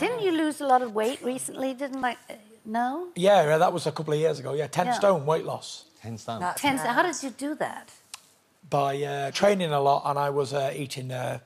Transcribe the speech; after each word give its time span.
Didn't 0.00 0.22
you 0.22 0.32
lose 0.32 0.60
a 0.60 0.66
lot 0.66 0.82
of 0.82 0.94
weight 0.94 1.22
recently? 1.22 1.74
Didn't 1.74 2.00
like 2.00 2.18
uh, 2.28 2.34
no? 2.64 3.08
Yeah, 3.16 3.42
yeah, 3.44 3.58
that 3.58 3.72
was 3.72 3.86
a 3.86 3.92
couple 3.92 4.12
of 4.14 4.20
years 4.20 4.38
ago. 4.40 4.54
Yeah, 4.54 4.66
10 4.66 4.86
Yeah. 4.86 4.92
stone 4.94 5.26
weight 5.26 5.44
loss 5.44 5.84
Ten 6.02 6.16
stone. 6.18 6.40
That's 6.40 6.62
Ten. 6.62 6.76
mad. 6.76 6.94
How 6.94 7.02
did 7.02 7.22
you 7.22 7.30
do 7.30 7.54
that? 7.56 7.92
by 8.68 9.02
uh, 9.02 9.30
training 9.32 9.72
a 9.72 9.80
lot 9.80 10.02
and 10.06 10.16
I 10.18 10.30
was 10.30 10.52
uh, 10.54 10.72
eating 10.76 11.10
uh, 11.10 11.38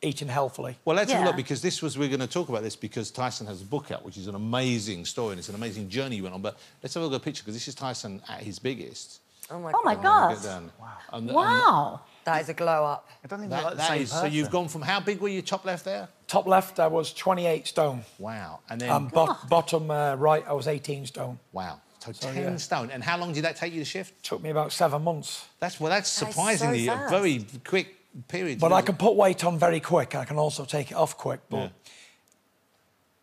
eating 0.00 0.28
healthily. 0.28 0.76
Well, 0.86 0.96
let's 0.96 1.12
have 1.12 1.22
a 1.22 1.26
look 1.26 1.36
because 1.36 1.60
this 1.60 1.82
was 1.82 1.98
we're 1.98 2.08
going 2.08 2.20
to 2.20 2.26
talk 2.26 2.48
about 2.48 2.62
this 2.62 2.74
because 2.76 3.10
Tyson 3.10 3.46
has 3.46 3.60
a 3.60 3.64
book 3.66 3.90
out, 3.90 4.02
which 4.04 4.16
is 4.16 4.26
an 4.28 4.34
amazing 4.34 5.04
story 5.04 5.32
and 5.32 5.38
it's 5.38 5.48
an 5.50 5.54
amazing 5.56 5.88
journey 5.90 6.16
you 6.16 6.22
went 6.22 6.34
on. 6.34 6.40
But 6.42 6.56
let's 6.82 6.94
have 6.94 7.02
a 7.02 7.06
look 7.06 7.14
at 7.14 7.20
a 7.20 7.24
picture 7.24 7.42
because 7.42 7.54
this 7.54 7.68
is 7.68 7.74
Tyson 7.74 8.22
at 8.28 8.40
his 8.42 8.58
biggest. 8.58 9.20
Oh 9.50 9.58
my 9.60 9.72
Oh 9.74 9.82
my 9.84 9.94
god. 9.94 10.02
God. 10.04 10.34
Get 10.34 10.42
down. 10.42 10.72
Wow. 10.80 10.88
And, 11.12 11.28
and 11.28 11.36
Wow. 11.36 12.00
That 12.24 12.40
is 12.42 12.48
a 12.48 12.54
glow 12.54 12.84
up. 12.84 13.08
I 13.22 13.26
don't 13.28 13.40
even 13.40 13.50
that- 13.50 13.56
look 13.56 13.64
like 13.64 13.72
the 13.74 13.78
that 13.78 13.88
same 13.88 14.02
is- 14.02 14.10
so 14.12 14.24
you've 14.24 14.50
gone 14.50 14.68
from 14.68 14.82
how 14.82 15.00
big 15.00 15.20
were 15.20 15.28
you 15.28 15.42
top 15.42 15.64
left 15.64 15.84
there? 15.84 16.08
Top 16.26 16.46
left, 16.46 16.80
I 16.80 16.86
was 16.86 17.12
28 17.12 17.66
stone. 17.66 18.04
Wow. 18.18 18.60
And 18.70 18.80
then 18.80 18.90
And 18.90 19.10
bot- 19.10 19.48
bottom 19.48 19.90
uh, 19.90 20.14
right, 20.14 20.44
I 20.48 20.52
was 20.54 20.66
18 20.68 21.06
stone. 21.06 21.38
wow. 21.52 21.80
So, 22.00 22.12
So, 22.12 22.30
10 22.32 22.42
yeah. 22.52 22.56
stone. 22.58 22.90
And 22.90 23.02
how 23.02 23.16
long 23.16 23.32
did 23.32 23.44
that 23.44 23.56
take 23.56 23.72
you 23.72 23.78
to 23.80 23.84
shift? 23.86 24.22
Took 24.22 24.42
me 24.42 24.50
about 24.50 24.72
seven 24.72 25.02
months. 25.02 25.46
That's 25.58 25.80
well 25.80 25.88
that's 25.88 26.14
That 26.20 26.28
is 26.28 26.34
so 26.34 26.38
surprisingly 26.40 26.86
a 26.88 27.06
very 27.08 27.46
quick 27.64 27.94
period. 28.28 28.60
But 28.60 28.68
to 28.68 28.74
I 28.74 28.82
can 28.82 28.96
put 28.96 29.14
weight 29.16 29.42
on 29.42 29.58
very 29.58 29.80
quick. 29.80 30.14
I 30.14 30.26
can 30.26 30.36
also 30.36 30.66
take 30.66 30.90
it 30.90 30.94
off 30.96 31.16
quick. 31.16 31.40
But 31.48 31.56
Yeah. 31.56 31.68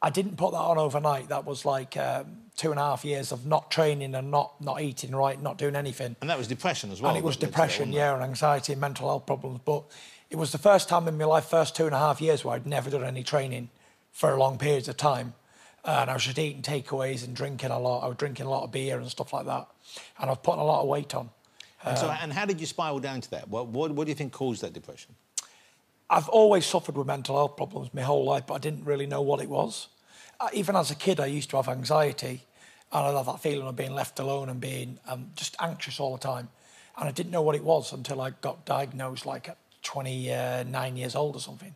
I 0.01 0.09
didn't 0.09 0.37
put 0.37 0.51
that 0.51 0.57
on 0.57 0.77
overnight. 0.77 1.29
That 1.29 1.45
was 1.45 1.63
like 1.65 1.95
um, 1.95 2.25
two 2.57 2.71
and 2.71 2.79
a 2.79 2.83
half 2.83 3.05
years 3.05 3.31
of 3.31 3.45
not 3.45 3.69
training 3.69 4.15
and 4.15 4.31
not 4.31 4.59
not 4.61 4.81
eating 4.81 5.15
right, 5.15 5.41
not 5.41 5.57
doing 5.57 5.75
anything. 5.75 6.15
And 6.21 6.29
that 6.29 6.37
was 6.37 6.47
depression 6.47 6.91
as 6.91 7.01
well. 7.01 7.09
and 7.09 7.17
it 7.17 7.23
was 7.23 7.35
that 7.37 7.41
led 7.43 7.47
to 7.47 7.51
that, 7.51 7.51
depression, 7.51 7.93
it? 7.93 7.95
yeah, 7.95 8.13
and 8.13 8.23
anxiety 8.23 8.73
and 8.73 8.81
mental 8.81 9.07
health 9.07 9.25
problems. 9.25 9.59
But 9.63 9.83
it 10.29 10.37
was 10.37 10.51
the 10.51 10.57
first 10.57 10.89
time 10.89 11.07
in 11.07 11.17
my 11.17 11.25
life, 11.25 11.45
first 11.45 11.75
two 11.75 11.85
and 11.85 11.93
a 11.93 11.99
half 11.99 12.21
years, 12.21 12.43
where 12.43 12.55
I'd 12.55 12.65
never 12.65 12.89
done 12.89 13.03
any 13.03 13.23
training 13.23 13.69
for 14.11 14.35
long 14.37 14.57
periods 14.57 14.87
of 14.87 14.97
time. 14.97 15.33
and 15.85 16.09
I 16.09 16.13
was 16.13 16.23
just 16.23 16.37
eating 16.39 16.61
takeaways 16.61 17.25
and 17.25 17.35
drinking 17.35 17.71
a 17.71 17.79
lot. 17.79 18.03
I 18.03 18.07
was 18.07 18.17
drinking 18.17 18.45
a 18.45 18.49
lot 18.49 18.63
of 18.63 18.71
beer 18.71 18.99
and 18.99 19.09
stuff 19.09 19.33
like 19.33 19.45
that. 19.45 19.67
And 20.19 20.29
I 20.29 20.33
was 20.33 20.39
putting 20.41 20.61
a 20.61 20.65
lot 20.65 20.81
of 20.81 20.87
weight 20.87 21.15
on. 21.15 21.29
And, 21.83 21.97
so, 21.97 22.09
and 22.09 22.31
how 22.31 22.45
did 22.45 22.59
you 22.59 22.67
spiral 22.67 22.99
down 22.99 23.21
to 23.21 23.31
that? 23.31 23.49
What, 23.49 23.67
what, 23.67 23.91
what 23.91 24.05
do 24.05 24.09
you 24.11 24.15
think 24.15 24.31
caused 24.31 24.61
that 24.61 24.73
depression? 24.73 25.15
I've 26.11 26.27
always 26.27 26.65
suffered 26.65 26.97
with 26.97 27.07
mental 27.07 27.37
health 27.37 27.55
problems 27.55 27.93
my 27.93 28.01
whole 28.01 28.25
life, 28.25 28.45
but 28.45 28.55
I 28.55 28.57
didn't 28.57 28.83
really 28.83 29.05
know 29.05 29.21
what 29.21 29.39
it 29.41 29.47
was. 29.47 29.87
Uh, 30.41 30.49
even 30.51 30.75
as 30.75 30.91
a 30.91 30.95
kid, 30.95 31.21
I 31.21 31.27
used 31.27 31.49
to 31.51 31.55
have 31.55 31.69
anxiety, 31.69 32.43
and 32.91 33.07
I'd 33.07 33.15
have 33.15 33.27
that 33.27 33.39
feeling 33.39 33.65
of 33.65 33.77
being 33.77 33.95
left 33.95 34.19
alone 34.19 34.49
and 34.49 34.59
being 34.59 34.99
um, 35.07 35.31
just 35.35 35.55
anxious 35.61 36.01
all 36.01 36.11
the 36.11 36.19
time. 36.21 36.49
And 36.97 37.07
I 37.07 37.11
didn't 37.13 37.31
know 37.31 37.41
what 37.41 37.55
it 37.55 37.63
was 37.63 37.93
until 37.93 38.19
I 38.19 38.31
got 38.41 38.65
diagnosed, 38.65 39.25
like 39.25 39.47
at 39.47 39.57
29 39.83 40.97
years 40.97 41.15
old 41.15 41.37
or 41.37 41.39
something. 41.39 41.73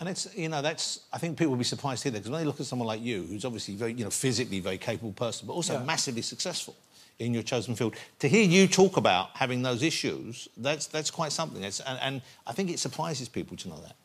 And 0.00 0.08
it's, 0.08 0.34
you 0.34 0.48
know, 0.48 0.62
that's, 0.62 1.00
I 1.12 1.18
think 1.18 1.36
people 1.36 1.50
will 1.50 1.58
be 1.58 1.64
surprised 1.64 2.02
to 2.02 2.08
hear 2.08 2.12
that 2.12 2.20
because 2.20 2.30
when 2.30 2.40
they 2.40 2.46
look 2.46 2.60
at 2.60 2.66
someone 2.66 2.88
like 2.88 3.02
you, 3.02 3.24
who's 3.24 3.44
obviously 3.44 3.74
very, 3.74 3.92
you 3.92 4.04
know, 4.04 4.10
physically 4.10 4.58
very 4.60 4.78
capable 4.78 5.12
person, 5.12 5.46
but 5.46 5.52
also 5.52 5.74
Yeah. 5.74 5.84
massively 5.84 6.22
successful 6.22 6.74
in 7.18 7.34
your 7.34 7.42
chosen 7.42 7.74
field, 7.74 7.94
to 8.18 8.28
hear 8.28 8.44
you 8.44 8.66
talk 8.66 8.96
about 8.96 9.30
having 9.34 9.62
those 9.62 9.82
issues, 9.82 10.48
that's, 10.56 10.86
that's 10.86 11.10
quite 11.10 11.32
something. 11.32 11.62
It's, 11.62 11.80
and, 11.80 11.98
and 12.00 12.22
I 12.46 12.52
think 12.52 12.70
it 12.70 12.78
surprises 12.78 13.28
people 13.28 13.56
to 13.58 13.68
know 13.68 13.80
that. 13.80 13.96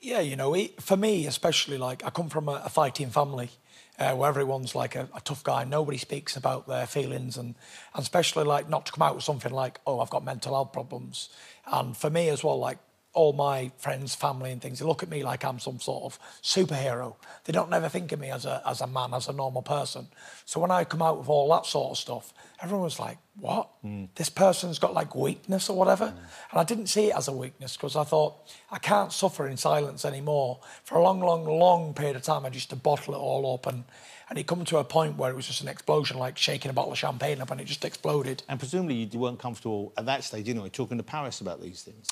Yeah, 0.00 0.20
you 0.20 0.34
know, 0.36 0.54
it, 0.54 0.80
for 0.80 0.96
me 0.96 1.26
especially, 1.26 1.76
like 1.76 2.04
I 2.04 2.10
come 2.10 2.30
from 2.30 2.48
a, 2.48 2.62
a 2.64 2.70
fighting 2.70 3.10
family 3.10 3.50
uh, 3.98 4.14
where 4.14 4.30
everyone's 4.30 4.74
like 4.74 4.96
a, 4.96 5.08
a 5.14 5.20
tough 5.20 5.44
guy. 5.44 5.64
Nobody 5.64 5.98
speaks 5.98 6.36
about 6.36 6.66
their 6.66 6.86
feelings, 6.86 7.36
and, 7.36 7.54
and 7.94 8.02
especially 8.02 8.44
like 8.44 8.68
not 8.68 8.86
to 8.86 8.92
come 8.92 9.02
out 9.02 9.14
with 9.14 9.24
something 9.24 9.52
like, 9.52 9.78
"Oh, 9.86 10.00
I've 10.00 10.08
got 10.08 10.24
mental 10.24 10.54
health 10.54 10.72
problems." 10.72 11.28
And 11.70 11.94
for 11.94 12.08
me 12.08 12.30
as 12.30 12.42
well, 12.42 12.58
like 12.58 12.78
all 13.12 13.32
my 13.32 13.72
friends, 13.76 14.14
family, 14.14 14.52
and 14.52 14.62
things, 14.62 14.78
they 14.78 14.84
look 14.84 15.02
at 15.02 15.08
me 15.08 15.24
like 15.24 15.44
I'm 15.44 15.58
some 15.58 15.80
sort 15.80 16.04
of 16.04 16.18
superhero. 16.42 17.16
They 17.44 17.52
don't 17.52 17.70
never 17.70 17.88
think 17.88 18.12
of 18.12 18.20
me 18.20 18.30
as 18.30 18.44
a 18.44 18.62
as 18.64 18.80
a 18.80 18.86
man, 18.86 19.14
as 19.14 19.28
a 19.28 19.32
normal 19.32 19.62
person. 19.62 20.06
So 20.44 20.60
when 20.60 20.70
I 20.70 20.84
come 20.84 21.02
out 21.02 21.18
with 21.18 21.28
all 21.28 21.50
that 21.50 21.66
sort 21.66 21.90
of 21.90 21.98
stuff, 21.98 22.32
everyone's 22.62 23.00
like, 23.00 23.18
"What? 23.40 23.68
Hmm. 23.82 24.04
This 24.14 24.28
person's 24.28 24.78
got 24.78 24.94
like 24.94 25.14
weakness 25.14 25.68
or 25.68 25.76
whatever." 25.76 26.08
Hmm. 26.08 26.18
And 26.52 26.60
I 26.60 26.64
didn't 26.64 26.86
see 26.86 27.08
it 27.08 27.16
as 27.16 27.26
a 27.26 27.32
weakness 27.32 27.76
because 27.76 27.96
I 27.96 28.04
thought 28.04 28.36
I 28.70 28.78
can't 28.78 29.12
suffer 29.12 29.48
in 29.48 29.56
silence 29.56 30.04
anymore. 30.04 30.60
For 30.84 30.96
a 30.96 31.02
long, 31.02 31.20
long, 31.20 31.44
long 31.44 31.94
period 31.94 32.16
of 32.16 32.22
time, 32.22 32.46
I 32.46 32.50
used 32.50 32.70
to 32.70 32.76
bottle 32.76 33.14
it 33.14 33.18
all 33.18 33.54
up, 33.54 33.66
and 33.66 33.84
and 34.28 34.38
it 34.38 34.46
come 34.46 34.64
to 34.66 34.78
a 34.78 34.84
point 34.84 35.16
where 35.16 35.32
it 35.32 35.34
was 35.34 35.48
just 35.48 35.60
an 35.62 35.68
explosion, 35.68 36.16
like 36.16 36.38
shaking 36.38 36.70
a 36.70 36.72
bottle 36.72 36.92
of 36.92 36.98
champagne 36.98 37.40
up, 37.40 37.50
and 37.50 37.60
it 37.60 37.64
just 37.64 37.84
exploded. 37.84 38.44
And 38.48 38.60
presumably 38.60 39.08
you 39.10 39.18
weren't 39.18 39.40
comfortable 39.40 39.92
at 39.98 40.06
that 40.06 40.22
stage, 40.22 40.46
you 40.46 40.54
know, 40.54 40.68
talking 40.68 40.98
to 40.98 41.02
Paris 41.02 41.40
about 41.40 41.60
these 41.60 41.82
things. 41.82 42.08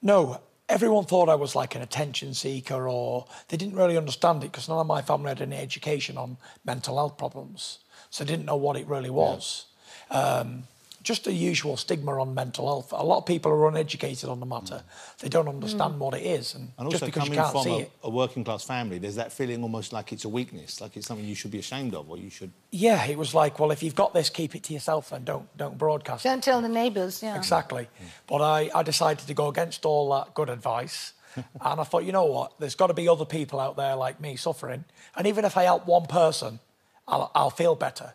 No, 0.00 0.40
everyone 0.68 1.04
thought 1.04 1.28
I 1.28 1.34
was 1.34 1.56
like 1.56 1.74
an 1.74 1.82
attention 1.82 2.34
seeker, 2.34 2.88
or 2.88 3.26
they 3.48 3.56
didn't 3.56 3.74
really 3.74 3.96
understand 3.96 4.44
it 4.44 4.52
because 4.52 4.68
none 4.68 4.78
of 4.78 4.86
my 4.86 5.02
family 5.02 5.28
had 5.30 5.40
any 5.40 5.56
education 5.56 6.16
on 6.16 6.36
mental 6.64 6.96
health 6.96 7.16
problems, 7.18 7.78
so 8.10 8.24
they 8.24 8.32
didn't 8.32 8.46
know 8.46 8.56
what 8.56 8.76
it 8.76 8.86
really 8.86 9.10
was. 9.10 9.66
Um, 10.10 10.64
just 11.08 11.24
the 11.24 11.32
usual 11.32 11.78
stigma 11.78 12.20
on 12.20 12.34
mental 12.34 12.66
health. 12.66 12.92
A 12.92 13.02
lot 13.02 13.16
of 13.16 13.24
people 13.24 13.50
are 13.50 13.66
uneducated 13.66 14.28
on 14.28 14.40
the 14.40 14.46
matter. 14.46 14.82
They 15.20 15.30
don't 15.30 15.48
understand 15.48 15.94
hmm. 15.94 16.00
what 16.00 16.12
it 16.12 16.22
is, 16.22 16.54
and, 16.54 16.70
And 16.76 16.90
just 16.90 17.02
also 17.02 17.06
because 17.06 17.28
you 17.28 17.34
coming 17.34 17.38
can't 17.38 17.52
from 17.52 17.62
see 17.62 17.70
a, 17.70 17.78
it. 17.84 17.92
a 18.04 18.10
working 18.10 18.44
class 18.44 18.62
family, 18.62 18.98
there's 18.98 19.14
that 19.14 19.32
feeling 19.32 19.62
almost 19.62 19.94
like 19.94 20.12
it's 20.12 20.26
a 20.26 20.28
weakness, 20.28 20.82
like 20.82 20.98
it's 20.98 21.06
something 21.06 21.24
you 21.24 21.34
should 21.34 21.50
be 21.50 21.58
ashamed 21.58 21.94
of, 21.94 22.10
or 22.10 22.18
you 22.18 22.28
should. 22.28 22.52
Yeah, 22.70 23.06
it 23.06 23.16
was 23.16 23.34
like, 23.34 23.58
well, 23.58 23.70
if 23.70 23.82
you've 23.82 23.94
got 23.94 24.12
this, 24.12 24.28
keep 24.28 24.54
it 24.54 24.64
to 24.64 24.74
yourself, 24.74 25.10
and 25.10 25.24
don't 25.24 25.48
don't 25.56 25.78
broadcast. 25.78 26.24
Don't 26.24 26.44
tell 26.44 26.60
the 26.60 26.68
neighbours. 26.68 27.22
Yeah. 27.22 27.36
Exactly. 27.36 27.88
Hmm. 27.98 28.06
But 28.26 28.42
I, 28.42 28.70
I 28.74 28.82
decided 28.82 29.26
to 29.26 29.34
go 29.34 29.48
against 29.48 29.86
all 29.86 30.10
that 30.12 30.34
good 30.34 30.50
advice. 30.50 31.14
and 31.36 31.80
I 31.80 31.84
thought, 31.84 32.04
you 32.04 32.12
know 32.12 32.26
what? 32.26 32.52
There's 32.58 32.74
got 32.74 32.88
to 32.88 32.94
be 32.94 33.08
other 33.08 33.24
people 33.24 33.60
out 33.60 33.76
there 33.76 33.96
like 33.96 34.20
me 34.20 34.36
suffering. 34.36 34.84
And 35.16 35.26
even 35.26 35.46
if 35.46 35.56
I 35.56 35.62
help 35.62 35.86
one 35.86 36.06
person, 36.06 36.60
I'll, 37.06 37.30
I'll 37.34 37.50
feel 37.50 37.74
better. 37.74 38.12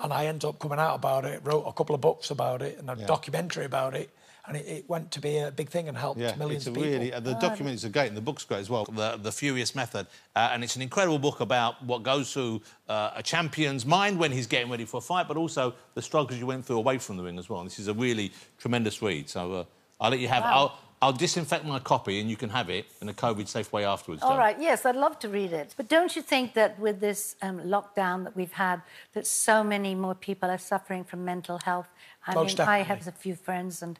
And 0.00 0.12
I 0.12 0.26
ended 0.26 0.44
up 0.48 0.58
coming 0.58 0.78
out 0.78 0.94
about 0.94 1.24
it, 1.24 1.40
wrote 1.44 1.62
a 1.66 1.72
couple 1.72 1.94
of 1.94 2.00
books 2.00 2.30
about 2.30 2.62
it 2.62 2.78
and 2.78 2.88
a 2.90 2.96
Yeah. 2.96 3.06
documentary 3.06 3.64
about 3.64 3.94
it. 3.94 4.10
And 4.46 4.56
it, 4.56 4.66
it 4.66 4.88
went 4.88 5.10
to 5.12 5.20
be 5.20 5.36
a 5.38 5.50
big 5.50 5.68
thing 5.68 5.88
and 5.88 5.96
helped 5.98 6.20
Yeah, 6.20 6.34
millions 6.36 6.66
it's 6.66 6.68
a 6.68 6.70
of 6.70 6.74
people. 6.76 6.90
really 7.00 7.12
uh, 7.12 7.20
the 7.20 7.34
documentaries 7.34 7.84
are 7.84 7.90
great 7.90 8.08
and 8.08 8.16
the 8.16 8.22
book's 8.22 8.44
great 8.44 8.60
as 8.60 8.70
well. 8.70 8.86
The 8.86 9.18
the 9.22 9.30
Furious 9.30 9.74
Method, 9.74 10.06
uh, 10.36 10.50
and 10.52 10.64
it's 10.64 10.74
an 10.74 10.80
incredible 10.80 11.18
book 11.18 11.40
about 11.40 11.84
what 11.84 12.02
goes 12.02 12.32
through 12.32 12.62
uh, 12.88 13.10
a 13.14 13.22
champion's 13.22 13.84
mind 13.84 14.18
when 14.18 14.32
he's 14.32 14.46
getting 14.46 14.70
ready 14.70 14.86
for 14.86 14.98
a 14.98 15.00
fight, 15.02 15.28
but 15.28 15.36
also 15.36 15.74
the 15.94 16.00
struggles 16.00 16.38
you 16.40 16.46
went 16.46 16.64
through 16.64 16.78
away 16.78 16.96
from 16.96 17.18
the 17.18 17.22
ring 17.22 17.38
as 17.38 17.50
well. 17.50 17.60
And 17.60 17.68
this 17.68 17.78
is 17.78 17.88
a 17.88 17.94
really 17.94 18.32
tremendous 18.56 19.02
read. 19.02 19.28
So 19.28 19.52
uh, 19.52 19.64
I'll 20.00 20.10
let 20.10 20.20
you 20.20 20.28
have. 20.28 20.44
I'll 20.44 20.78
I'll 21.00 21.12
disinfect 21.12 21.64
my 21.64 21.78
copy 21.78 22.20
and 22.20 22.28
you 22.28 22.36
can 22.36 22.50
have 22.50 22.68
it 22.70 22.86
in 23.00 23.08
a 23.08 23.14
COVID-safe 23.14 23.72
way 23.72 23.84
afterwards. 23.84 24.22
All 24.22 24.32
Joe. 24.32 24.38
right, 24.38 24.56
yes, 24.60 24.84
I'd 24.84 24.96
love 24.96 25.18
to 25.20 25.28
read 25.28 25.52
it. 25.52 25.74
But 25.76 25.88
don't 25.88 26.14
you 26.16 26.22
think 26.22 26.54
that 26.54 26.78
with 26.78 26.98
this 27.00 27.36
um, 27.40 27.60
lockdown 27.60 28.24
that 28.24 28.34
we've 28.34 28.52
had, 28.52 28.82
that 29.12 29.26
so 29.26 29.62
many 29.62 29.94
more 29.94 30.14
people 30.14 30.50
are 30.50 30.58
suffering 30.58 31.04
from 31.04 31.24
mental 31.24 31.60
health? 31.64 31.88
I 32.26 32.34
Most 32.34 32.58
mean, 32.58 32.68
I 32.68 32.78
have 32.78 33.06
a 33.06 33.12
few 33.12 33.36
friends 33.36 33.82
and 33.82 33.98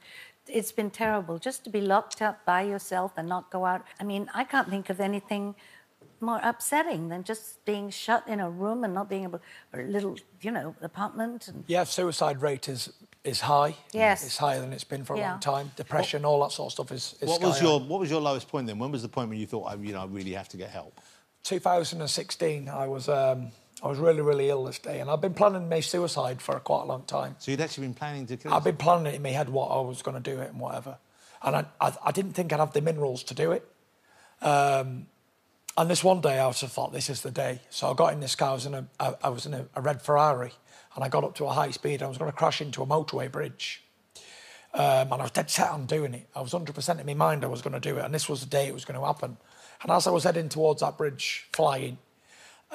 it's 0.49 0.73
been 0.73 0.91
terrible 0.91 1.39
just 1.39 1.63
to 1.65 1.71
be 1.71 1.81
locked 1.81 2.21
up 2.23 2.45
by 2.45 2.63
yourself 2.63 3.13
and 3.17 3.29
not 3.29 3.51
go 3.51 3.65
out. 3.65 3.83
I 4.01 4.05
mean, 4.05 4.29
I 4.35 4.45
can't 4.45 4.69
think 4.69 4.91
of 4.91 5.01
anything 5.01 5.55
more 6.21 6.41
upsetting 6.43 7.09
than 7.09 7.23
just 7.23 7.65
being 7.65 7.91
shut 7.91 8.27
in 8.27 8.41
a 8.41 8.51
room 8.51 8.83
and 8.83 8.93
not 8.93 9.09
being 9.09 9.25
able, 9.25 9.41
or 9.73 9.81
a 9.81 9.85
little, 9.87 10.17
you 10.41 10.51
know, 10.51 10.75
apartment. 10.83 11.49
And 11.49 11.65
Yeah, 11.67 11.85
suicide 11.85 12.43
rate 12.43 12.69
is, 12.69 12.93
is 13.29 13.41
high. 13.41 13.77
Yes. 13.93 14.25
It's 14.25 14.37
higher 14.39 14.61
than 14.61 14.73
it's 14.73 14.85
been 14.85 15.05
for 15.05 15.15
a 15.15 15.19
Yeah. 15.19 15.31
long 15.33 15.41
time. 15.41 15.71
Depression, 15.77 16.25
all 16.25 16.41
that 16.43 16.53
sort 16.53 16.67
of 16.69 16.73
stuff 16.73 16.93
is, 16.93 17.15
is 17.21 17.29
What 17.29 17.37
sky 17.41 17.47
was 17.49 17.59
high. 17.59 17.67
your 17.67 17.81
What 17.81 18.01
was 18.01 18.11
your 18.11 18.21
lowest 18.21 18.49
point 18.49 18.67
then? 18.67 18.79
When 18.79 18.91
was 18.91 19.03
the 19.03 19.09
point 19.09 19.29
when 19.29 19.39
you 19.39 19.47
thought, 19.47 19.65
I, 19.71 19.75
you 19.75 19.93
know, 19.93 20.01
I 20.03 20.07
really 20.07 20.33
have 20.33 20.49
to 20.51 20.57
get 20.57 20.71
help? 20.71 21.01
2016, 21.45 22.69
I 22.69 22.87
was 22.89 23.09
um, 23.09 23.53
I 23.83 23.89
was 23.89 23.99
really 23.99 24.21
really 24.23 24.49
ill 24.51 24.65
this 24.65 24.79
day, 24.79 25.01
and 25.01 25.09
I've 25.11 25.21
been 25.21 25.35
planning 25.35 25.69
my 25.69 25.81
suicide 25.81 26.43
for 26.43 26.59
quite 26.61 26.83
a 26.83 26.87
long 26.87 27.03
time. 27.05 27.37
So 27.39 27.51
you'd 27.51 27.61
actually 27.61 27.87
been 27.87 27.95
planning 27.95 28.27
to 28.27 28.37
kill 28.37 28.53
I've 28.53 28.65
been 28.65 28.77
planning 28.77 29.07
it 29.07 29.15
in 29.15 29.23
my 29.23 29.31
head 29.31 29.49
what 29.49 29.69
I 29.69 29.81
was 29.81 30.03
going 30.03 30.21
to 30.21 30.35
do 30.35 30.41
it 30.41 30.51
and 30.51 30.59
whatever, 30.61 30.99
and 31.43 31.57
I, 31.57 31.65
I 31.81 31.93
I 32.07 32.11
didn't 32.13 32.33
think 32.33 32.53
I'd 32.53 32.59
have 32.61 32.73
the 32.73 32.81
minerals 32.81 33.23
to 33.25 33.35
do 33.35 33.53
it. 33.53 33.67
Um, 34.43 35.07
and 35.77 35.89
this 35.89 36.03
one 36.03 36.21
day 36.21 36.39
I 36.41 36.51
just 36.51 36.75
thought 36.75 36.93
this 36.93 37.09
is 37.09 37.23
the 37.23 37.31
day. 37.31 37.61
So 37.71 37.91
I 37.91 37.95
got 37.95 38.13
in 38.13 38.21
this 38.21 38.35
car. 38.35 38.51
I 38.51 38.55
was 38.55 38.67
in 38.67 38.75
a 38.75 38.87
I, 38.99 39.15
I 39.25 39.29
was 39.29 39.47
in 39.47 39.55
a, 39.55 39.67
a 39.75 39.81
red 39.81 40.03
Ferrari, 40.03 40.53
and 40.99 41.05
I 41.05 41.09
got 41.09 41.23
up 41.23 41.37
to 41.37 41.45
a 41.45 41.53
high 41.53 41.71
speed. 41.71 42.03
I 42.03 42.09
was 42.09 42.19
going 42.19 42.29
to 42.29 42.37
crash 42.37 42.61
into 42.61 42.83
a 42.83 42.87
motorway 42.87 43.31
bridge. 43.31 43.85
Um, 44.75 45.13
and 45.13 45.15
I 45.15 45.23
was 45.23 45.31
dead 45.31 45.49
set 45.49 45.71
on 45.71 45.87
doing 45.87 46.13
it. 46.13 46.27
I 46.35 46.41
was 46.41 46.53
100% 46.53 46.99
in 46.99 47.07
my 47.07 47.15
mind 47.15 47.45
I 47.45 47.47
was 47.47 47.63
going 47.63 47.75
to 47.75 47.79
do 47.81 47.99
it, 47.99 48.05
and 48.05 48.13
this 48.13 48.29
was 48.29 48.41
the 48.41 48.49
day 48.49 48.67
it 48.67 48.75
was 48.75 48.85
going 48.85 48.99
to 48.99 49.07
happen. 49.07 49.37
And 49.81 49.93
as 49.93 50.09
I 50.09 50.11
was 50.11 50.25
heading 50.25 50.49
towards 50.49 50.81
that 50.81 50.99
bridge, 50.99 51.47
flying, 51.53 51.99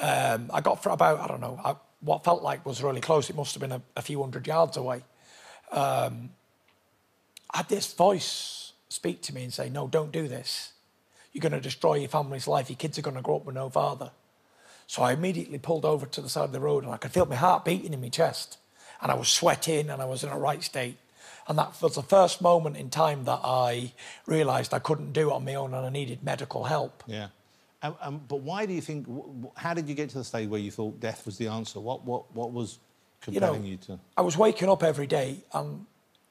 um, 0.01 0.49
I 0.53 0.61
got 0.61 0.81
for 0.81 0.91
about, 0.91 1.19
I 1.19 1.27
don't 1.27 1.41
know, 1.41 1.59
I, 1.65 1.75
what 1.99 2.23
felt 2.23 2.41
like 2.43 2.65
was 2.65 2.81
really 2.81 3.01
close. 3.01 3.29
It 3.29 3.35
must 3.35 3.55
have 3.55 3.61
been 3.61 3.73
a, 3.73 3.81
a 3.97 4.01
few 4.01 4.21
hundred 4.21 4.47
yards 4.47 4.77
away. 4.77 5.03
Um, 5.69 6.29
I 7.53 7.57
had 7.57 7.67
this 7.67 7.91
voice 7.93 8.71
speak 8.87 9.21
to 9.23 9.35
me 9.35 9.43
and 9.43 9.53
say, 9.53 9.69
No, 9.69 9.89
don't 9.89 10.13
do 10.13 10.29
this. 10.29 10.71
You're 11.33 11.41
going 11.41 11.51
to 11.51 11.59
destroy 11.59 11.95
your 11.95 12.07
family's 12.07 12.47
life. 12.47 12.69
Your 12.69 12.77
kids 12.77 12.97
are 12.97 13.01
going 13.01 13.17
to 13.17 13.21
grow 13.21 13.35
up 13.35 13.45
with 13.45 13.55
no 13.55 13.69
father. 13.69 14.11
So 14.87 15.01
I 15.01 15.13
immediately 15.13 15.57
pulled 15.57 15.85
over 15.85 16.05
to 16.05 16.21
the 16.21 16.29
side 16.29 16.45
of 16.45 16.51
the 16.51 16.59
road 16.59 16.83
and 16.83 16.93
I 16.93 16.97
could 16.97 17.11
feel 17.11 17.25
my 17.25 17.35
heart 17.35 17.65
beating 17.65 17.93
in 17.93 18.01
my 18.01 18.09
chest. 18.09 18.57
And 19.01 19.11
I 19.11 19.15
was 19.15 19.27
sweating 19.27 19.89
and 19.89 20.01
I 20.01 20.05
was 20.05 20.23
in 20.23 20.29
a 20.29 20.37
right 20.37 20.63
state. 20.63 20.97
And 21.47 21.57
that 21.57 21.81
was 21.81 21.95
the 21.95 22.03
first 22.03 22.41
moment 22.41 22.77
in 22.77 22.89
time 22.89 23.25
that 23.25 23.41
I 23.43 23.91
realised 24.25 24.73
I 24.73 24.79
couldn't 24.79 25.11
do 25.11 25.29
it 25.29 25.33
on 25.33 25.43
my 25.43 25.55
own 25.55 25.73
and 25.73 25.85
I 25.85 25.89
needed 25.89 26.23
medical 26.23 26.63
help. 26.63 27.03
Yeah. 27.05 27.27
Um, 27.81 27.95
um, 28.01 28.21
but 28.29 28.39
why 28.39 28.65
do 28.65 28.71
you 28.73 28.79
think? 28.79 29.07
How 29.55 29.73
did 29.73 29.89
you 29.89 29.95
get 29.95 30.09
to 30.11 30.19
the 30.19 30.23
stage 30.23 30.47
where 30.47 30.59
you 30.59 30.71
thought 30.71 31.01
death 31.01 31.25
was 31.25 31.37
the 31.37 31.47
answer? 31.47 31.81
What 31.81 32.05
what 32.05 32.33
what 32.33 32.53
was 32.53 32.79
You 33.27 33.41
know, 33.41 33.47
compelling 33.47 33.65
you, 33.65 33.77
to? 33.77 33.99
I 34.15 34.21
was 34.21 34.37
waking 34.37 34.69
up 34.69 34.83
every 34.83 35.05
day 35.05 35.43
and 35.53 35.85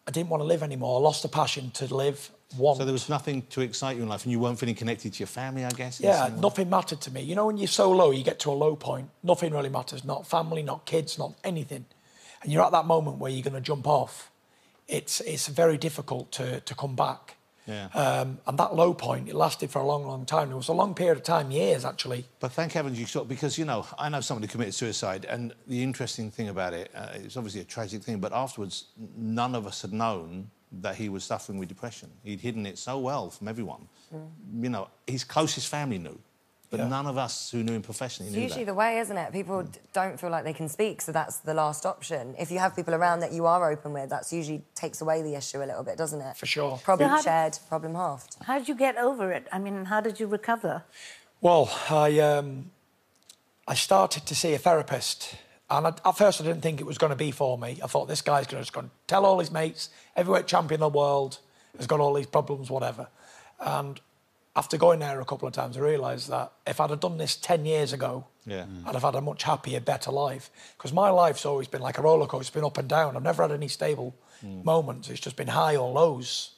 I 0.08 0.10
didn't 0.10 0.30
want 0.30 0.40
to 0.40 0.46
live 0.46 0.62
anymore. 0.62 0.98
I 0.98 1.02
lost 1.02 1.22
the 1.22 1.28
passion 1.28 1.70
to 1.72 1.94
live. 1.94 2.30
Want. 2.56 2.78
So 2.78 2.84
there 2.84 2.92
was 2.92 3.08
nothing 3.08 3.42
to 3.50 3.60
excite 3.60 3.96
you 3.96 4.02
in 4.02 4.08
life, 4.08 4.24
and 4.24 4.32
you 4.32 4.40
weren't 4.40 4.58
feeling 4.58 4.74
connected 4.74 5.12
to 5.14 5.18
your 5.20 5.26
family, 5.26 5.64
I 5.64 5.70
guess. 5.70 6.00
Yeah, 6.00 6.30
nothing 6.38 6.68
mattered 6.68 7.00
to 7.02 7.10
me. 7.10 7.22
You 7.22 7.34
know, 7.34 7.46
when 7.46 7.56
you're 7.56 7.68
so 7.68 7.90
low, 7.90 8.10
you 8.10 8.24
get 8.24 8.38
to 8.40 8.50
a 8.50 8.52
low 8.52 8.76
point. 8.76 9.10
Nothing 9.22 9.52
really 9.52 9.68
matters. 9.68 10.04
Not 10.04 10.26
family, 10.26 10.62
not 10.62 10.84
kids, 10.84 11.18
not 11.18 11.34
anything. 11.44 11.86
And 12.42 12.52
you're 12.52 12.64
at 12.64 12.72
that 12.72 12.86
moment 12.86 13.18
where 13.18 13.30
you're 13.30 13.42
going 13.42 13.54
to 13.54 13.60
jump 13.60 13.86
off. 13.86 14.30
It's 14.88 15.20
it's 15.20 15.48
very 15.48 15.78
difficult 15.78 16.32
to 16.32 16.60
to 16.60 16.74
come 16.74 16.96
back. 16.96 17.36
Yeah. 17.66 17.86
Um, 17.94 18.38
and 18.46 18.58
that 18.58 18.74
low 18.74 18.92
point, 18.92 19.28
it 19.28 19.34
lasted 19.34 19.70
for 19.70 19.78
a 19.78 19.86
long, 19.86 20.04
long 20.04 20.26
time. 20.26 20.50
It 20.50 20.56
was 20.56 20.68
a 20.68 20.72
long 20.72 20.94
period 20.94 21.18
of 21.18 21.22
time, 21.22 21.50
years 21.52 21.84
actually. 21.84 22.26
But 22.40 22.52
thank 22.52 22.72
heavens 22.72 22.98
you 22.98 23.06
sort 23.06 23.28
because 23.28 23.56
you 23.56 23.64
know 23.64 23.86
I 23.98 24.08
know 24.08 24.20
somebody 24.20 24.46
who 24.46 24.52
committed 24.52 24.74
suicide, 24.74 25.24
and 25.26 25.54
the 25.68 25.82
interesting 25.82 26.30
thing 26.30 26.48
about 26.48 26.74
it, 26.74 26.90
uh, 26.94 27.10
it's 27.14 27.36
obviously 27.36 27.60
a 27.60 27.64
tragic 27.64 28.02
thing, 28.02 28.18
but 28.18 28.32
afterwards 28.32 28.86
none 29.16 29.54
of 29.54 29.66
us 29.66 29.82
had 29.82 29.92
known 29.92 30.50
that 30.80 30.96
he 30.96 31.08
was 31.08 31.24
suffering 31.24 31.58
with 31.58 31.68
depression. 31.68 32.10
He'd 32.24 32.40
hidden 32.40 32.64
it 32.66 32.78
so 32.78 32.98
well 32.98 33.30
from 33.30 33.48
everyone. 33.48 33.88
You 34.60 34.68
know, 34.70 34.88
his 35.06 35.24
closest 35.24 35.68
family 35.68 35.98
knew, 35.98 36.18
but 36.70 36.80
Yeah. 36.80 36.88
none 36.88 37.06
of 37.06 37.18
us 37.18 37.50
who 37.50 37.62
knew 37.62 37.74
him 37.74 37.82
professionally 37.82 38.28
It's 38.28 38.36
knew 38.36 38.42
usually 38.42 38.64
that. 38.64 38.70
the 38.72 38.74
way, 38.74 38.98
isn't 38.98 39.16
it? 39.16 39.32
People 39.32 39.62
d- 39.64 39.78
don't 39.92 40.18
feel 40.18 40.30
like 40.30 40.44
they 40.44 40.54
can 40.54 40.68
speak, 40.70 41.02
so 41.02 41.12
that's 41.12 41.38
the 41.38 41.52
last 41.54 41.84
option. 41.84 42.34
If 42.38 42.50
you 42.50 42.58
have 42.58 42.74
people 42.74 42.94
around 42.94 43.20
that 43.20 43.32
you 43.32 43.44
are 43.46 43.70
open 43.70 43.92
with, 43.92 44.08
that's 44.08 44.32
usually 44.32 44.62
takes 44.74 45.00
away 45.02 45.20
the 45.22 45.34
issue 45.34 45.62
a 45.62 45.66
little 45.66 45.82
bit, 45.82 45.96
doesn't 45.98 46.20
it? 46.20 46.36
For 46.36 46.46
sure. 46.46 46.78
Problem 46.78 47.08
So 47.08 47.10
how 47.10 47.16
do- 47.18 47.22
shared, 47.24 47.58
problem 47.68 47.94
halved. 47.94 48.36
How 48.44 48.58
did 48.58 48.68
you 48.68 48.74
get 48.74 48.96
over 48.96 49.30
it? 49.32 49.46
I 49.52 49.58
mean, 49.58 49.84
how 49.86 50.00
did 50.00 50.18
you 50.20 50.26
recover? 50.26 50.84
Well, 51.42 51.70
I 51.90 52.18
um, 52.20 52.70
I 53.68 53.74
started 53.74 54.24
to 54.26 54.34
see 54.34 54.54
a 54.54 54.58
therapist, 54.58 55.34
and 55.78 55.86
I, 55.86 55.90
at 56.08 56.16
first 56.16 56.40
I 56.40 56.44
didn't 56.44 56.62
think 56.62 56.80
it 56.80 56.86
was 56.86 56.98
going 56.98 57.10
to 57.10 57.16
be 57.16 57.30
for 57.30 57.56
me. 57.58 57.80
I 57.82 57.86
thought 57.86 58.06
this 58.08 58.22
guy's 58.22 58.46
going 58.46 58.60
to 58.60 58.62
just 58.62 58.72
go 58.72 58.80
and 58.80 58.90
tell 59.06 59.24
all 59.26 59.38
his 59.38 59.50
mates, 59.50 59.90
heavyweight 60.14 60.46
champion 60.46 60.82
of 60.82 60.92
the 60.92 60.98
world, 60.98 61.38
has 61.76 61.86
got 61.86 62.00
all 62.00 62.14
these 62.14 62.26
problems, 62.26 62.70
whatever. 62.70 63.08
And 63.60 64.00
after 64.54 64.76
going 64.76 64.98
there 65.00 65.20
a 65.20 65.24
couple 65.24 65.48
of 65.48 65.54
times, 65.54 65.76
I 65.76 65.80
realised 65.80 66.28
that 66.28 66.52
if 66.66 66.80
I'd 66.80 66.90
have 66.90 67.00
done 67.00 67.16
this 67.18 67.36
ten 67.36 67.64
years 67.64 67.92
ago, 67.92 68.26
Yeah. 68.44 68.66
I'd 68.86 68.94
have 68.94 69.02
had 69.02 69.14
a 69.14 69.20
much 69.20 69.44
happier, 69.44 69.80
better 69.80 70.10
life. 70.10 70.50
Because 70.76 70.92
my 70.92 71.10
life's 71.10 71.46
always 71.46 71.68
been 71.68 71.80
like 71.80 71.96
a 71.98 72.02
roller 72.02 72.26
coaster. 72.26 72.42
It's 72.42 72.50
been 72.50 72.64
up 72.64 72.76
and 72.76 72.88
down. 72.88 73.16
I've 73.16 73.22
never 73.22 73.42
had 73.42 73.52
any 73.52 73.68
stable 73.68 74.14
moments. 74.42 75.08
It's 75.08 75.20
just 75.20 75.36
been 75.36 75.48
high 75.48 75.76
or 75.76 75.90
lows. 75.92 76.50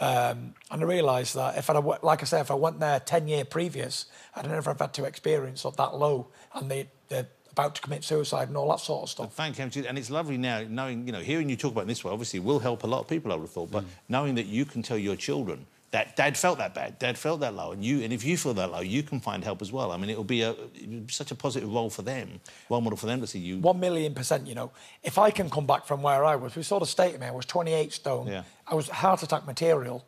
Um, 0.00 0.54
and 0.70 0.82
I 0.82 0.84
realised 0.84 1.34
that 1.36 1.56
if 1.56 1.70
I, 1.70 1.74
like 1.74 2.22
I 2.22 2.24
said, 2.26 2.40
if 2.40 2.50
I 2.50 2.54
went 2.54 2.80
there 2.80 2.98
ten 3.00 3.28
year 3.28 3.44
previous, 3.44 4.06
I'd 4.34 4.46
never 4.48 4.70
have 4.70 4.80
had 4.80 4.92
to 4.94 5.04
experience 5.04 5.64
of 5.64 5.76
that 5.76 5.94
low 5.94 6.28
and 6.54 6.70
the, 6.70 6.86
they're 7.08 7.28
about 7.56 7.74
to 7.74 7.80
commit 7.80 8.04
suicide 8.04 8.48
and 8.48 8.56
all 8.56 8.68
that 8.70 8.80
sort 8.80 9.04
of 9.04 9.08
stuff. 9.08 9.32
Thank 9.32 9.58
you, 9.58 9.84
and 9.88 9.96
it's 9.98 10.10
lovely 10.10 10.36
now 10.36 10.62
knowing, 10.68 11.06
you 11.06 11.12
know, 11.12 11.20
hearing 11.20 11.48
you 11.48 11.56
talk 11.56 11.72
about 11.72 11.82
it 11.84 11.88
this 11.88 12.04
way. 12.04 12.12
Obviously, 12.12 12.38
will 12.40 12.58
help 12.58 12.84
a 12.84 12.86
lot 12.86 13.00
of 13.00 13.08
people. 13.08 13.32
I 13.32 13.36
would 13.36 13.42
have 13.44 13.50
thought, 13.50 13.70
but 13.70 13.84
knowing 14.08 14.34
that 14.34 14.46
you 14.46 14.64
can 14.66 14.82
tell 14.82 14.98
your 14.98 15.16
children 15.16 15.66
that 15.92 16.16
Dad 16.16 16.36
felt 16.36 16.58
that 16.58 16.74
bad, 16.74 16.98
Dad 16.98 17.16
felt 17.16 17.40
that 17.40 17.54
low, 17.54 17.72
and 17.72 17.82
you, 17.82 18.02
and 18.02 18.12
if 18.12 18.24
you 18.24 18.36
feel 18.36 18.52
that 18.54 18.70
low, 18.72 18.80
you 18.80 19.02
can 19.02 19.20
find 19.20 19.42
help 19.42 19.62
as 19.62 19.72
well. 19.72 19.90
I 19.92 19.96
mean, 19.96 20.10
it 20.10 20.16
will 20.16 20.24
be 20.24 20.42
a 20.42 20.50
it'll 20.50 21.00
be 21.06 21.12
such 21.12 21.30
a 21.30 21.34
positive 21.34 21.72
role 21.72 21.88
for 21.88 22.02
them, 22.02 22.40
role 22.68 22.82
model 22.82 22.98
for 22.98 23.06
them 23.06 23.20
to 23.22 23.26
see 23.26 23.38
you. 23.38 23.58
One 23.60 23.80
million 23.80 24.12
percent, 24.12 24.46
you 24.46 24.54
know. 24.54 24.70
If 25.02 25.16
I 25.16 25.30
can 25.30 25.48
come 25.48 25.66
back 25.66 25.86
from 25.86 26.02
where 26.02 26.24
I 26.24 26.36
was, 26.36 26.54
we 26.56 26.62
sort 26.62 26.82
of 26.82 26.88
stated 26.90 27.20
me, 27.20 27.26
I 27.28 27.30
was 27.30 27.46
28 27.46 27.92
stone. 27.92 28.26
Yeah. 28.26 28.42
I 28.66 28.74
was 28.74 28.88
heart 28.88 29.22
attack 29.22 29.46
material. 29.46 30.04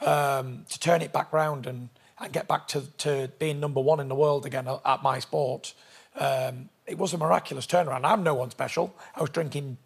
Um, 0.00 0.64
to 0.68 0.80
turn 0.80 1.00
it 1.02 1.12
back 1.12 1.32
round 1.32 1.66
and, 1.66 1.88
and 2.18 2.32
get 2.32 2.48
back 2.48 2.66
to, 2.68 2.80
to 2.98 3.30
being 3.38 3.60
number 3.60 3.80
one 3.80 4.00
in 4.00 4.08
the 4.08 4.16
world 4.16 4.44
again 4.46 4.66
at- 4.66 4.80
at 4.84 5.02
my 5.02 5.20
sport, 5.20 5.74
um, 6.16 6.68
it 6.86 6.98
was 6.98 7.12
a 7.14 7.18
miraculous 7.18 7.66
turnaround. 7.66 8.00
I'm 8.04 8.22
no 8.22 8.34
one 8.34 8.50
special. 8.50 8.94
I 9.14 9.20
was 9.20 9.30
drinking 9.30 9.76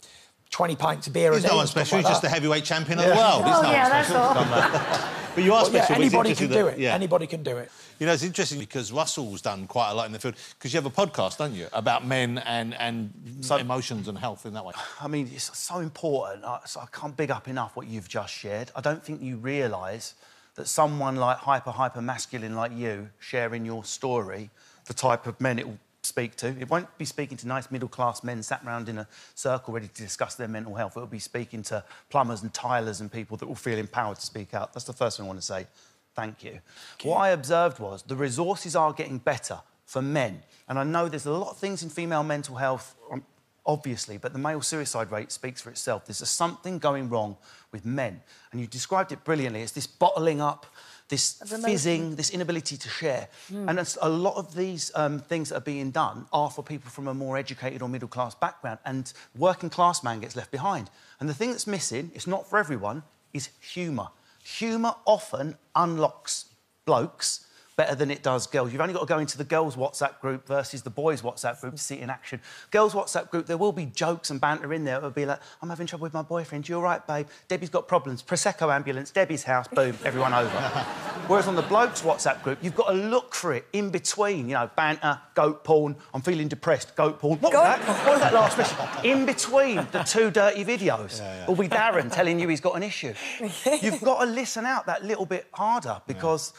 20 0.51 0.77
pints 0.77 1.07
of 1.07 1.13
beer 1.13 1.33
He's 1.33 1.41
a 1.41 1.43
day. 1.43 1.49
He's 1.49 1.53
no 1.53 1.57
one 1.59 1.67
special. 1.67 1.99
like 1.99 2.07
He's 2.07 2.11
just 2.13 2.23
the 2.23 2.29
heavyweight 2.29 2.65
champion 2.65 2.99
of 2.99 3.05
the 3.07 3.15
world. 3.15 3.45
He's 3.45 3.55
Oh, 3.57 3.63
no 3.63 3.71
yeah, 3.71 3.83
one 3.83 3.91
that's 3.91 4.09
special. 4.09 4.23
all. 4.25 4.35
Come 4.35 4.53
on. 4.53 5.11
but 5.35 5.45
you 5.45 5.53
are 5.55 5.65
But 5.65 5.73
yeah, 5.73 5.85
special. 5.85 5.97
but 5.97 6.07
it's 6.07 6.15
anybody 6.15 6.35
can 6.35 6.49
do 6.49 6.55
that- 6.65 6.73
it. 6.75 6.79
Yeah. 6.79 6.95
Anybody 6.95 7.27
can 7.27 7.43
do 7.43 7.57
it. 7.59 7.71
You 7.99 8.07
know, 8.07 8.13
it's 8.13 8.23
interesting 8.23 8.59
because 8.59 8.93
Russell's 8.93 9.43
done 9.43 9.67
quite 9.67 9.91
a 9.91 9.95
lot 9.95 10.07
in 10.07 10.13
the 10.13 10.19
field 10.19 10.35
because 10.59 10.73
you 10.73 10.81
have 10.81 10.87
a 10.87 10.91
podcast, 10.91 11.39
don't 11.39 11.55
you, 11.55 11.67
about 11.73 12.07
men 12.07 12.39
and 12.39 12.75
and 12.75 13.11
emotions 13.59 14.07
and 14.09 14.17
health 14.19 14.47
in 14.47 14.55
that 14.55 14.65
way. 14.65 14.73
I 15.01 15.09
mean, 15.09 15.31
it's 15.35 15.57
so 15.59 15.79
important. 15.79 16.45
I, 16.45 16.61
so 16.67 16.81
I 16.81 16.87
can't 16.93 17.17
big 17.17 17.31
up 17.31 17.49
enough 17.49 17.75
what 17.77 17.87
you've 17.87 18.09
just 18.09 18.33
shared. 18.33 18.71
I 18.77 18.81
don't 18.81 19.03
think 19.03 19.23
you 19.23 19.37
realise 19.39 20.15
that 20.57 20.69
someone 20.69 21.17
like 21.17 21.39
hyper, 21.39 21.71
hyper 21.71 22.01
masculine 22.01 22.55
like 22.55 22.73
you 22.73 23.09
sharing 23.19 23.65
your 23.67 23.85
story, 23.85 24.51
the 24.87 24.95
type 24.95 25.27
of 25.27 25.39
men 25.41 25.59
it 25.59 25.67
will 25.67 25.79
speak 26.07 26.37
to, 26.37 26.49
it 26.49 26.71
won't 26.71 26.97
be 26.99 27.05
speaking 27.05 27.37
to 27.39 27.49
nice 27.49 27.71
middle 27.71 27.89
class 27.89 28.23
men 28.23 28.43
sat 28.43 28.65
round 28.65 28.89
in 28.89 28.99
a 28.99 29.09
circle 29.35 29.75
ready 29.75 29.89
to 29.89 30.03
discuss 30.03 30.35
their 30.35 30.49
mental 30.49 30.75
health. 30.75 30.97
It 30.97 31.01
will 31.01 31.07
be 31.07 31.19
speaking 31.19 31.63
to 31.65 31.85
plumbers 32.11 32.43
and 32.43 32.53
tilers 32.55 33.01
and 33.01 33.11
people 33.11 33.37
that 33.39 33.47
will 33.47 33.55
feel 33.55 33.79
empowered 33.79 34.17
to 34.17 34.27
speak 34.27 34.55
out. 34.55 34.73
That's 34.73 34.87
the 34.87 34.93
first 34.93 35.17
thing 35.17 35.25
I 35.25 35.29
want 35.29 35.41
to 35.41 35.47
say. 35.47 35.67
Thank 36.15 36.45
you. 36.45 36.61
What 37.03 37.19
I 37.19 37.31
observed 37.31 37.79
was 37.79 38.03
the 38.03 38.17
resources 38.17 38.75
are 38.75 38.93
getting 38.93 39.19
better 39.19 39.61
for 39.85 40.03
men. 40.03 40.43
And 40.69 40.79
I 40.79 40.85
know 40.85 41.09
there's 41.09 41.27
a 41.27 41.31
lot 41.31 41.51
of 41.51 41.59
things 41.59 41.83
in 41.83 41.91
female 41.91 42.25
mental 42.25 42.57
health, 42.57 42.97
um, 43.13 43.25
obviously, 43.65 44.17
but 44.17 44.33
the 44.33 44.39
male 44.39 44.63
suicide 44.63 45.13
rate 45.13 45.31
speaks 45.31 45.61
for 45.61 45.71
itself. 45.71 46.07
There's 46.07 46.27
something 46.29 46.79
going 46.79 47.09
wrong 47.09 47.37
with 47.71 47.85
men. 47.85 48.23
And 48.51 48.61
you 48.61 48.67
described 48.67 49.13
it 49.13 49.25
brilliantly. 49.25 49.61
It's 49.61 49.73
this 49.73 49.87
bottling 49.87 50.41
up, 50.41 50.67
this 51.09 51.35
fizzing, 51.65 52.17
this 52.17 52.31
inability 52.31 52.77
to 52.77 52.89
share. 52.89 53.29
And 53.69 53.79
a 54.03 54.09
lot 54.09 54.37
of 54.37 54.55
these 54.55 54.91
um, 54.95 55.21
things 55.21 55.51
that 55.51 55.57
are 55.57 55.61
being 55.61 55.91
done 55.93 56.27
are 56.33 56.51
for 56.51 56.63
people 56.63 56.91
from 56.91 57.07
a 57.07 57.15
more 57.15 57.37
educated 57.37 57.83
or 57.83 57.89
middle 57.89 58.09
class 58.09 58.35
background. 58.35 58.81
And 58.85 59.13
working 59.37 59.71
class 59.71 60.03
man 60.03 60.21
gets 60.21 60.35
left 60.35 60.51
behind. 60.51 60.91
And 61.21 61.29
the 61.29 61.35
thing 61.35 61.51
that's 61.51 61.67
missing, 61.67 62.11
it's 62.15 62.27
not 62.27 62.49
for 62.49 62.59
everyone, 62.59 63.03
is 63.33 63.51
humour. 63.61 64.09
Humour 64.43 64.95
often 65.05 65.57
unlocks 65.75 66.47
blokes 66.85 67.46
better 67.77 67.95
than 67.95 68.11
it 68.11 68.23
does 68.23 68.47
girls. 68.47 68.73
You've 68.73 68.81
only 68.81 68.95
got 68.95 69.01
to 69.01 69.07
go 69.07 69.19
into 69.19 69.37
the 69.37 69.45
girls' 69.45 69.77
WhatsApp 69.77 70.19
group 70.21 70.47
versus 70.47 70.83
the 70.83 70.91
boys' 70.91 71.23
WhatsApp 71.23 71.61
group 71.61 71.75
to 71.75 71.81
see 71.81 71.97
it 71.97 72.03
in 72.03 72.11
action. 72.11 72.41
Girls' 72.71 72.95
WhatsApp 72.95 73.31
group, 73.31 73.47
there 73.47 73.59
will 73.59 73.73
be 73.73 73.87
jokes 73.87 74.31
and 74.31 74.41
banter 74.41 74.73
in 74.73 74.85
there. 74.85 74.97
It 74.97 75.03
will 75.03 75.11
be 75.11 75.27
like, 75.27 75.41
I'm 75.61 75.69
having 75.69 75.87
trouble 75.87 76.05
with 76.05 76.15
my 76.15 76.23
boyfriend. 76.23 76.69
You're 76.69 76.81
right, 76.81 77.07
babe? 77.07 77.29
Debbie's 77.49 77.71
got 77.71 77.87
problems. 77.87 78.23
Prosecco 78.23 78.75
ambulance, 78.75 79.11
Debbie's 79.11 79.45
house, 79.45 79.69
boom, 79.69 79.97
everyone 80.05 80.33
over. 80.33 80.49
Whereas 81.27 81.49
on 81.49 81.57
the 81.57 81.63
blokes' 81.63 82.03
WhatsApp 82.03 82.43
group, 82.43 82.59
you've 82.63 82.77
got 82.77 82.89
to 82.89 82.95
look 82.95 83.35
for 83.35 83.53
it 83.53 83.67
in 83.73 83.91
between. 83.91 84.49
You 84.49 84.55
know, 84.55 84.71
banter, 84.75 85.21
goat 85.35 85.63
porn, 85.63 85.97
I'm 86.15 86.23
feeling 86.23 86.49
depressed, 86.49 86.97
goat 86.97 87.19
porn. 87.19 87.39
What 87.41 87.53
was 87.53 87.63
Goat 87.63 87.87
that? 87.87 88.07
What 88.07 88.13
was 88.13 88.21
that 88.21 88.33
last 88.33 88.57
message? 88.57 89.05
In 89.05 89.27
between 89.27 89.77
the 89.93 90.03
two 90.03 90.31
dirty 90.31 90.65
videos 90.65 91.21
will 91.47 91.57
be 91.57 91.69
Darren 91.69 92.11
telling 92.11 92.41
you 92.41 92.49
he's 92.49 92.61
got 92.61 92.77
an 92.77 92.83
issue. 92.83 93.13
You've 93.83 94.01
got 94.01 94.25
to 94.25 94.31
listen 94.31 94.65
out 94.65 94.87
that 94.87 95.05
little 95.05 95.27
bit 95.27 95.47
harder 95.53 96.01
because 96.07 96.55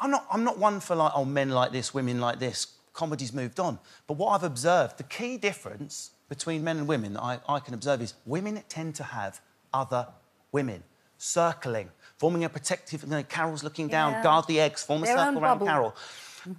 I'm 0.00 0.10
not, 0.10 0.26
I'm 0.30 0.44
not 0.44 0.58
one 0.58 0.80
for 0.80 0.94
like, 0.94 1.12
oh, 1.14 1.24
men 1.24 1.50
like 1.50 1.72
this, 1.72 1.92
women 1.92 2.20
like 2.20 2.38
this. 2.38 2.66
Comedy's 2.92 3.32
moved 3.32 3.60
on. 3.60 3.78
But 4.06 4.14
what 4.16 4.30
I've 4.30 4.42
observed, 4.42 4.98
the 4.98 5.04
key 5.04 5.36
difference 5.36 6.10
between 6.28 6.64
men 6.64 6.78
and 6.78 6.88
women 6.88 7.14
that 7.14 7.22
I, 7.22 7.38
I 7.48 7.60
can 7.60 7.74
observe 7.74 8.02
is 8.02 8.14
women 8.26 8.62
tend 8.68 8.94
to 8.96 9.04
have 9.04 9.40
other 9.72 10.08
women 10.52 10.82
circling, 11.16 11.90
forming 12.16 12.44
a 12.44 12.48
protective, 12.48 13.02
you 13.02 13.08
know, 13.08 13.22
Carol's 13.22 13.62
looking 13.62 13.88
down, 13.88 14.22
guard 14.22 14.46
the 14.46 14.60
eggs, 14.60 14.82
form 14.82 15.02
a 15.02 15.06
Their 15.06 15.18
circle 15.18 15.42
around. 15.42 15.60
Carol. 15.60 15.94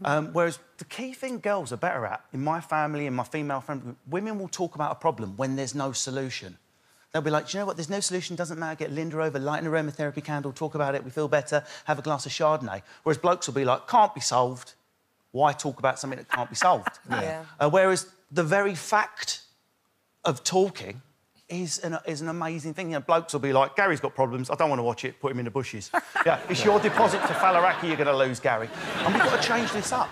Um, 0.03 0.27
whereas 0.34 0.60
the 0.77 0.86
key 0.86 1.13
thing 1.13 1.39
girls 1.39 1.72
are 1.72 1.77
better 1.77 2.05
at, 2.05 2.24
in 2.34 2.43
my 2.43 2.62
family, 2.62 3.08
in 3.08 3.13
my 3.13 3.24
female 3.24 3.62
friend 3.62 3.96
women 4.08 4.38
will 4.38 4.50
talk 4.50 4.75
about 4.75 4.91
a 4.91 4.96
problem 4.96 5.36
when 5.38 5.55
there's 5.55 5.74
no 5.74 5.91
solution. 5.93 6.58
They'll 7.11 7.21
be 7.21 7.31
like, 7.31 7.47
Do 7.47 7.57
you 7.57 7.61
know 7.61 7.65
what? 7.65 7.77
There's 7.77 7.89
no 7.89 7.99
solution, 7.99 8.35
doesn't 8.35 8.59
matter. 8.59 8.75
Get 8.75 8.91
Linda 8.91 9.21
over, 9.21 9.39
light 9.39 9.63
an 9.63 9.69
aromatherapy 9.69 10.23
candle, 10.23 10.51
talk 10.51 10.75
about 10.75 10.95
it, 10.95 11.03
we 11.03 11.09
feel 11.09 11.27
better, 11.27 11.63
have 11.85 11.99
a 11.99 12.01
glass 12.01 12.25
of 12.25 12.31
Chardonnay. 12.31 12.81
Whereas 13.03 13.17
blokes 13.17 13.47
will 13.47 13.55
be 13.55 13.65
like, 13.65 13.87
Can't 13.87 14.13
be 14.13 14.21
solved. 14.21 14.73
Why 15.31 15.53
talk 15.53 15.77
about 15.79 15.99
something 15.99 16.17
that 16.17 16.29
can't 16.29 16.49
be 16.49 16.55
solved? 16.55 16.99
Yeah. 17.09 17.43
Uh, 17.59 17.69
whereas 17.69 18.07
the 18.31 18.43
very 18.43 18.75
fact 18.75 19.41
of 20.25 20.43
talking 20.43 21.01
is 21.47 21.79
an, 21.79 21.97
is 22.05 22.21
an 22.21 22.29
amazing 22.29 22.73
thing. 22.73 22.91
You 22.91 22.97
know, 22.97 22.99
blokes 23.01 23.33
will 23.33 23.39
be 23.39 23.53
like, 23.53 23.75
Gary's 23.75 23.99
got 23.99 24.13
problems, 24.15 24.49
I 24.49 24.55
don't 24.55 24.69
want 24.69 24.79
to 24.79 24.83
watch 24.83 25.05
it, 25.05 25.19
put 25.19 25.31
him 25.31 25.39
in 25.39 25.45
the 25.45 25.51
bushes. 25.51 25.89
yeah, 26.25 26.39
it's 26.49 26.63
your 26.63 26.79
deposit 26.79 27.21
to 27.21 27.33
Faliraki 27.33 27.87
you're 27.87 27.97
going 27.97 28.07
to 28.07 28.15
lose, 28.15 28.39
Gary. 28.39 28.69
And 28.99 29.13
we've 29.13 29.23
got 29.23 29.41
to 29.41 29.47
change 29.47 29.71
this 29.71 29.91
up. 29.91 30.09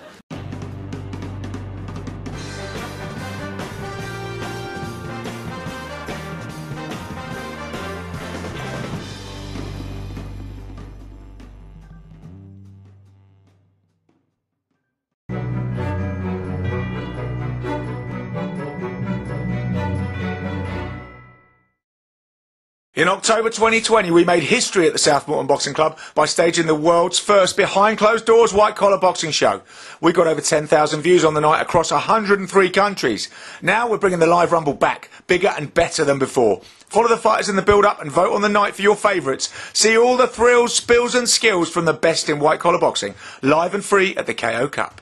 In 22.97 23.07
October 23.07 23.51
2020, 23.51 24.09
we 24.09 24.25
made 24.25 24.41
history 24.41 24.87
at 24.87 24.91
the 24.91 24.97
Southmorton 24.97 25.45
Boxing 25.45 25.75
Club 25.75 25.99
by 26.15 26.25
staging 26.25 26.65
the 26.65 26.73
world's 26.73 27.19
first 27.19 27.55
behind 27.55 27.99
closed 27.99 28.25
doors 28.25 28.55
white 28.55 28.75
collar 28.75 28.97
boxing 28.97 29.29
show. 29.29 29.61
We 30.01 30.13
got 30.13 30.25
over 30.25 30.41
10,000 30.41 31.01
views 31.03 31.23
on 31.23 31.35
the 31.35 31.39
night 31.39 31.61
across 31.61 31.91
103 31.91 32.69
countries. 32.71 33.29
Now 33.61 33.87
we're 33.87 33.99
bringing 33.99 34.17
the 34.17 34.25
live 34.25 34.51
rumble 34.51 34.73
back, 34.73 35.11
bigger 35.27 35.53
and 35.55 35.71
better 35.71 36.03
than 36.05 36.17
before. 36.17 36.61
Follow 36.87 37.07
the 37.07 37.17
fighters 37.17 37.49
in 37.49 37.55
the 37.55 37.61
build 37.61 37.85
up 37.85 38.01
and 38.01 38.11
vote 38.11 38.33
on 38.33 38.41
the 38.41 38.49
night 38.49 38.73
for 38.73 38.81
your 38.81 38.95
favourites. 38.95 39.53
See 39.73 39.95
all 39.95 40.17
the 40.17 40.25
thrills, 40.25 40.73
spills 40.73 41.13
and 41.13 41.29
skills 41.29 41.69
from 41.69 41.85
the 41.85 41.93
best 41.93 42.29
in 42.29 42.39
white 42.39 42.59
collar 42.59 42.79
boxing, 42.79 43.13
live 43.43 43.75
and 43.75 43.85
free 43.85 44.15
at 44.15 44.25
the 44.25 44.33
KO 44.33 44.67
Cup. 44.69 45.01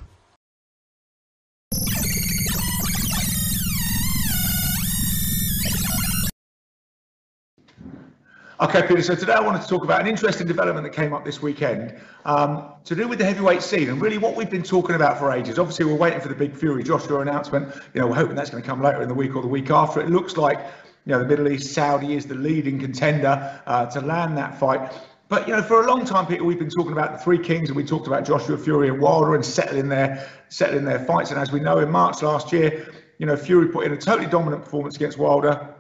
Okay, 8.66 8.82
Peter, 8.82 9.04
so 9.04 9.14
today 9.14 9.34
I 9.34 9.42
wanted 9.42 9.62
to 9.62 9.68
talk 9.68 9.84
about 9.84 10.02
an 10.02 10.08
interesting 10.08 10.48
development 10.48 10.88
that 10.88 11.00
came 11.00 11.14
up 11.14 11.24
this 11.24 11.40
weekend 11.40 11.94
um, 12.26 12.74
to 12.86 12.96
do 12.96 13.08
with 13.08 13.20
the 13.20 13.26
heavyweight 13.26 13.62
scene 13.62 13.90
and 13.90 14.02
really 14.02 14.18
what 14.18 14.36
we've 14.36 14.50
been 14.50 14.64
talking 14.64 14.96
about 14.96 15.20
for 15.20 15.32
ages. 15.32 15.60
Obviously, 15.60 15.86
we're 15.86 15.94
waiting 15.94 16.20
for 16.20 16.30
the 16.30 16.34
big 16.34 16.56
Fury 16.56 16.84
Joshua 16.84 17.20
announcement. 17.20 17.72
You 17.94 18.02
know, 18.02 18.08
we're 18.08 18.16
hoping 18.16 18.36
that's 18.36 18.50
going 18.50 18.64
to 18.64 18.68
come 18.68 18.82
later 18.82 19.04
in 19.04 19.08
the 19.08 19.14
week 19.14 19.36
or 19.36 19.44
the 19.44 19.48
week 19.48 19.70
after. 19.70 20.02
It 20.02 20.10
looks 20.10 20.36
like, 20.36 20.58
you 21.06 21.14
know, 21.14 21.20
the 21.20 21.28
Middle 21.28 21.48
East, 21.48 21.76
Saudi 21.76 22.16
is 22.16 22.26
the 22.26 22.34
leading 22.34 22.80
contender 22.80 23.62
uh, 23.68 23.86
to 23.86 24.02
land 24.02 24.36
that 24.40 24.60
fight. 24.60 24.92
But, 25.30 25.48
you 25.48 25.56
know, 25.56 25.62
for 25.62 25.84
a 25.84 25.88
long 25.88 26.04
time, 26.04 26.26
Peter, 26.26 26.44
we've 26.44 26.58
been 26.58 26.72
talking 26.72 26.94
about 26.94 27.12
the 27.12 27.20
three 27.20 27.38
kings 27.38 27.70
and 27.70 27.76
we 27.76 27.86
talked 27.86 28.08
about 28.08 28.26
Joshua, 28.26 28.58
Fury 28.58 28.88
and 28.88 29.00
Wilder 29.00 29.36
and 29.36 29.46
settling 29.46 29.90
their, 29.90 30.28
settling 30.50 30.86
their 30.86 31.06
fights. 31.06 31.30
And 31.30 31.40
as 31.40 31.52
we 31.52 31.60
know, 31.60 31.78
in 31.78 31.92
March 31.92 32.24
last 32.24 32.52
year, 32.52 32.92
you 33.20 33.28
know, 33.28 33.38
Fury 33.38 33.68
put 33.68 33.86
in 33.86 33.94
a 33.94 33.98
totally 33.98 34.28
dominant 34.28 34.64
performance 34.64 34.96
against 34.96 35.20
Wilder 35.20 35.75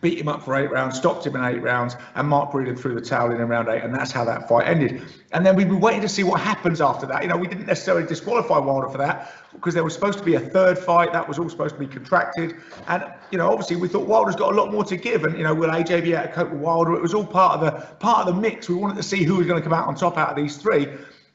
beat 0.00 0.18
him 0.18 0.28
up 0.28 0.42
for 0.42 0.56
eight 0.56 0.70
rounds, 0.70 0.96
stopped 0.96 1.26
him 1.26 1.36
in 1.36 1.44
eight 1.44 1.62
rounds, 1.62 1.96
and 2.14 2.28
Mark 2.28 2.52
Breland 2.52 2.78
threw 2.78 2.94
the 2.94 3.00
towel 3.00 3.30
in 3.30 3.40
in 3.40 3.48
round 3.48 3.68
eight, 3.68 3.82
and 3.82 3.94
that's 3.94 4.12
how 4.12 4.24
that 4.24 4.48
fight 4.48 4.66
ended. 4.66 5.02
And 5.32 5.44
then 5.44 5.56
we've 5.56 5.68
been 5.68 5.80
waiting 5.80 6.02
to 6.02 6.08
see 6.08 6.22
what 6.22 6.40
happens 6.40 6.80
after 6.80 7.06
that. 7.06 7.22
You 7.22 7.28
know, 7.28 7.36
we 7.36 7.46
didn't 7.46 7.66
necessarily 7.66 8.06
disqualify 8.06 8.58
Wilder 8.58 8.88
for 8.88 8.98
that 8.98 9.32
because 9.52 9.74
there 9.74 9.84
was 9.84 9.94
supposed 9.94 10.18
to 10.18 10.24
be 10.24 10.34
a 10.34 10.40
third 10.40 10.78
fight 10.78 11.12
that 11.12 11.26
was 11.26 11.38
all 11.38 11.48
supposed 11.48 11.74
to 11.74 11.80
be 11.80 11.86
contracted, 11.86 12.56
and 12.88 13.04
you 13.30 13.38
know, 13.38 13.50
obviously 13.50 13.76
we 13.76 13.88
thought 13.88 14.06
Wilder's 14.06 14.36
got 14.36 14.52
a 14.52 14.56
lot 14.56 14.72
more 14.72 14.84
to 14.84 14.96
give, 14.96 15.24
and 15.24 15.36
you 15.36 15.44
know, 15.44 15.54
will 15.54 15.70
AJ 15.70 16.02
be 16.02 16.12
able 16.12 16.28
to 16.28 16.32
cope 16.32 16.50
with 16.50 16.60
Wilder? 16.60 16.94
It 16.94 17.02
was 17.02 17.14
all 17.14 17.26
part 17.26 17.60
of 17.60 17.60
the 17.60 17.80
part 17.96 18.26
of 18.26 18.34
the 18.34 18.40
mix. 18.40 18.68
We 18.68 18.74
wanted 18.74 18.96
to 18.96 19.02
see 19.02 19.24
who 19.24 19.36
was 19.36 19.46
going 19.46 19.60
to 19.60 19.64
come 19.68 19.76
out 19.76 19.88
on 19.88 19.94
top 19.94 20.18
out 20.18 20.30
of 20.30 20.36
these 20.36 20.56
three. 20.56 20.88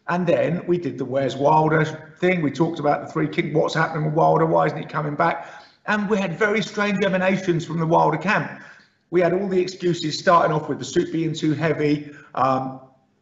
And 0.07 0.25
then 0.27 0.65
we 0.67 0.77
did 0.77 0.97
the 0.97 1.05
Where's 1.05 1.37
Wilder 1.37 2.13
thing. 2.19 2.41
We 2.41 2.51
talked 2.51 2.79
about 2.79 3.05
the 3.05 3.11
three 3.11 3.27
king, 3.27 3.53
what's 3.53 3.73
happening 3.73 4.05
with 4.05 4.13
Wilder, 4.13 4.45
why 4.45 4.65
isn't 4.65 4.77
he 4.77 4.83
coming 4.85 5.15
back? 5.15 5.47
And 5.87 6.09
we 6.09 6.17
had 6.17 6.37
very 6.37 6.61
strange 6.61 7.03
emanations 7.03 7.65
from 7.65 7.79
the 7.79 7.87
Wilder 7.87 8.17
camp 8.17 8.61
we 9.11 9.19
had 9.19 9.33
all 9.33 9.47
the 9.47 9.59
excuses 9.59 10.17
starting 10.17 10.51
off 10.53 10.67
with 10.69 10.79
the 10.79 10.85
suit 10.85 11.11
being 11.11 11.33
too 11.33 11.53
heavy. 11.53 12.11
Um, 12.33 12.79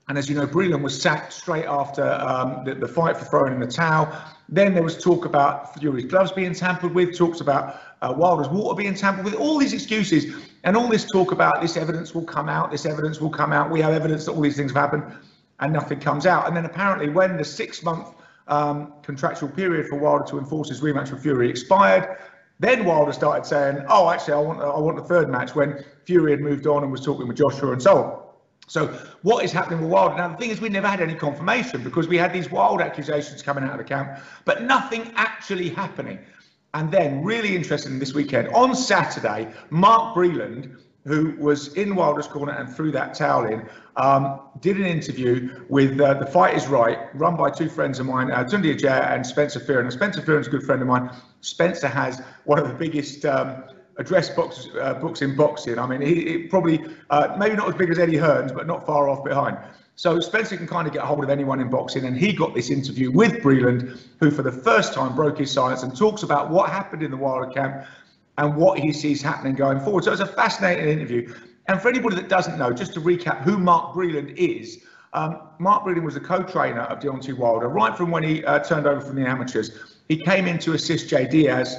and 0.07 0.17
as 0.17 0.29
you 0.29 0.35
know, 0.35 0.47
Breland 0.47 0.81
was 0.81 0.99
sacked 0.99 1.33
straight 1.33 1.65
after 1.65 2.03
um, 2.03 2.63
the, 2.63 2.75
the, 2.75 2.87
fight 2.87 3.17
for 3.17 3.25
throwing 3.25 3.53
in 3.53 3.59
the 3.59 3.67
towel. 3.67 4.11
Then 4.47 4.73
there 4.73 4.83
was 4.83 5.01
talk 5.01 5.25
about 5.25 5.77
Fury's 5.79 6.05
gloves 6.05 6.31
being 6.31 6.53
tampered 6.53 6.93
with, 6.95 7.15
talks 7.15 7.41
about 7.41 7.81
uh, 8.01 8.13
Wilder's 8.15 8.49
water 8.49 8.75
being 8.75 8.95
tampered 8.95 9.25
with, 9.25 9.35
all 9.35 9.57
these 9.57 9.73
excuses 9.73 10.33
and 10.63 10.77
all 10.77 10.87
this 10.87 11.05
talk 11.05 11.31
about 11.31 11.61
this 11.61 11.75
evidence 11.77 12.13
will 12.13 12.23
come 12.23 12.49
out, 12.49 12.71
this 12.71 12.85
evidence 12.85 13.19
will 13.19 13.29
come 13.29 13.51
out. 13.51 13.69
We 13.69 13.81
have 13.81 13.93
evidence 13.93 14.25
that 14.25 14.31
all 14.31 14.41
these 14.41 14.57
things 14.57 14.71
have 14.71 14.81
happened 14.81 15.15
and 15.59 15.73
nothing 15.73 15.99
comes 15.99 16.25
out. 16.25 16.47
And 16.47 16.55
then 16.55 16.65
apparently 16.65 17.09
when 17.09 17.37
the 17.37 17.45
six 17.45 17.83
month 17.83 18.09
um, 18.47 18.93
contractual 19.03 19.49
period 19.49 19.87
for 19.87 19.99
Wilder 19.99 20.25
to 20.25 20.39
enforce 20.39 20.69
his 20.69 20.81
rematch 20.81 21.11
with 21.11 21.21
Fury 21.21 21.49
expired, 21.49 22.17
then 22.59 22.85
Wilder 22.85 23.13
started 23.13 23.45
saying, 23.45 23.85
"Oh, 23.87 24.09
actually, 24.09 24.33
I 24.33 24.39
want 24.39 24.61
I 24.61 24.79
want 24.79 24.97
the 24.97 25.03
third 25.03 25.29
match." 25.29 25.55
When 25.55 25.83
Fury 26.05 26.31
had 26.31 26.41
moved 26.41 26.67
on 26.67 26.83
and 26.83 26.91
was 26.91 27.01
talking 27.01 27.27
with 27.27 27.37
Joshua 27.37 27.71
and 27.71 27.81
so 27.81 27.97
on. 27.97 28.19
So 28.67 28.87
what 29.23 29.43
is 29.43 29.51
happening 29.51 29.81
with 29.81 29.89
Wilder? 29.89 30.15
Now 30.17 30.27
the 30.27 30.37
thing 30.37 30.51
is, 30.51 30.61
we 30.61 30.69
never 30.69 30.87
had 30.87 31.01
any 31.01 31.15
confirmation 31.15 31.83
because 31.83 32.07
we 32.07 32.17
had 32.17 32.31
these 32.31 32.51
wild 32.51 32.81
accusations 32.81 33.41
coming 33.41 33.63
out 33.63 33.71
of 33.71 33.77
the 33.79 33.83
camp, 33.83 34.19
but 34.45 34.63
nothing 34.63 35.11
actually 35.15 35.69
happening. 35.69 36.19
And 36.75 36.91
then, 36.91 37.23
really 37.23 37.55
interesting 37.55 37.97
this 37.97 38.13
weekend 38.13 38.47
on 38.49 38.75
Saturday, 38.75 39.51
Mark 39.71 40.15
Breland 40.15 40.77
who 41.05 41.35
was 41.39 41.73
in 41.73 41.95
Wilder's 41.95 42.27
corner 42.27 42.53
and 42.53 42.73
threw 42.73 42.91
that 42.91 43.13
towel 43.13 43.45
in, 43.45 43.67
um, 43.95 44.41
did 44.59 44.77
an 44.77 44.85
interview 44.85 45.63
with 45.69 45.99
uh, 45.99 46.13
The 46.15 46.25
Fight 46.25 46.55
Is 46.55 46.67
Right, 46.67 46.97
run 47.15 47.35
by 47.35 47.49
two 47.49 47.69
friends 47.69 47.99
of 47.99 48.05
mine, 48.05 48.31
uh, 48.31 48.43
Tunde 48.43 48.75
Ajayi 48.75 49.13
and 49.13 49.25
Spencer 49.25 49.59
Fearon. 49.59 49.81
And 49.81 49.93
Spencer 49.93 50.21
Fearon's 50.21 50.47
a 50.47 50.49
good 50.49 50.63
friend 50.63 50.81
of 50.81 50.87
mine. 50.87 51.09
Spencer 51.41 51.87
has 51.87 52.21
one 52.45 52.59
of 52.59 52.67
the 52.67 52.73
biggest 52.73 53.25
um, 53.25 53.63
address 53.97 54.29
books, 54.29 54.67
uh, 54.79 54.93
books 54.95 55.21
in 55.21 55.35
boxing. 55.35 55.79
I 55.79 55.87
mean, 55.87 56.01
he, 56.01 56.15
he 56.15 56.37
probably, 56.47 56.83
uh, 57.09 57.35
maybe 57.37 57.55
not 57.55 57.69
as 57.69 57.75
big 57.75 57.89
as 57.89 57.99
Eddie 57.99 58.17
Hearn's, 58.17 58.51
but 58.51 58.67
not 58.67 58.85
far 58.85 59.09
off 59.09 59.23
behind. 59.23 59.57
So 59.95 60.19
Spencer 60.21 60.55
can 60.55 60.67
kind 60.67 60.87
of 60.87 60.93
get 60.93 61.03
hold 61.03 61.25
of 61.25 61.29
anyone 61.29 61.59
in 61.59 61.69
boxing, 61.69 62.05
and 62.05 62.15
he 62.15 62.31
got 62.31 62.53
this 62.53 62.69
interview 62.69 63.11
with 63.11 63.43
Breland, 63.43 63.99
who 64.21 64.31
for 64.31 64.43
the 64.43 64.51
first 64.51 64.93
time 64.93 65.13
broke 65.13 65.39
his 65.39 65.51
silence 65.51 65.83
and 65.83 65.95
talks 65.95 66.23
about 66.23 66.49
what 66.49 66.69
happened 66.69 67.03
in 67.03 67.11
the 67.11 67.17
Wilder 67.17 67.51
camp 67.51 67.85
and 68.39 68.55
what 68.55 68.79
he 68.79 68.93
sees 68.93 69.21
happening 69.21 69.53
going 69.53 69.79
forward. 69.81 70.05
So 70.05 70.13
it's 70.13 70.21
a 70.21 70.25
fascinating 70.25 70.87
interview. 70.87 71.33
And 71.67 71.79
for 71.79 71.89
anybody 71.89 72.15
that 72.15 72.29
doesn't 72.29 72.57
know, 72.57 72.71
just 72.71 72.93
to 72.93 73.01
recap 73.01 73.41
who 73.41 73.57
Mark 73.57 73.93
Breland 73.93 74.35
is, 74.37 74.85
um, 75.11 75.41
Mark 75.59 75.83
Breland 75.83 76.03
was 76.03 76.15
a 76.15 76.21
co-trainer 76.21 76.83
of 76.83 76.99
Deontay 76.99 77.37
Wilder 77.37 77.67
right 77.67 77.95
from 77.95 78.11
when 78.11 78.23
he 78.23 78.43
uh, 78.45 78.59
turned 78.59 78.87
over 78.87 79.01
from 79.01 79.17
the 79.17 79.27
amateurs. 79.27 79.97
He 80.07 80.15
came 80.17 80.47
in 80.47 80.57
to 80.59 80.73
assist 80.73 81.09
Jay 81.09 81.27
Deas, 81.27 81.75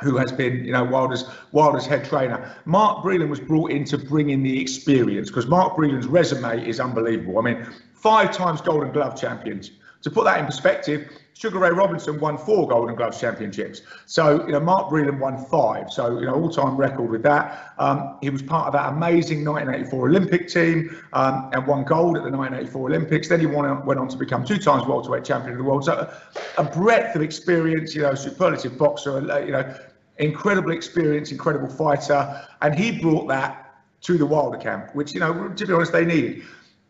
who 0.00 0.16
has 0.16 0.30
been, 0.30 0.64
you 0.64 0.72
know, 0.72 0.84
Wilder's 0.84 1.24
Wilder's 1.50 1.86
head 1.86 2.04
trainer. 2.04 2.54
Mark 2.66 3.04
Breland 3.04 3.28
was 3.28 3.40
brought 3.40 3.72
in 3.72 3.84
to 3.86 3.98
bring 3.98 4.30
in 4.30 4.44
the 4.44 4.60
experience 4.60 5.28
because 5.28 5.48
Mark 5.48 5.76
Breland's 5.76 6.06
resume 6.06 6.66
is 6.66 6.78
unbelievable. 6.78 7.38
I 7.38 7.42
mean, 7.42 7.66
five 7.94 8.30
times 8.30 8.60
Golden 8.60 8.92
Glove 8.92 9.20
champions. 9.20 9.72
To 10.02 10.10
put 10.10 10.24
that 10.24 10.38
in 10.38 10.46
perspective, 10.46 11.10
Sugar 11.34 11.58
Ray 11.58 11.70
Robinson 11.70 12.20
won 12.20 12.36
four 12.36 12.68
Golden 12.68 12.94
Gloves 12.94 13.18
championships. 13.20 13.82
So, 14.06 14.44
you 14.46 14.52
know, 14.52 14.60
Mark 14.60 14.90
Breland 14.90 15.18
won 15.18 15.42
five. 15.46 15.90
So, 15.90 16.18
you 16.18 16.26
know, 16.26 16.34
all-time 16.34 16.76
record 16.76 17.10
with 17.10 17.22
that. 17.22 17.72
Um, 17.78 18.18
he 18.20 18.28
was 18.28 18.42
part 18.42 18.66
of 18.66 18.72
that 18.74 18.92
amazing 18.92 19.44
1984 19.44 20.08
Olympic 20.08 20.48
team 20.48 20.96
um, 21.12 21.50
and 21.52 21.66
won 21.66 21.84
gold 21.84 22.16
at 22.16 22.24
the 22.24 22.30
1984 22.30 22.88
Olympics. 22.88 23.28
Then 23.28 23.40
he 23.40 23.46
won, 23.46 23.86
went 23.86 23.98
on 23.98 24.08
to 24.08 24.16
become 24.16 24.44
two 24.44 24.58
times 24.58 24.86
welterweight 24.86 25.24
champion 25.24 25.52
of 25.52 25.58
the 25.58 25.64
world. 25.64 25.84
So, 25.84 25.92
a, 25.94 26.60
a 26.60 26.64
breadth 26.64 27.16
of 27.16 27.22
experience, 27.22 27.94
you 27.94 28.02
know, 28.02 28.14
superlative 28.14 28.76
boxer, 28.76 29.30
uh, 29.30 29.38
you 29.38 29.52
know, 29.52 29.74
incredible 30.18 30.72
experience, 30.72 31.32
incredible 31.32 31.68
fighter. 31.68 32.46
And 32.60 32.74
he 32.74 33.00
brought 33.00 33.28
that 33.28 33.74
to 34.02 34.18
the 34.18 34.26
Wilder 34.26 34.58
camp, 34.58 34.94
which, 34.94 35.14
you 35.14 35.20
know, 35.20 35.48
to 35.48 35.66
be 35.66 35.72
honest, 35.72 35.92
they 35.92 36.04
needed. 36.04 36.42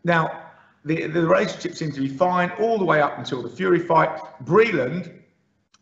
Now, 0.05 0.50
the, 0.85 1.07
the 1.07 1.27
relationship 1.27 1.75
seemed 1.75 1.95
to 1.95 2.01
be 2.01 2.09
fine 2.09 2.51
all 2.59 2.79
the 2.79 2.85
way 2.85 3.01
up 3.01 3.19
until 3.19 3.43
the 3.43 3.49
Fury 3.49 3.81
fight. 3.81 4.09
Breland, 4.45 5.21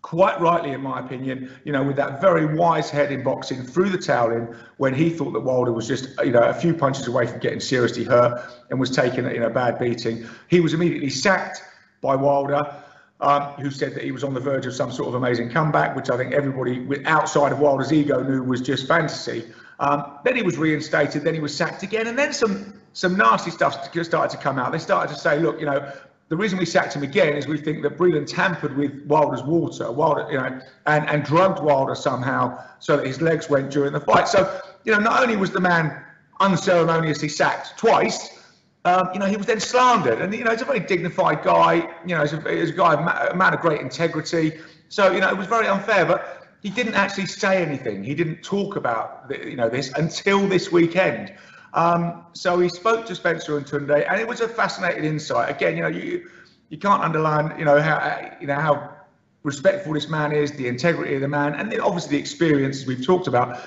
quite 0.03 0.41
rightly, 0.41 0.73
in 0.73 0.81
my 0.81 1.01
opinion, 1.01 1.53
you 1.65 1.73
know, 1.73 1.83
with 1.83 1.97
that 1.97 2.21
very 2.21 2.57
wise 2.57 2.91
head 2.91 3.13
in 3.13 3.23
boxing, 3.23 3.63
threw 3.63 3.89
the 3.89 3.99
towel 3.99 4.33
in 4.33 4.55
when 4.79 4.95
he 4.95 5.11
thought 5.11 5.33
that 5.33 5.41
Wilder 5.41 5.73
was 5.73 5.87
just, 5.87 6.09
you 6.25 6.33
know, 6.33 6.43
a 6.43 6.55
few 6.55 6.75
punches 6.75 7.07
away 7.07 7.27
from 7.27 7.39
getting 7.39 7.61
seriously 7.61 8.05
hurt 8.05 8.43
and 8.71 8.81
was 8.81 8.91
taking 8.91 9.25
know, 9.25 9.47
a 9.47 9.51
bad 9.51 9.79
beating. 9.79 10.27
He 10.49 10.61
was 10.61 10.75
immediately 10.75 11.11
sacked 11.11 11.63
by 12.01 12.17
Wilder. 12.17 12.83
Um, 13.21 13.55
who 13.55 13.73
said 13.73 13.97
that 13.97 14.05
he 14.05 14.13
was 14.13 14.23
on 14.23 14.33
the 14.33 14.39
verge 14.39 14.65
of 14.67 14.75
some 14.75 14.93
sort 14.93 15.09
of 15.09 15.15
amazing 15.17 15.51
comeback, 15.51 15.97
which 15.97 16.09
I 16.09 16.17
think 16.17 16.33
everybody 16.33 16.87
outside 17.05 17.51
of 17.51 17.59
Wilder's 17.59 17.93
ego 17.93 18.23
knew 18.23 18.45
was 18.45 18.61
just 18.61 18.87
fantasy. 18.87 19.45
Um, 19.81 20.19
then 20.25 20.37
he 20.37 20.43
was 20.43 20.57
reinstated, 20.57 21.25
then 21.25 21.35
he 21.35 21.41
was 21.41 21.53
sacked 21.53 21.83
again, 21.83 22.07
and 22.07 22.17
then 22.17 22.33
some 22.33 22.75
some 22.99 23.17
nasty 23.17 23.53
stuff 23.53 23.95
started 24.03 24.37
to 24.37 24.43
come 24.43 24.59
out. 24.59 24.73
They 24.73 24.79
started 24.79 25.15
to 25.15 25.21
say, 25.21 25.39
look, 25.39 25.61
you 25.61 25.67
know, 25.67 25.93
the 26.31 26.37
reason 26.37 26.59
we 26.59 26.65
sacked 26.65 26.95
him 26.97 27.05
again 27.05 27.37
is 27.37 27.47
we 27.47 27.57
think 27.57 27.85
that 27.85 27.97
Breland 27.97 28.27
tampered 28.27 28.77
with 28.77 29.07
Wilder's 29.07 29.45
water, 29.45 29.93
Wilder, 29.93 30.27
you 30.33 30.37
know, 30.37 30.61
and, 30.87 31.09
and 31.09 31.25
drugged 31.25 31.63
Wilder 31.63 31.95
somehow 31.95 32.61
so 32.81 32.97
that 32.97 33.07
his 33.07 33.21
legs 33.21 33.49
went 33.49 33.71
during 33.71 33.93
the 33.93 34.01
fight. 34.01 34.27
So, 34.27 34.61
you 34.83 34.91
know, 34.91 34.99
not 34.99 35.23
only 35.23 35.37
was 35.37 35.53
the 35.53 35.61
man 35.61 35.97
unceremoniously 36.41 37.29
sacked 37.29 37.79
twice, 37.79 38.43
um, 38.85 39.11
you 39.13 39.21
know, 39.21 39.27
he 39.27 39.37
was 39.37 39.47
then 39.47 39.61
slandered. 39.61 40.21
And, 40.21 40.35
you 40.35 40.43
know, 40.43 40.51
he's 40.51 40.63
a 40.63 40.65
very 40.65 40.81
dignified 40.81 41.45
guy, 41.45 41.89
you 42.05 42.17
know, 42.17 42.23
he's 42.23 42.33
a, 42.33 42.51
he's 42.51 42.71
a 42.71 42.73
guy, 42.73 43.29
a 43.31 43.37
man 43.37 43.55
of 43.55 43.61
great 43.61 43.81
integrity. 43.81 44.59
So, 44.89 45.13
you 45.13 45.21
know, 45.21 45.29
it 45.29 45.37
was 45.39 45.47
very 45.47 45.69
unfair. 45.69 46.05
But 46.05 46.49
he 46.65 46.71
didn't 46.71 46.95
actually 46.95 47.27
say 47.27 47.63
anything. 47.63 48.03
He 48.03 48.17
didn't 48.17 48.43
talk 48.43 48.75
about, 48.75 49.31
you 49.31 49.55
know, 49.55 49.69
this 49.69 49.93
until 49.93 50.49
this 50.49 50.73
weekend. 50.73 51.33
Um, 51.75 52.25
so 52.33 52.59
he 52.59 52.69
spoke 52.69 53.07
to 53.07 53.15
Spencer 53.15 53.57
and 53.57 53.67
Tunde, 53.67 54.07
and 54.11 54.21
it 54.21 54.27
was 54.27 54.41
a 54.41 54.49
fascinating 54.49 55.05
insight. 55.05 55.51
Again, 55.51 55.77
you 55.77 55.83
know, 55.83 55.89
you 55.89 56.29
you 56.71 56.79
can't 56.79 57.03
underline, 57.03 57.59
you 57.59 57.65
know, 57.65 57.81
how 57.81 58.37
you 58.41 58.47
know 58.47 58.55
how 58.55 58.95
respectful 59.43 59.95
this 59.95 60.09
man 60.09 60.33
is, 60.33 60.53
the 60.53 60.67
integrity 60.67 61.15
of 61.15 61.21
the 61.21 61.29
man, 61.29 61.55
and 61.55 61.81
obviously 61.81 62.13
the 62.13 62.19
experiences 62.19 62.87
we've 62.87 63.05
talked 63.05 63.27
about. 63.27 63.61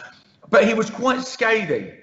But 0.50 0.68
he 0.68 0.74
was 0.74 0.90
quite 0.90 1.24
scathing. 1.24 1.94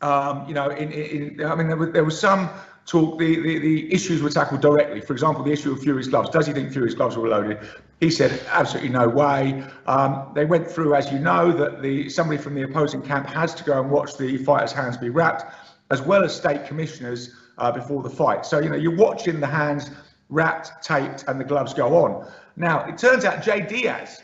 Um, 0.00 0.46
you 0.48 0.54
know, 0.54 0.68
in, 0.68 0.90
in, 0.92 1.44
I 1.44 1.54
mean, 1.54 1.68
there 1.68 1.76
was, 1.76 1.90
there 1.90 2.04
was 2.04 2.18
some 2.18 2.50
talk. 2.86 3.18
The, 3.18 3.36
the 3.40 3.58
the 3.58 3.92
issues 3.92 4.22
were 4.22 4.30
tackled 4.30 4.60
directly. 4.60 5.00
For 5.00 5.12
example, 5.12 5.44
the 5.44 5.52
issue 5.52 5.72
of 5.72 5.80
Fury's 5.80 6.08
gloves. 6.08 6.30
Does 6.30 6.46
he 6.46 6.52
think 6.52 6.72
Fury's 6.72 6.94
gloves 6.94 7.16
were 7.16 7.28
loaded? 7.28 7.58
He 8.02 8.10
said, 8.10 8.44
absolutely 8.50 8.88
no 8.88 9.08
way. 9.08 9.62
Um, 9.86 10.32
they 10.34 10.44
went 10.44 10.68
through, 10.68 10.96
as 10.96 11.12
you 11.12 11.20
know, 11.20 11.52
that 11.52 11.82
the 11.82 12.08
somebody 12.08 12.36
from 12.36 12.56
the 12.56 12.62
opposing 12.62 13.00
camp 13.00 13.28
has 13.28 13.54
to 13.54 13.62
go 13.62 13.80
and 13.80 13.92
watch 13.92 14.16
the 14.16 14.38
fighters' 14.38 14.72
hands 14.72 14.96
be 14.96 15.08
wrapped, 15.08 15.44
as 15.92 16.02
well 16.02 16.24
as 16.24 16.34
state 16.34 16.66
commissioners 16.66 17.36
uh, 17.58 17.70
before 17.70 18.02
the 18.02 18.10
fight. 18.10 18.44
So, 18.44 18.58
you 18.58 18.70
know, 18.70 18.74
you're 18.74 18.96
watching 18.96 19.38
the 19.38 19.46
hands 19.46 19.92
wrapped, 20.30 20.82
taped, 20.82 21.26
and 21.28 21.38
the 21.38 21.44
gloves 21.44 21.74
go 21.74 21.94
on. 22.04 22.28
Now, 22.56 22.84
it 22.86 22.98
turns 22.98 23.24
out 23.24 23.40
Jay 23.40 23.60
Deas, 23.60 24.20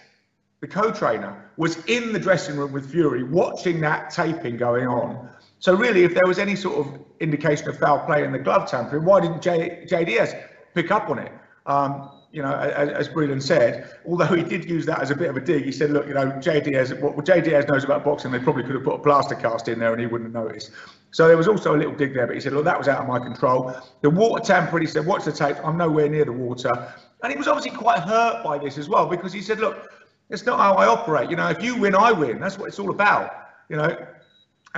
the 0.60 0.66
co-trainer, 0.66 1.48
was 1.56 1.76
in 1.84 2.12
the 2.12 2.18
dressing 2.18 2.56
room 2.56 2.72
with 2.72 2.90
Fury 2.90 3.22
watching 3.22 3.80
that 3.82 4.10
taping 4.10 4.56
going 4.56 4.88
on. 4.88 5.28
So 5.60 5.72
really, 5.76 6.02
if 6.02 6.14
there 6.14 6.26
was 6.26 6.40
any 6.40 6.56
sort 6.56 6.84
of 6.84 7.00
indication 7.20 7.68
of 7.68 7.78
foul 7.78 8.04
play 8.06 8.24
in 8.24 8.32
the 8.32 8.40
glove 8.40 8.68
tampering, 8.68 9.04
why 9.04 9.20
didn't 9.20 9.40
Jay, 9.40 9.84
Jay 9.88 10.04
Deas 10.04 10.34
pick 10.74 10.90
up 10.90 11.10
on 11.10 11.20
it? 11.20 11.30
Um, 11.66 12.10
you 12.38 12.44
know, 12.44 12.54
as, 12.54 12.88
as 12.90 13.08
Breland 13.08 13.42
said, 13.42 13.90
although 14.06 14.26
he 14.26 14.44
did 14.44 14.70
use 14.70 14.86
that 14.86 15.00
as 15.00 15.10
a 15.10 15.16
bit 15.16 15.28
of 15.28 15.36
a 15.36 15.40
dig, 15.40 15.64
he 15.64 15.72
said, 15.72 15.90
look, 15.90 16.06
you 16.06 16.14
know, 16.14 16.30
Deas, 16.40 16.94
what 16.94 17.24
Deas 17.24 17.66
knows 17.66 17.82
about 17.82 18.04
boxing, 18.04 18.30
they 18.30 18.38
probably 18.38 18.62
could 18.62 18.76
have 18.76 18.84
put 18.84 18.94
a 18.94 18.98
plaster 18.98 19.34
cast 19.34 19.66
in 19.66 19.80
there 19.80 19.90
and 19.90 20.00
he 20.00 20.06
wouldn't 20.06 20.32
have 20.32 20.44
noticed. 20.44 20.70
So 21.10 21.26
there 21.26 21.36
was 21.36 21.48
also 21.48 21.74
a 21.74 21.78
little 21.78 21.96
dig 21.96 22.14
there, 22.14 22.28
but 22.28 22.36
he 22.36 22.40
said, 22.40 22.52
look, 22.52 22.64
that 22.64 22.78
was 22.78 22.86
out 22.86 23.00
of 23.00 23.08
my 23.08 23.18
control. 23.18 23.74
The 24.02 24.10
water 24.10 24.40
tampering, 24.44 24.82
he 24.82 24.86
said, 24.86 25.04
watch 25.04 25.24
the 25.24 25.32
tape, 25.32 25.56
I'm 25.64 25.76
nowhere 25.76 26.08
near 26.08 26.26
the 26.26 26.32
water. 26.32 26.94
And 27.24 27.32
he 27.32 27.36
was 27.36 27.48
obviously 27.48 27.76
quite 27.76 27.98
hurt 27.98 28.44
by 28.44 28.56
this 28.56 28.78
as 28.78 28.88
well, 28.88 29.06
because 29.06 29.32
he 29.32 29.42
said, 29.42 29.58
look, 29.58 29.90
it's 30.30 30.46
not 30.46 30.60
how 30.60 30.74
I 30.74 30.86
operate. 30.86 31.30
You 31.30 31.36
know, 31.36 31.48
if 31.48 31.60
you 31.60 31.76
win, 31.76 31.96
I 31.96 32.12
win. 32.12 32.38
That's 32.38 32.56
what 32.56 32.68
it's 32.68 32.78
all 32.78 32.90
about. 32.90 33.48
You 33.68 33.78
know, 33.78 34.06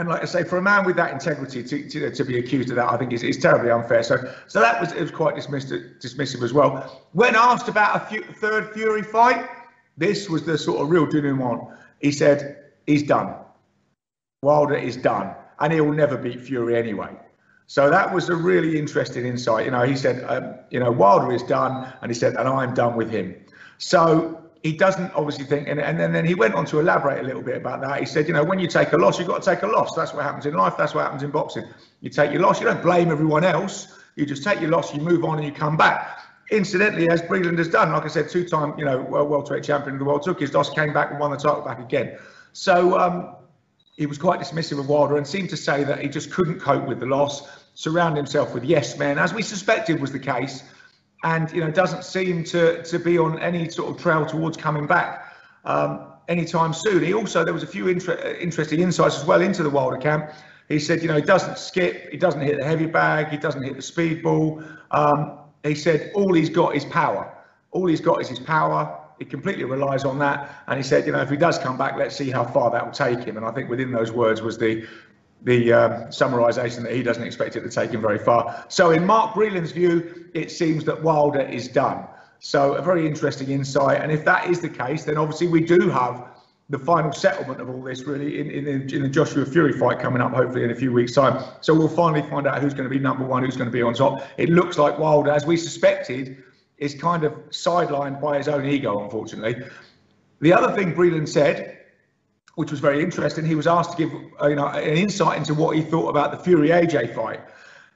and 0.01 0.09
like 0.09 0.23
I 0.23 0.25
say, 0.25 0.45
for 0.45 0.57
a 0.57 0.63
man 0.63 0.87
with 0.87 0.97
that 0.97 1.13
integrity 1.13 1.63
to, 1.63 1.89
to, 1.91 2.11
to 2.11 2.25
be 2.25 2.39
accused 2.39 2.71
of 2.71 2.77
that, 2.77 2.91
I 2.91 2.97
think 2.97 3.13
is, 3.13 3.23
is 3.23 3.37
terribly 3.37 3.71
unfair. 3.71 4.03
So, 4.03 4.17
so 4.47 4.59
that 4.59 4.81
was 4.81 4.93
it 4.93 5.01
was 5.03 5.11
quite 5.11 5.37
dismissed, 5.37 5.69
dismissive 5.69 6.43
as 6.43 6.55
well. 6.55 7.03
When 7.13 7.37
asked 7.37 7.69
about 7.69 8.11
a 8.11 8.23
third 8.33 8.73
Fury 8.73 9.03
fight, 9.03 9.47
this 9.99 10.31
was 10.31 10.43
the 10.45 10.57
sort 10.57 10.81
of 10.81 10.89
real 10.89 11.05
denouement. 11.05 11.69
He 12.01 12.13
said 12.13 12.71
he's 12.87 13.03
done. 13.03 13.35
Wilder 14.43 14.75
is 14.75 14.97
done, 14.97 15.35
and 15.59 15.71
he'll 15.71 15.93
never 15.93 16.17
beat 16.17 16.41
Fury 16.41 16.79
anyway. 16.79 17.15
So 17.67 17.91
that 17.91 18.13
was 18.13 18.31
a 18.31 18.35
really 18.35 18.79
interesting 18.79 19.27
insight. 19.27 19.67
You 19.67 19.71
know, 19.73 19.83
he 19.83 19.97
said, 19.97 20.25
um, 20.25 20.55
you 20.71 20.81
know, 20.81 20.91
Wilder 20.91 21.31
is 21.31 21.43
done, 21.43 21.93
and 22.01 22.11
he 22.11 22.15
said, 22.15 22.37
and 22.37 22.49
I'm 22.49 22.73
done 22.73 22.97
with 22.97 23.11
him. 23.11 23.37
So 23.77 24.50
he 24.63 24.73
doesn't 24.73 25.13
obviously 25.15 25.45
think, 25.45 25.69
and, 25.69 25.81
and 25.81 25.99
then, 25.99 26.13
then 26.13 26.25
he 26.27 26.35
went 26.35 26.55
on 26.55 26.67
to 26.67 26.81
elaborate 26.81 27.21
a 27.21 27.23
little 27.23 27.43
bit 27.43 27.57
about 27.57 27.81
that. 27.81 27.99
He 27.99 28.07
said, 28.07 28.29
you 28.29 28.35
know, 28.35 28.45
when 28.45 28.59
you 28.59 28.67
take 28.67 28.93
a 28.93 28.97
loss, 28.97 29.19
you've 29.19 29.29
got 29.29 29.43
to 29.43 29.55
take 29.55 29.63
a 29.63 29.67
loss. 29.67 29.95
That's 29.95 30.13
what 30.13 30.23
happens 30.23 30.45
in 30.45 30.55
life. 30.55 30.75
That's 30.77 30.95
what 30.95 31.03
happens 31.05 31.23
in 31.23 31.31
boxing. 31.31 31.65
You 32.01 32.11
take 32.11 32.31
your 32.31 32.43
loss. 32.43 32.61
You 32.61 32.67
don't 32.67 32.83
blame 32.83 33.11
everyone 33.11 33.43
else. 33.43 33.89
You 34.17 34.27
just 34.27 34.45
take 34.45 34.61
your 34.61 34.71
loss. 34.71 34.95
You 34.95 35.01
move 35.01 35.25
on 35.25 35.39
and 35.39 35.47
you 35.47 35.53
come 35.53 35.79
back. 35.79 36.21
Incidentally, 36.51 37.09
as 37.09 37.23
Breland 37.23 37.57
has 37.59 37.69
done, 37.69 37.93
like 37.93 38.05
I 38.05 38.09
said, 38.09 38.29
two-time, 38.29 38.79
you 38.79 38.85
know, 38.85 39.01
world 39.01 39.31
welterweight 39.31 39.65
champion 39.65 39.95
of 39.95 39.99
the 39.99 40.05
world, 40.05 40.23
took 40.23 40.41
his 40.41 40.53
loss, 40.53 40.69
came 40.69 40.93
back 40.93 41.11
and 41.11 41.21
won 41.21 41.31
the 41.31 41.37
title 41.37 41.63
back 41.63 41.79
again. 41.79 42.19
So 42.53 42.99
um, 42.99 43.37
he 43.97 44.07
was 44.07 44.19
quite 44.19 44.41
dismissive 44.41 44.79
of 44.79 44.89
Wilder 44.89 45.17
and 45.17 45.27
seemed 45.27 45.51
to 45.51 45.57
say 45.57 45.85
that 45.85 46.01
he 46.01 46.09
just 46.09 46.33
couldn't 46.33 46.61
cope 46.61 46.87
with 46.87 47.01
the 47.01 47.07
loss, 47.07 47.49
surround 47.75 48.17
himself 48.17 48.53
with 48.53 48.65
yes 48.65 48.99
men, 48.99 49.19
as 49.19 49.33
we 49.33 49.43
suspected 49.43 50.01
was 50.01 50.13
the 50.13 50.19
case 50.19 50.65
and 51.25 51.51
you 51.53 51.61
know 51.61 51.71
doesn't 51.71 52.05
seem 52.05 52.45
to 52.45 52.83
to 52.83 52.99
be 52.99 53.19
on 53.19 53.39
any 53.41 53.69
sort 53.69 53.95
of 53.95 54.03
trail 54.03 54.25
towards 54.25 54.57
coming 54.57 54.87
back 54.87 55.35
um, 55.65 56.07
anytime 56.29 56.73
soon. 56.73 57.03
He 57.03 57.15
also 57.15 57.45
there 57.45 57.55
was 57.55 57.63
a 57.63 57.69
few 57.69 57.89
inter- 57.89 58.37
interesting 58.41 58.81
insights 58.81 59.19
as 59.19 59.25
well 59.25 59.41
into 59.41 59.63
the 59.63 59.71
Wilder 59.71 59.99
camp. 59.99 60.31
He 60.69 60.79
said, 60.79 61.03
you 61.03 61.09
know, 61.09 61.17
he 61.17 61.23
doesn't 61.23 61.59
skip, 61.59 62.11
he 62.13 62.17
doesn't 62.17 62.41
hit 62.41 62.59
the 62.59 62.65
heavy 62.65 62.87
bag, 62.87 63.29
he 63.29 63.37
doesn't 63.37 63.63
hit 63.63 63.75
the 63.75 63.83
speed 63.83 64.23
ball. 64.23 64.63
Um, 64.93 65.39
he 65.65 65.75
said 65.75 66.13
all 66.15 66.33
he's 66.33 66.49
got 66.49 66.77
is 66.77 66.85
power. 66.85 67.37
All 67.73 67.87
he's 67.87 68.01
got 68.01 68.21
is 68.21 68.29
his 68.29 68.39
power. 68.39 68.97
He 69.19 69.25
completely 69.25 69.65
relies 69.65 70.05
on 70.05 70.19
that. 70.21 70.63
And 70.69 70.79
he 70.79 70.83
said, 70.83 71.07
you 71.07 71.13
know, 71.13 71.21
if 71.21 71.29
he 71.29 71.37
does 71.37 71.59
come 71.59 71.77
back, 71.77 71.97
let's 71.97 72.17
see 72.17 72.31
how 72.31 72.45
far 72.45 72.71
that 72.71 72.85
will 72.85 72.93
take 72.93 73.25
him. 73.25 73.37
And 73.37 73.45
I 73.45 73.51
think 73.51 73.69
within 73.69 73.91
those 73.91 74.13
words 74.13 74.43
was 74.43 74.59
the 74.59 74.87
the 75.43 75.73
um, 75.73 75.93
summarisation 76.11 76.83
that 76.83 76.93
he 76.93 77.03
doesn't 77.03 77.23
expect 77.23 77.57
it 77.57 77.63
to 77.63 77.71
take 77.71 77.91
him 77.91 78.01
very 78.01 78.19
far. 78.19 78.65
So, 78.69 78.91
in 78.91 79.07
Mark 79.07 79.35
Breland's 79.35 79.73
view, 79.73 80.29
it 80.35 80.51
seems 80.51 80.85
that 80.85 81.03
Wilder 81.03 81.41
is 81.41 81.69
done. 81.69 82.07
So, 82.41 82.75
a 82.75 82.83
very 82.83 83.07
interesting 83.07 83.51
insight. 83.51 84.01
And 84.01 84.13
if 84.13 84.25
that 84.25 84.49
is 84.49 84.61
the 84.61 84.69
case, 84.69 85.05
then 85.05 85.17
obviously 85.17 85.49
we 85.49 85.61
do 85.61 85.89
have 85.89 86.29
the 86.69 86.79
final 86.79 87.13
settlement 87.13 87.61
of 87.61 87.69
all 87.69 87.83
this 87.83 88.03
really 88.05 88.39
in, 88.39 88.51
in, 88.51 88.89
in 88.95 89.03
the 89.03 89.09
Joshua 89.09 89.45
Fury 89.45 89.73
fight 89.73 89.99
coming 89.99 90.23
up, 90.23 90.33
hopefully 90.33 90.63
in 90.63 90.71
a 90.71 90.75
few 90.75 90.93
weeks' 90.93 91.15
time. 91.15 91.43
So, 91.63 91.75
we'll 91.75 91.89
finally 91.89 92.29
find 92.29 92.47
out 92.47 92.61
who's 92.61 92.75
going 92.75 92.89
to 92.89 92.95
be 92.95 93.01
number 93.01 93.25
one, 93.25 93.43
who's 93.43 93.57
going 93.57 93.71
to 93.71 93.73
be 93.73 93.83
on 93.83 93.95
top. 93.95 94.27
It 94.37 94.51
looks 94.51 94.77
like 94.77 94.99
Wilder, 94.99 95.31
as 95.31 95.47
we 95.47 95.57
suspected, 95.57 96.43
is 96.77 96.95
kind 96.95 97.25
of 97.25 97.33
sidelined 97.51 98.21
by 98.21 98.39
his 98.39 98.49
own 98.49 98.67
ego, 98.67 99.03
unfortunately. 99.03 99.65
The 100.41 100.53
other 100.53 100.75
thing 100.75 100.95
Breland 100.95 101.29
said 101.29 101.80
which 102.55 102.71
was 102.71 102.81
very 102.81 103.03
interesting. 103.03 103.45
He 103.45 103.55
was 103.55 103.67
asked 103.67 103.93
to 103.93 103.97
give 103.97 104.13
uh, 104.41 104.49
you 104.49 104.57
know 104.57 104.67
an 104.67 104.97
insight 104.97 105.39
into 105.39 105.55
what 105.55 105.77
he 105.77 105.83
thought 105.83 106.09
about 106.09 106.31
the 106.33 106.39
Fury 106.39 106.69
AJ 106.69 107.15
fight. 107.15 107.41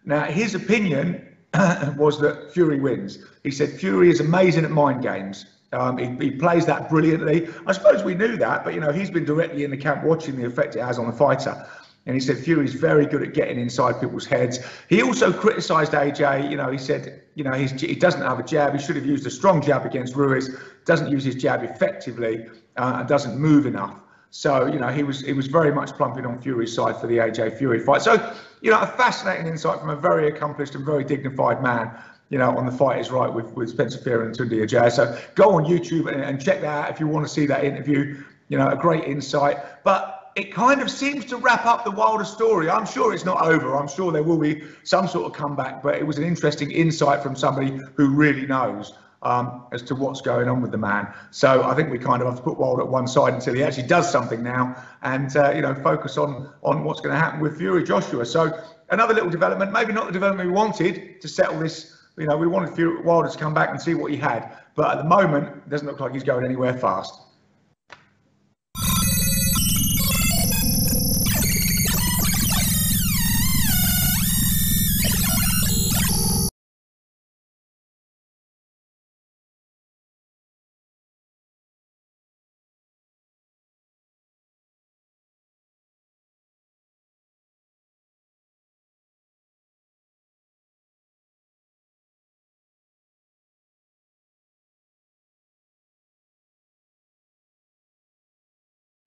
Now 0.04 0.24
his 0.24 0.54
opinion 0.54 1.36
was 1.96 2.20
that 2.20 2.52
Fury 2.52 2.80
wins. 2.80 3.18
He 3.42 3.50
said 3.50 3.70
Fury 3.70 4.10
is 4.10 4.20
amazing 4.20 4.64
at 4.64 4.70
mind 4.70 5.02
games. 5.02 5.46
Um, 5.72 5.98
he, 5.98 6.06
he, 6.24 6.30
plays 6.30 6.66
that 6.66 6.88
brilliantly. 6.88 7.48
I 7.66 7.72
suppose 7.72 8.04
we 8.04 8.14
knew 8.14 8.36
that, 8.36 8.64
but 8.64 8.74
you 8.74 8.80
know 8.80 8.92
he's 8.92 9.10
been 9.10 9.24
directly 9.24 9.64
in 9.64 9.70
the 9.70 9.76
camp 9.76 10.04
watching 10.04 10.36
the 10.36 10.46
effect 10.46 10.76
it 10.76 10.82
has 10.82 10.98
on 10.98 11.06
the 11.06 11.12
fighter. 11.12 11.66
And 12.06 12.14
he 12.14 12.20
said 12.20 12.38
Fury's 12.38 12.74
very 12.74 13.06
good 13.06 13.22
at 13.22 13.32
getting 13.32 13.58
inside 13.58 13.98
people's 13.98 14.26
heads. 14.26 14.58
He 14.88 15.02
also 15.02 15.32
criticised 15.32 15.92
AJ. 15.92 16.50
You 16.50 16.56
know, 16.56 16.70
he 16.70 16.76
said, 16.76 17.22
you 17.34 17.44
know, 17.44 17.52
he 17.52 17.94
doesn't 17.94 18.20
have 18.20 18.38
a 18.38 18.42
jab. 18.42 18.74
He 18.74 18.78
should 18.78 18.96
have 18.96 19.06
used 19.06 19.26
a 19.26 19.30
strong 19.30 19.62
jab 19.62 19.86
against 19.86 20.14
Ruiz. 20.14 20.54
Doesn't 20.84 21.10
use 21.10 21.24
his 21.24 21.34
jab 21.34 21.64
effectively 21.64 22.46
uh, 22.76 22.96
and 22.98 23.08
doesn't 23.08 23.38
move 23.38 23.64
enough. 23.64 23.96
So, 24.36 24.66
you 24.66 24.80
know, 24.80 24.88
he 24.88 25.04
was 25.04 25.20
he 25.20 25.32
was 25.32 25.46
very 25.46 25.72
much 25.72 25.92
plumping 25.92 26.26
on 26.26 26.42
Fury's 26.42 26.74
side 26.74 27.00
for 27.00 27.06
the 27.06 27.18
AJ 27.18 27.56
Fury 27.56 27.78
fight. 27.78 28.02
So, 28.02 28.34
you 28.62 28.72
know, 28.72 28.80
a 28.80 28.86
fascinating 28.86 29.46
insight 29.46 29.78
from 29.78 29.90
a 29.90 29.96
very 29.96 30.26
accomplished 30.26 30.74
and 30.74 30.84
very 30.84 31.04
dignified 31.04 31.62
man, 31.62 31.96
you 32.30 32.38
know, 32.38 32.50
on 32.58 32.66
the 32.66 32.72
fight 32.72 32.98
is 32.98 33.12
right 33.12 33.32
with, 33.32 33.52
with 33.52 33.70
Spencer 33.70 33.98
Fear 33.98 34.24
and 34.24 34.36
Tunde 34.36 34.50
Ajayi. 34.50 34.90
So 34.90 35.16
go 35.36 35.50
on 35.50 35.64
YouTube 35.66 36.12
and, 36.12 36.20
and 36.20 36.42
check 36.42 36.62
that 36.62 36.84
out 36.84 36.90
if 36.90 36.98
you 36.98 37.06
want 37.06 37.24
to 37.24 37.32
see 37.32 37.46
that 37.46 37.62
interview. 37.62 38.24
You 38.48 38.58
know, 38.58 38.68
a 38.70 38.76
great 38.76 39.04
insight. 39.04 39.84
But 39.84 40.32
it 40.34 40.52
kind 40.52 40.82
of 40.82 40.90
seems 40.90 41.24
to 41.26 41.36
wrap 41.36 41.64
up 41.64 41.84
the 41.84 41.92
Wilder 41.92 42.24
story. 42.24 42.68
I'm 42.68 42.86
sure 42.86 43.14
it's 43.14 43.24
not 43.24 43.40
over. 43.40 43.76
I'm 43.76 43.86
sure 43.86 44.10
there 44.10 44.24
will 44.24 44.38
be 44.38 44.64
some 44.82 45.06
sort 45.06 45.26
of 45.26 45.32
comeback, 45.32 45.80
but 45.80 45.94
it 45.94 46.04
was 46.04 46.18
an 46.18 46.24
interesting 46.24 46.72
insight 46.72 47.22
from 47.22 47.36
somebody 47.36 47.78
who 47.94 48.08
really 48.08 48.46
knows 48.46 48.94
um, 49.24 49.66
as 49.72 49.82
to 49.82 49.94
what's 49.94 50.20
going 50.20 50.48
on 50.48 50.60
with 50.60 50.70
the 50.70 50.78
man. 50.78 51.12
So 51.30 51.64
I 51.64 51.74
think 51.74 51.90
we 51.90 51.98
kind 51.98 52.22
of 52.22 52.28
have 52.28 52.36
to 52.36 52.42
put 52.42 52.58
Wilder 52.58 52.82
at 52.82 52.88
one 52.88 53.06
side 53.06 53.34
until 53.34 53.54
he 53.54 53.62
actually 53.62 53.86
does 53.86 54.10
something 54.10 54.42
now, 54.42 54.76
and 55.02 55.34
uh, 55.36 55.52
you 55.52 55.62
know 55.62 55.74
focus 55.74 56.16
on 56.16 56.50
on 56.62 56.84
what's 56.84 57.00
going 57.00 57.14
to 57.14 57.20
happen 57.20 57.40
with 57.40 57.58
Fury 57.58 57.84
Joshua. 57.84 58.24
So 58.24 58.62
another 58.90 59.14
little 59.14 59.30
development, 59.30 59.72
maybe 59.72 59.92
not 59.92 60.06
the 60.06 60.12
development 60.12 60.48
we 60.48 60.54
wanted 60.54 61.20
to 61.20 61.28
settle 61.28 61.58
this. 61.58 61.90
You 62.16 62.26
know, 62.26 62.36
we 62.36 62.46
wanted 62.46 62.74
Fury, 62.74 63.02
Wilder 63.02 63.28
to 63.28 63.38
come 63.38 63.54
back 63.54 63.70
and 63.70 63.80
see 63.80 63.94
what 63.94 64.12
he 64.12 64.16
had, 64.16 64.56
but 64.76 64.92
at 64.92 64.98
the 64.98 65.08
moment, 65.08 65.48
it 65.48 65.68
doesn't 65.68 65.86
look 65.86 65.98
like 65.98 66.12
he's 66.12 66.22
going 66.22 66.44
anywhere 66.44 66.78
fast. 66.78 67.23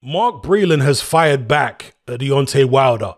Mark 0.08 0.42
Breland 0.42 0.84
has 0.84 1.02
fired 1.02 1.50
back 1.50 1.94
at 2.08 2.22
Deontay 2.22 2.64
Wilder. 2.64 3.16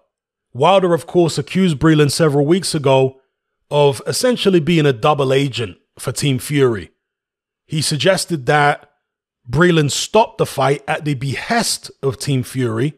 Wilder, 0.54 0.96
of 0.96 1.06
course, 1.06 1.38
accused 1.38 1.78
Breland 1.78 2.12
several 2.12 2.48
weeks 2.48 2.74
ago 2.74 3.22
of 3.70 4.02
essentially 4.08 4.60
being 4.60 4.88
a 4.88 4.92
double 4.92 5.32
agent 5.32 5.78
for 6.00 6.12
Team 6.12 6.40
Fury. 6.40 6.90
He 7.68 7.84
suggested 7.84 8.48
that 8.48 8.90
Breland 9.48 9.92
stopped 9.92 10.40
the 10.40 10.48
fight 10.48 10.84
at 10.88 11.06
the 11.06 11.14
behest 11.14 11.92
of 12.02 12.18
Team 12.18 12.42
Fury, 12.42 12.96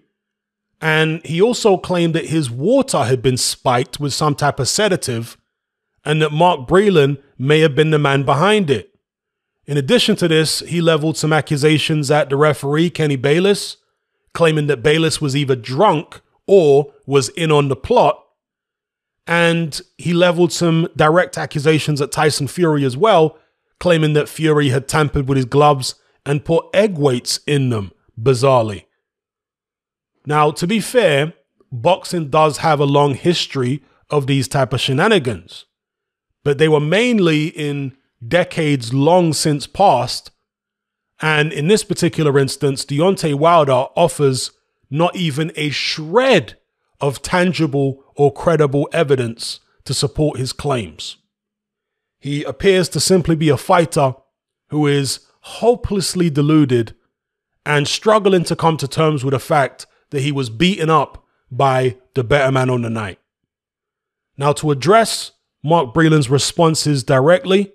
and 0.79 1.21
he 1.25 1.41
also 1.41 1.75
claimed 1.75 2.15
that 2.15 2.27
his 2.27 2.49
water 2.49 3.03
had 3.03 3.21
been 3.21 3.35
spiked 3.35 3.99
with 3.99 4.13
some 4.13 4.35
type 4.35 4.61
of 4.61 4.69
sedative 4.69 5.37
and 6.05 6.21
that 6.21 6.31
Mark 6.31 6.61
Breland 6.61 7.21
may 7.37 7.59
have 7.59 7.75
been 7.75 7.91
the 7.91 7.99
man 7.99 8.23
behind 8.23 8.69
it. 8.69 8.95
In 9.65 9.75
addition 9.75 10.15
to 10.15 10.29
this, 10.29 10.61
he 10.61 10.79
leveled 10.79 11.17
some 11.17 11.33
accusations 11.33 12.09
at 12.09 12.29
the 12.29 12.37
referee, 12.37 12.89
Kenny 12.89 13.17
Bayless, 13.17 13.75
claiming 14.33 14.67
that 14.67 14.83
Bayless 14.83 15.19
was 15.19 15.35
either 15.35 15.55
drunk 15.55 16.21
or 16.47 16.93
was 17.05 17.29
in 17.29 17.51
on 17.51 17.67
the 17.67 17.75
plot. 17.75 18.23
And 19.27 19.79
he 19.97 20.13
leveled 20.13 20.51
some 20.51 20.87
direct 20.95 21.37
accusations 21.37 22.01
at 22.01 22.11
Tyson 22.11 22.47
Fury 22.47 22.83
as 22.83 22.97
well, 22.97 23.37
claiming 23.79 24.13
that 24.13 24.29
Fury 24.29 24.69
had 24.69 24.87
tampered 24.87 25.27
with 25.27 25.35
his 25.35 25.45
gloves 25.45 25.95
and 26.25 26.45
put 26.45 26.65
egg 26.73 26.97
weights 26.97 27.39
in 27.47 27.69
them, 27.69 27.91
bizarrely. 28.19 28.85
Now, 30.25 30.51
to 30.51 30.67
be 30.67 30.79
fair, 30.79 31.33
boxing 31.71 32.29
does 32.29 32.57
have 32.57 32.79
a 32.79 32.85
long 32.85 33.15
history 33.15 33.83
of 34.09 34.27
these 34.27 34.47
type 34.47 34.73
of 34.73 34.81
shenanigans, 34.81 35.65
but 36.43 36.57
they 36.57 36.67
were 36.67 36.79
mainly 36.79 37.47
in 37.47 37.95
decades 38.25 38.93
long 38.93 39.33
since 39.33 39.65
past. 39.67 40.31
And 41.21 41.53
in 41.53 41.67
this 41.67 41.83
particular 41.83 42.39
instance, 42.39 42.83
Deontay 42.83 43.35
Wilder 43.35 43.85
offers 43.95 44.51
not 44.89 45.15
even 45.15 45.51
a 45.55 45.69
shred 45.69 46.57
of 46.99 47.21
tangible 47.21 48.03
or 48.15 48.33
credible 48.33 48.89
evidence 48.91 49.59
to 49.85 49.93
support 49.93 50.39
his 50.39 50.51
claims. 50.51 51.17
He 52.19 52.43
appears 52.43 52.89
to 52.89 52.99
simply 52.99 53.35
be 53.35 53.49
a 53.49 53.57
fighter 53.57 54.15
who 54.69 54.87
is 54.87 55.21
hopelessly 55.41 56.29
deluded 56.29 56.95
and 57.65 57.87
struggling 57.87 58.43
to 58.45 58.55
come 58.55 58.77
to 58.77 58.87
terms 58.87 59.23
with 59.23 59.33
the 59.33 59.39
fact 59.39 59.85
that 60.09 60.21
he 60.21 60.31
was 60.31 60.49
beaten 60.49 60.89
up 60.89 61.25
by 61.49 61.97
the 62.15 62.23
better 62.23 62.51
man 62.51 62.69
on 62.69 62.81
the 62.81 62.89
night. 62.89 63.19
Now, 64.37 64.53
to 64.53 64.71
address 64.71 65.31
Mark 65.63 65.93
Breland's 65.93 66.29
responses 66.29 67.03
directly, 67.03 67.73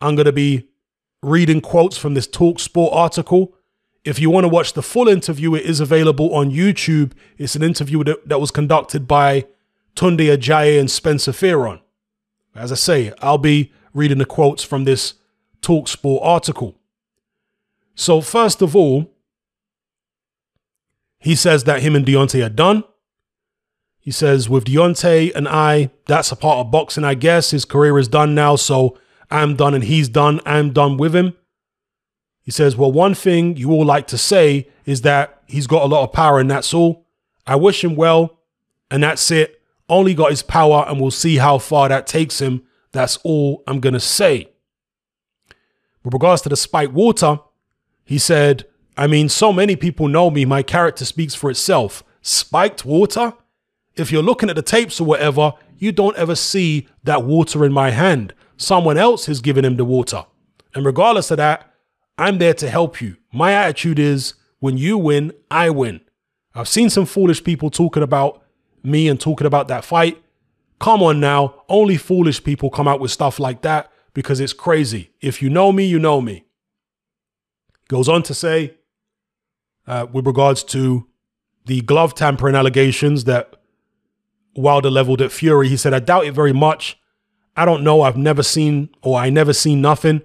I'm 0.00 0.14
going 0.14 0.26
to 0.26 0.32
be 0.32 0.68
reading 1.22 1.60
quotes 1.60 1.96
from 1.96 2.14
this 2.14 2.28
Talksport 2.28 2.94
article. 2.94 3.54
If 4.04 4.18
you 4.18 4.30
want 4.30 4.44
to 4.44 4.48
watch 4.48 4.72
the 4.72 4.82
full 4.82 5.08
interview, 5.08 5.54
it 5.54 5.64
is 5.64 5.80
available 5.80 6.34
on 6.34 6.50
YouTube. 6.50 7.12
It's 7.36 7.56
an 7.56 7.62
interview 7.62 8.04
that, 8.04 8.28
that 8.28 8.40
was 8.40 8.50
conducted 8.50 9.06
by 9.06 9.46
Tunde 9.96 10.20
Ajayi 10.20 10.78
and 10.78 10.90
Spencer 10.90 11.32
Fearon. 11.32 11.80
As 12.54 12.72
I 12.72 12.76
say, 12.76 13.12
I'll 13.20 13.38
be 13.38 13.72
reading 13.92 14.18
the 14.18 14.24
quotes 14.24 14.62
from 14.62 14.84
this 14.84 15.14
Talksport 15.60 16.20
article. 16.22 16.76
So, 17.94 18.20
first 18.20 18.62
of 18.62 18.76
all, 18.76 19.10
he 21.18 21.34
says 21.34 21.64
that 21.64 21.82
him 21.82 21.96
and 21.96 22.06
Deontay 22.06 22.46
are 22.46 22.48
done. 22.48 22.84
He 23.98 24.12
says, 24.12 24.48
with 24.48 24.66
Deontay 24.66 25.34
and 25.34 25.48
I, 25.48 25.90
that's 26.06 26.30
a 26.30 26.36
part 26.36 26.58
of 26.58 26.70
boxing, 26.70 27.04
I 27.04 27.14
guess. 27.14 27.50
His 27.50 27.64
career 27.64 27.98
is 27.98 28.08
done 28.08 28.34
now, 28.34 28.54
so 28.56 28.96
I'm 29.30 29.56
done 29.56 29.74
and 29.74 29.84
he's 29.84 30.08
done. 30.08 30.40
I'm 30.46 30.72
done 30.72 30.96
with 30.96 31.14
him. 31.14 31.34
He 32.42 32.50
says, 32.50 32.76
well, 32.76 32.90
one 32.90 33.14
thing 33.14 33.56
you 33.56 33.70
all 33.72 33.84
like 33.84 34.06
to 34.08 34.18
say 34.18 34.68
is 34.86 35.02
that 35.02 35.42
he's 35.46 35.66
got 35.66 35.82
a 35.82 35.86
lot 35.86 36.04
of 36.04 36.12
power 36.12 36.40
and 36.40 36.50
that's 36.50 36.72
all. 36.72 37.06
I 37.46 37.56
wish 37.56 37.82
him 37.82 37.96
well, 37.96 38.40
and 38.90 39.02
that's 39.02 39.30
it. 39.30 39.60
Only 39.88 40.12
got 40.14 40.30
his 40.30 40.42
power, 40.42 40.84
and 40.86 41.00
we'll 41.00 41.10
see 41.10 41.36
how 41.36 41.58
far 41.58 41.88
that 41.88 42.06
takes 42.06 42.40
him. 42.40 42.62
That's 42.92 43.16
all 43.18 43.62
I'm 43.66 43.80
going 43.80 43.94
to 43.94 44.00
say. 44.00 44.50
With 46.04 46.12
regards 46.12 46.42
to 46.42 46.50
the 46.50 46.56
spike 46.56 46.92
water, 46.92 47.40
he 48.04 48.18
said, 48.18 48.66
I 48.98 49.06
mean, 49.06 49.28
so 49.28 49.52
many 49.52 49.76
people 49.76 50.08
know 50.08 50.30
me, 50.30 50.44
my 50.44 50.62
character 50.62 51.04
speaks 51.04 51.34
for 51.34 51.50
itself. 51.50 52.02
Spiked 52.20 52.84
water? 52.84 53.32
If 53.96 54.12
you're 54.12 54.22
looking 54.22 54.50
at 54.50 54.56
the 54.56 54.62
tapes 54.62 55.00
or 55.00 55.04
whatever, 55.04 55.52
you 55.78 55.92
don't 55.92 56.16
ever 56.16 56.34
see 56.34 56.86
that 57.04 57.24
water 57.24 57.64
in 57.64 57.72
my 57.72 57.90
hand. 57.90 58.34
Someone 58.58 58.98
else 58.98 59.24
has 59.26 59.40
given 59.40 59.64
him 59.64 59.76
the 59.76 59.84
water. 59.84 60.26
And 60.74 60.84
regardless 60.84 61.30
of 61.30 61.38
that, 61.38 61.72
I'm 62.18 62.38
there 62.38 62.54
to 62.54 62.68
help 62.68 63.00
you. 63.00 63.16
My 63.32 63.52
attitude 63.52 63.98
is 63.98 64.34
when 64.58 64.76
you 64.76 64.98
win, 64.98 65.32
I 65.50 65.70
win. 65.70 66.00
I've 66.54 66.68
seen 66.68 66.90
some 66.90 67.06
foolish 67.06 67.42
people 67.42 67.70
talking 67.70 68.02
about 68.02 68.42
me 68.82 69.08
and 69.08 69.18
talking 69.18 69.46
about 69.46 69.68
that 69.68 69.84
fight. 69.84 70.22
Come 70.80 71.02
on 71.02 71.20
now, 71.20 71.62
only 71.68 71.96
foolish 71.96 72.44
people 72.44 72.68
come 72.68 72.86
out 72.86 73.00
with 73.00 73.10
stuff 73.10 73.38
like 73.38 73.62
that 73.62 73.90
because 74.12 74.40
it's 74.40 74.52
crazy. 74.52 75.12
If 75.20 75.40
you 75.40 75.48
know 75.48 75.72
me, 75.72 75.86
you 75.86 75.98
know 75.98 76.20
me. 76.20 76.44
Goes 77.88 78.08
on 78.08 78.22
to 78.24 78.34
say, 78.34 78.74
uh, 79.86 80.06
with 80.12 80.26
regards 80.26 80.62
to 80.64 81.06
the 81.66 81.80
glove 81.82 82.14
tampering 82.14 82.54
allegations 82.54 83.24
that 83.24 83.54
Wilder 84.56 84.90
leveled 84.90 85.22
at 85.22 85.30
Fury. 85.30 85.68
He 85.68 85.76
said, 85.76 85.94
I 85.94 86.00
doubt 86.00 86.26
it 86.26 86.32
very 86.32 86.52
much. 86.52 86.98
I 87.58 87.64
don't 87.64 87.82
know. 87.82 88.02
I've 88.02 88.16
never 88.16 88.42
seen 88.42 88.88
or 89.02 89.18
I 89.18 89.30
never 89.30 89.52
seen 89.52 89.80
nothing. 89.80 90.22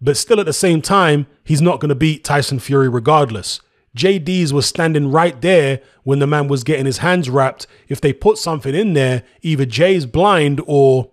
But 0.00 0.18
still 0.18 0.40
at 0.40 0.46
the 0.46 0.52
same 0.52 0.82
time, 0.82 1.26
he's 1.42 1.62
not 1.62 1.80
going 1.80 1.88
to 1.88 1.94
beat 1.94 2.22
Tyson 2.22 2.58
Fury 2.58 2.88
regardless. 2.88 3.60
Jay 3.94 4.18
Deas 4.18 4.52
was 4.52 4.66
standing 4.66 5.10
right 5.10 5.40
there 5.40 5.80
when 6.02 6.18
the 6.18 6.26
man 6.26 6.48
was 6.48 6.64
getting 6.64 6.84
his 6.84 6.98
hands 6.98 7.30
wrapped. 7.30 7.66
If 7.88 8.02
they 8.02 8.12
put 8.12 8.36
something 8.36 8.74
in 8.74 8.92
there, 8.92 9.22
either 9.40 9.64
Jay's 9.64 10.04
blind 10.04 10.60
or 10.66 11.12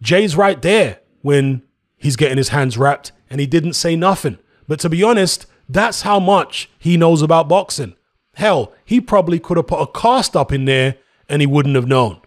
Jay's 0.00 0.36
right 0.36 0.62
there 0.62 1.00
when 1.22 1.62
he's 1.96 2.14
getting 2.14 2.38
his 2.38 2.50
hands 2.50 2.78
wrapped 2.78 3.10
and 3.28 3.40
he 3.40 3.48
didn't 3.48 3.72
say 3.72 3.96
nothing. 3.96 4.38
But 4.68 4.78
to 4.80 4.88
be 4.88 5.02
honest, 5.02 5.46
that's 5.68 6.02
how 6.02 6.20
much 6.20 6.70
he 6.78 6.96
knows 6.96 7.20
about 7.20 7.48
boxing. 7.48 7.96
Hell, 8.34 8.72
he 8.84 9.00
probably 9.00 9.40
could 9.40 9.56
have 9.56 9.66
put 9.66 9.82
a 9.82 9.88
cast 9.88 10.36
up 10.36 10.52
in 10.52 10.66
there 10.66 10.98
and 11.28 11.42
he 11.42 11.46
wouldn't 11.46 11.74
have 11.74 11.88
known. 11.88 12.20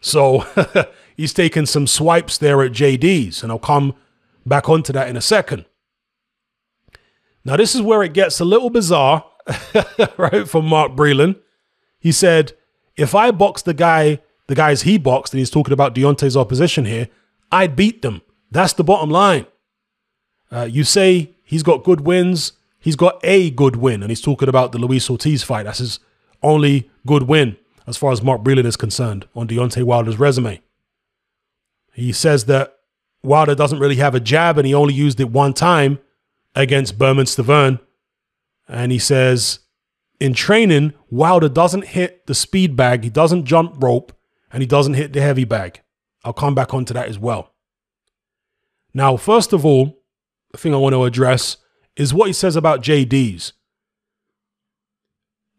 So 0.00 0.44
he's 1.18 1.34
taking 1.34 1.66
some 1.66 1.86
swipes 1.86 2.38
there 2.38 2.62
at 2.62 2.72
Jay 2.72 2.96
Deas, 2.96 3.42
and 3.42 3.52
I'll 3.52 3.58
come 3.58 3.94
back 4.46 4.70
onto 4.70 4.94
that 4.94 5.08
in 5.08 5.16
a 5.16 5.20
second. 5.20 5.66
Now, 7.44 7.56
this 7.56 7.74
is 7.74 7.82
where 7.82 8.02
it 8.02 8.14
gets 8.14 8.40
a 8.40 8.44
little 8.44 8.70
bizarre, 8.70 9.26
right, 10.16 10.48
from 10.48 10.66
Mark 10.66 10.92
Breland. 10.92 11.36
He 11.98 12.12
said, 12.12 12.52
if 12.96 13.14
I 13.14 13.32
box 13.32 13.62
the 13.62 13.74
guy, 13.74 14.20
the 14.46 14.54
guys 14.54 14.82
he 14.82 14.96
boxed, 14.96 15.34
and 15.34 15.38
he's 15.38 15.50
talking 15.50 15.72
about 15.72 15.94
Deontay's 15.94 16.36
opposition 16.36 16.84
here, 16.84 17.08
I'd 17.50 17.76
beat 17.76 18.00
them. 18.02 18.22
That's 18.50 18.72
the 18.72 18.84
bottom 18.84 19.10
line. 19.10 19.46
Uh, 20.50 20.68
you 20.70 20.84
say 20.84 21.34
he's 21.44 21.62
got 21.62 21.84
good 21.84 22.02
wins. 22.02 22.52
He's 22.78 22.96
got 22.96 23.18
a 23.24 23.50
good 23.50 23.76
win, 23.76 24.02
and 24.02 24.10
he's 24.10 24.20
talking 24.20 24.48
about 24.48 24.72
the 24.72 24.78
Luis 24.78 25.10
Ortiz 25.10 25.42
fight. 25.42 25.64
That's 25.64 25.78
his 25.78 25.98
only 26.42 26.88
good 27.06 27.24
win 27.24 27.56
as 27.86 27.96
far 27.96 28.12
as 28.12 28.22
Mark 28.22 28.42
Breland 28.42 28.66
is 28.66 28.76
concerned 28.76 29.26
on 29.34 29.48
Deontay 29.48 29.82
Wilder's 29.82 30.18
resume. 30.18 30.60
He 32.00 32.12
says 32.12 32.44
that 32.46 32.74
Wilder 33.22 33.54
doesn't 33.54 33.80
really 33.80 33.96
have 33.96 34.14
a 34.14 34.20
jab, 34.20 34.58
and 34.58 34.66
he 34.66 34.74
only 34.74 34.94
used 34.94 35.20
it 35.20 35.30
one 35.30 35.52
time 35.52 35.98
against 36.54 36.98
Bermane 36.98 37.26
Stiverne. 37.26 37.80
And 38.68 38.92
he 38.92 38.98
says 38.98 39.60
in 40.20 40.34
training, 40.34 40.94
Wilder 41.10 41.48
doesn't 41.48 41.86
hit 41.86 42.26
the 42.26 42.34
speed 42.34 42.76
bag, 42.76 43.04
he 43.04 43.10
doesn't 43.10 43.44
jump 43.44 43.82
rope, 43.82 44.12
and 44.52 44.62
he 44.62 44.66
doesn't 44.66 44.94
hit 44.94 45.12
the 45.12 45.20
heavy 45.20 45.44
bag. 45.44 45.80
I'll 46.24 46.32
come 46.32 46.54
back 46.54 46.74
onto 46.74 46.94
that 46.94 47.08
as 47.08 47.18
well. 47.18 47.54
Now, 48.92 49.16
first 49.16 49.52
of 49.52 49.64
all, 49.64 50.02
the 50.52 50.58
thing 50.58 50.74
I 50.74 50.78
want 50.78 50.94
to 50.94 51.04
address 51.04 51.58
is 51.96 52.14
what 52.14 52.26
he 52.26 52.32
says 52.32 52.56
about 52.56 52.82
Jay 52.82 53.04
Deas. 53.04 53.52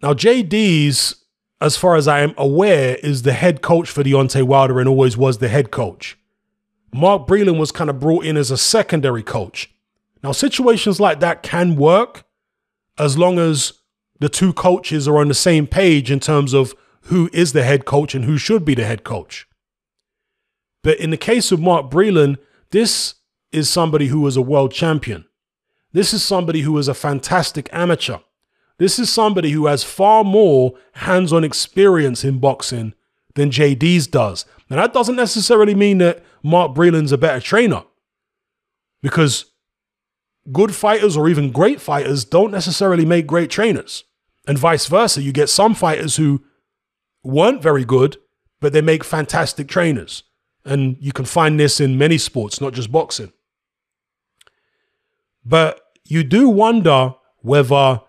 Now, 0.02 0.14
Jay 0.14 0.44
Deas, 0.44 1.16
as 1.62 1.78
far 1.78 1.96
as 1.96 2.08
I 2.08 2.22
am 2.22 2.34
aware, 2.38 2.96
is 2.96 3.22
the 3.22 3.34
head 3.34 3.62
coach 3.62 3.90
for 3.90 4.04
Deontay 4.04 4.44
Wilder 4.44 4.80
and 4.80 4.88
always 4.90 5.18
was 5.18 5.38
the 5.38 5.50
head 5.50 5.72
coach. 5.72 6.18
Mark 6.94 7.28
Breland 7.28 7.60
was 7.60 7.72
kind 7.72 7.90
of 7.90 8.00
brought 8.00 8.26
in 8.26 8.38
as 8.38 8.52
a 8.52 8.58
secondary 8.58 9.24
coach. 9.24 9.72
Now, 10.24 10.32
situations 10.32 11.00
like 11.00 11.20
that 11.20 11.44
can 11.44 11.76
work 11.76 12.24
as 12.98 13.18
long 13.18 13.40
as 13.40 13.74
the 14.20 14.30
two 14.30 14.54
coaches 14.54 15.08
are 15.08 15.18
on 15.18 15.30
the 15.30 15.34
same 15.34 15.66
page 15.66 16.12
in 16.12 16.20
terms 16.20 16.54
of 16.54 16.76
who 17.04 17.30
is 17.32 17.54
the 17.54 17.64
head 17.64 17.86
coach 17.86 18.14
and 18.14 18.26
who 18.26 18.38
should 18.38 18.66
be 18.66 18.76
the 18.76 18.84
head 18.84 19.04
coach. 19.04 19.48
But 20.84 21.00
in 21.00 21.10
the 21.10 21.18
case 21.18 21.52
of 21.52 21.60
Mark 21.60 21.90
Breland, 21.90 22.38
this 22.72 23.16
is 23.52 23.70
somebody 23.70 24.08
who 24.08 24.22
was 24.22 24.38
a 24.38 24.42
world 24.42 24.74
champion. 24.74 25.26
This 25.92 26.14
is 26.14 26.22
somebody 26.22 26.62
who 26.62 26.78
is 26.78 26.88
a 26.88 26.94
fantastic 26.94 27.70
amateur. 27.72 28.18
This 28.78 29.00
is 29.00 29.10
somebody 29.10 29.52
who 29.52 29.66
has 29.66 29.84
far 29.84 30.24
more 30.24 30.74
hands 30.94 31.34
on 31.34 31.44
experience 31.44 32.24
in 32.24 32.40
boxing 32.40 32.94
than 33.36 33.52
Jay 33.52 33.76
Deas 33.76 34.08
does. 34.08 34.46
Now, 34.70 34.78
that 34.78 34.94
doesn't 34.94 35.16
necessarily 35.16 35.76
mean 35.76 35.98
that 35.98 36.24
Mark 36.44 36.74
Breland's 36.74 37.12
a 37.12 37.18
better 37.18 37.40
trainer 37.40 37.84
because 39.02 39.46
good 40.52 40.74
fighters 40.74 41.16
or 41.18 41.30
even 41.30 41.52
great 41.52 41.82
fighters 41.82 42.26
don't 42.26 42.52
necessarily 42.52 43.06
make 43.06 43.28
great 43.28 43.50
trainers. 43.50 44.04
And 44.48 44.58
vice 44.58 44.88
versa. 44.88 45.22
You 45.22 45.32
get 45.32 45.50
some 45.50 45.76
fighters 45.76 46.16
who 46.16 46.44
weren't 47.24 47.62
very 47.62 47.86
good, 47.86 48.18
but 48.60 48.74
they 48.74 48.82
make 48.82 49.04
fantastic 49.04 49.68
trainers. 49.68 50.24
And 50.66 50.98
you 51.00 51.12
can 51.12 51.26
find 51.26 51.60
this 51.60 51.80
in 51.80 51.98
many 51.98 52.18
sports, 52.18 52.60
not 52.60 52.74
just 52.74 52.92
boxing. 52.92 53.32
But 55.46 55.82
you 56.06 56.24
do 56.24 56.50
wonder 56.50 57.16
whether 57.42 58.02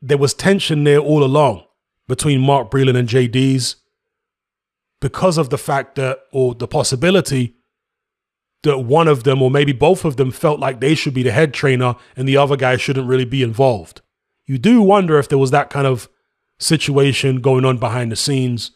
there 0.00 0.18
was 0.18 0.34
tension 0.34 0.84
there 0.84 0.98
all 0.98 1.24
along 1.24 1.64
between 2.08 2.40
Mark 2.40 2.70
Breland 2.70 2.96
and 2.96 3.08
Jay 3.08 3.26
Deas 3.26 3.76
because 5.02 5.36
of 5.36 5.50
the 5.50 5.58
fact 5.58 5.96
that, 5.96 6.20
or 6.32 6.54
the 6.54 6.68
possibility 6.68 7.56
that 8.62 8.78
one 8.78 9.08
of 9.08 9.24
them, 9.24 9.42
or 9.42 9.50
maybe 9.50 9.72
both 9.72 10.04
of 10.04 10.16
them, 10.16 10.30
felt 10.30 10.60
like 10.60 10.78
they 10.78 10.94
should 10.94 11.12
be 11.12 11.24
the 11.24 11.32
head 11.32 11.52
trainer 11.52 11.96
and 12.16 12.28
the 12.28 12.36
other 12.36 12.56
guy 12.56 12.76
shouldn't 12.76 13.08
really 13.08 13.24
be 13.24 13.42
involved. 13.42 14.00
You 14.46 14.58
do 14.58 14.80
wonder 14.80 15.18
if 15.18 15.28
there 15.28 15.38
was 15.38 15.50
that 15.50 15.70
kind 15.70 15.88
of 15.88 16.08
situation 16.60 17.40
going 17.40 17.64
on 17.64 17.78
behind 17.78 18.12
the 18.12 18.16
scenes. 18.16 18.70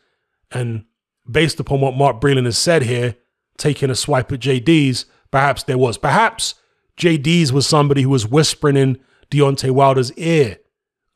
And 0.51 0.85
based 1.31 1.61
upon 1.61 1.81
what 1.81 1.97
Mark 1.97 2.21
Breland 2.21 2.47
has 2.47 2.59
said 2.59 2.83
here, 2.83 3.15
taking 3.57 3.89
a 3.89 3.95
swipe 3.95 4.33
at 4.33 4.41
Jay 4.41 4.59
Deas, 4.59 5.07
perhaps 5.31 5.63
there 5.63 5.79
was. 5.79 5.97
Perhaps 5.97 6.57
Jay 6.97 7.17
Deas 7.17 7.53
was 7.53 7.69
somebody 7.69 8.03
who 8.03 8.11
was 8.11 8.27
whispering 8.27 8.77
in 8.77 8.99
Deontay 9.31 9.71
Wilder's 9.71 10.13
ear 10.15 10.59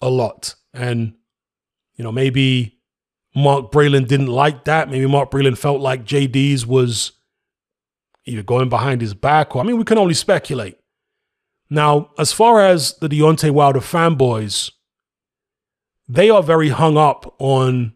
a 0.01 0.09
lot. 0.09 0.55
And, 0.73 1.15
you 1.97 2.05
know, 2.05 2.13
maybe 2.13 2.80
Mark 3.35 3.71
Breland 3.71 4.09
didn't 4.09 4.27
like 4.27 4.65
that. 4.65 4.91
Maybe 4.91 5.07
Mark 5.07 5.31
Breland 5.31 5.59
felt 5.59 5.81
like 5.81 6.05
Jay 6.05 6.27
Deas 6.27 6.67
was 6.67 7.13
either 8.25 8.43
going 8.43 8.69
behind 8.69 9.01
his 9.01 9.15
back 9.15 9.55
or, 9.55 9.63
I 9.63 9.67
mean, 9.67 9.79
we 9.79 9.85
can 9.85 9.99
only 9.99 10.15
speculate. 10.15 10.79
Now, 11.69 12.11
as 12.19 12.33
far 12.33 12.61
as 12.61 12.99
the 12.99 13.09
Deontay 13.09 13.53
Wilder 13.53 13.81
fanboys, 13.81 14.73
they 16.09 16.29
are 16.29 16.43
very 16.43 16.71
hung 16.71 16.97
up 16.97 17.37
on, 17.39 17.95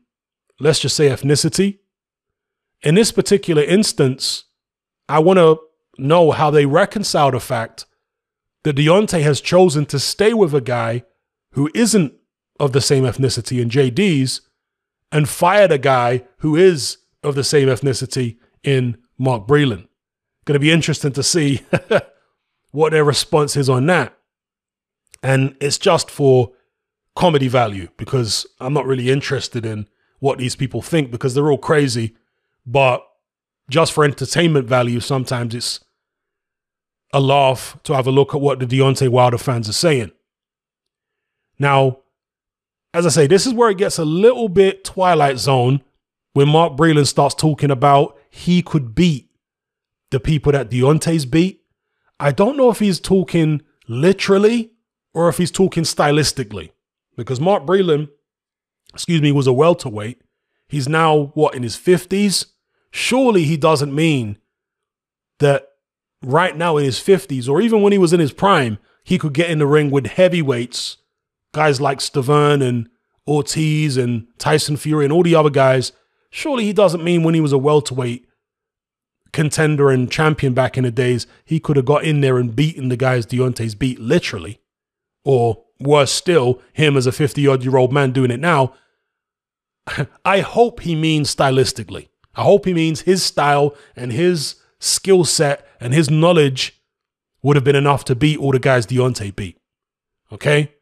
let's 0.60 0.78
just 0.78 0.96
say, 0.96 1.08
ethnicity. 1.08 1.80
In 2.82 2.94
this 2.94 3.10
particular 3.10 3.62
instance, 3.62 4.44
I 5.08 5.18
want 5.18 5.38
to 5.38 5.58
know 5.98 6.30
how 6.30 6.50
they 6.50 6.66
reconcile 6.66 7.32
the 7.32 7.40
fact 7.40 7.86
that 8.62 8.76
Deontay 8.76 9.22
has 9.22 9.40
chosen 9.40 9.86
to 9.86 9.98
stay 9.98 10.32
with 10.32 10.54
a 10.54 10.60
guy 10.60 11.04
who 11.52 11.70
isn't 11.74 12.14
of 12.60 12.72
the 12.72 12.80
same 12.80 13.04
ethnicity 13.04 13.60
in 13.60 13.68
Jay 13.68 13.90
Deas 13.90 14.40
and 15.14 15.28
fired 15.28 15.70
a 15.70 15.78
guy 15.78 16.24
who 16.38 16.56
is 16.56 16.98
of 17.22 17.36
the 17.36 17.44
same 17.44 17.68
ethnicity 17.68 18.36
in 18.64 18.98
Mark 19.16 19.46
Breland. 19.46 19.86
Going 20.44 20.54
to 20.54 20.58
be 20.58 20.72
interesting 20.72 21.12
to 21.12 21.22
see 21.22 21.62
what 22.72 22.90
their 22.90 23.04
response 23.04 23.56
is 23.56 23.70
on 23.70 23.86
that. 23.86 24.18
And 25.22 25.56
it's 25.60 25.78
just 25.78 26.10
for 26.10 26.50
comedy 27.14 27.46
value 27.46 27.88
because 27.96 28.44
I'm 28.60 28.74
not 28.74 28.86
really 28.86 29.08
interested 29.08 29.64
in 29.64 29.86
what 30.18 30.38
these 30.38 30.56
people 30.56 30.82
think 30.82 31.12
because 31.12 31.34
they're 31.34 31.50
all 31.50 31.58
crazy. 31.58 32.16
But 32.66 33.06
just 33.70 33.92
for 33.92 34.04
entertainment 34.04 34.66
value, 34.66 34.98
sometimes 34.98 35.54
it's 35.54 35.80
a 37.12 37.20
laugh 37.20 37.78
to 37.84 37.94
have 37.94 38.08
a 38.08 38.10
look 38.10 38.34
at 38.34 38.40
what 38.40 38.58
the 38.58 38.66
Deontay 38.66 39.08
Wilder 39.08 39.38
fans 39.38 39.68
are 39.68 39.72
saying. 39.74 40.10
Now, 41.56 42.00
as 42.94 43.04
I 43.04 43.08
say, 43.10 43.26
this 43.26 43.44
is 43.44 43.52
where 43.52 43.70
it 43.70 43.76
gets 43.76 43.98
a 43.98 44.04
little 44.04 44.48
bit 44.48 44.84
Twilight 44.84 45.38
Zone 45.38 45.82
when 46.32 46.48
Mark 46.48 46.74
Breland 46.74 47.08
starts 47.08 47.34
talking 47.34 47.70
about 47.70 48.16
he 48.30 48.62
could 48.62 48.94
beat 48.94 49.28
the 50.12 50.20
people 50.20 50.52
that 50.52 50.70
Deontay's 50.70 51.26
beat. 51.26 51.64
I 52.20 52.30
don't 52.30 52.56
know 52.56 52.70
if 52.70 52.78
he's 52.78 53.00
talking 53.00 53.62
literally 53.88 54.70
or 55.12 55.28
if 55.28 55.38
he's 55.38 55.50
talking 55.50 55.82
stylistically 55.82 56.70
because 57.16 57.40
Mark 57.40 57.64
Breland, 57.64 58.10
excuse 58.92 59.20
me, 59.20 59.32
was 59.32 59.48
a 59.48 59.52
welterweight. 59.52 60.22
He's 60.68 60.88
now, 60.88 61.32
what, 61.34 61.56
in 61.56 61.64
his 61.64 61.76
50s? 61.76 62.46
Surely 62.92 63.42
he 63.42 63.56
doesn't 63.56 63.92
mean 63.92 64.38
that 65.40 65.66
right 66.22 66.56
now 66.56 66.76
in 66.76 66.84
his 66.84 67.00
50s, 67.00 67.48
or 67.48 67.60
even 67.60 67.82
when 67.82 67.92
he 67.92 67.98
was 67.98 68.12
in 68.12 68.20
his 68.20 68.32
prime, 68.32 68.78
he 69.02 69.18
could 69.18 69.34
get 69.34 69.50
in 69.50 69.58
the 69.58 69.66
ring 69.66 69.90
with 69.90 70.06
heavyweights, 70.06 70.98
guys 71.54 71.80
like 71.80 72.00
Stiverne 72.00 72.62
and 72.62 72.88
Ortiz 73.26 73.96
and 73.96 74.26
Tyson 74.38 74.76
Fury 74.76 75.06
and 75.06 75.12
all 75.12 75.22
the 75.22 75.34
other 75.34 75.50
guys. 75.50 75.92
Surely 76.30 76.64
he 76.64 76.74
doesn't 76.74 77.02
mean 77.02 77.22
when 77.22 77.34
he 77.34 77.40
was 77.40 77.52
a 77.52 77.58
welterweight 77.58 78.26
contender 79.32 79.90
and 79.90 80.10
champion 80.10 80.52
back 80.54 80.76
in 80.76 80.84
the 80.84 80.90
days, 80.90 81.26
he 81.44 81.58
could 81.58 81.76
have 81.76 81.84
got 81.84 82.04
in 82.04 82.20
there 82.20 82.38
and 82.38 82.54
beaten 82.54 82.88
the 82.88 82.96
guys 82.96 83.26
Deontay's 83.26 83.74
beat 83.74 83.98
literally. 83.98 84.60
Or 85.24 85.64
worse 85.80 86.12
still, 86.12 86.60
him 86.72 86.96
as 86.96 87.06
a 87.06 87.12
50 87.12 87.46
odd 87.46 87.64
year 87.64 87.76
old 87.76 87.92
man 87.92 88.12
doing 88.12 88.30
it 88.30 88.40
now. 88.40 88.74
I 90.24 90.40
hope 90.40 90.80
he 90.80 90.94
means 90.94 91.34
stylistically. 91.34 92.08
I 92.34 92.42
hope 92.42 92.64
he 92.64 92.74
means 92.74 93.02
his 93.02 93.22
style 93.22 93.74
and 93.94 94.12
his 94.12 94.56
skill 94.80 95.24
set 95.24 95.66
and 95.80 95.94
his 95.94 96.10
knowledge 96.10 96.80
would 97.42 97.56
have 97.56 97.64
been 97.64 97.76
enough 97.76 98.04
to 98.06 98.14
beat 98.14 98.38
all 98.38 98.52
the 98.52 98.58
guys 98.58 98.86
Deontay 98.86 99.36
beat. 99.36 99.58
Okay? 100.32 100.72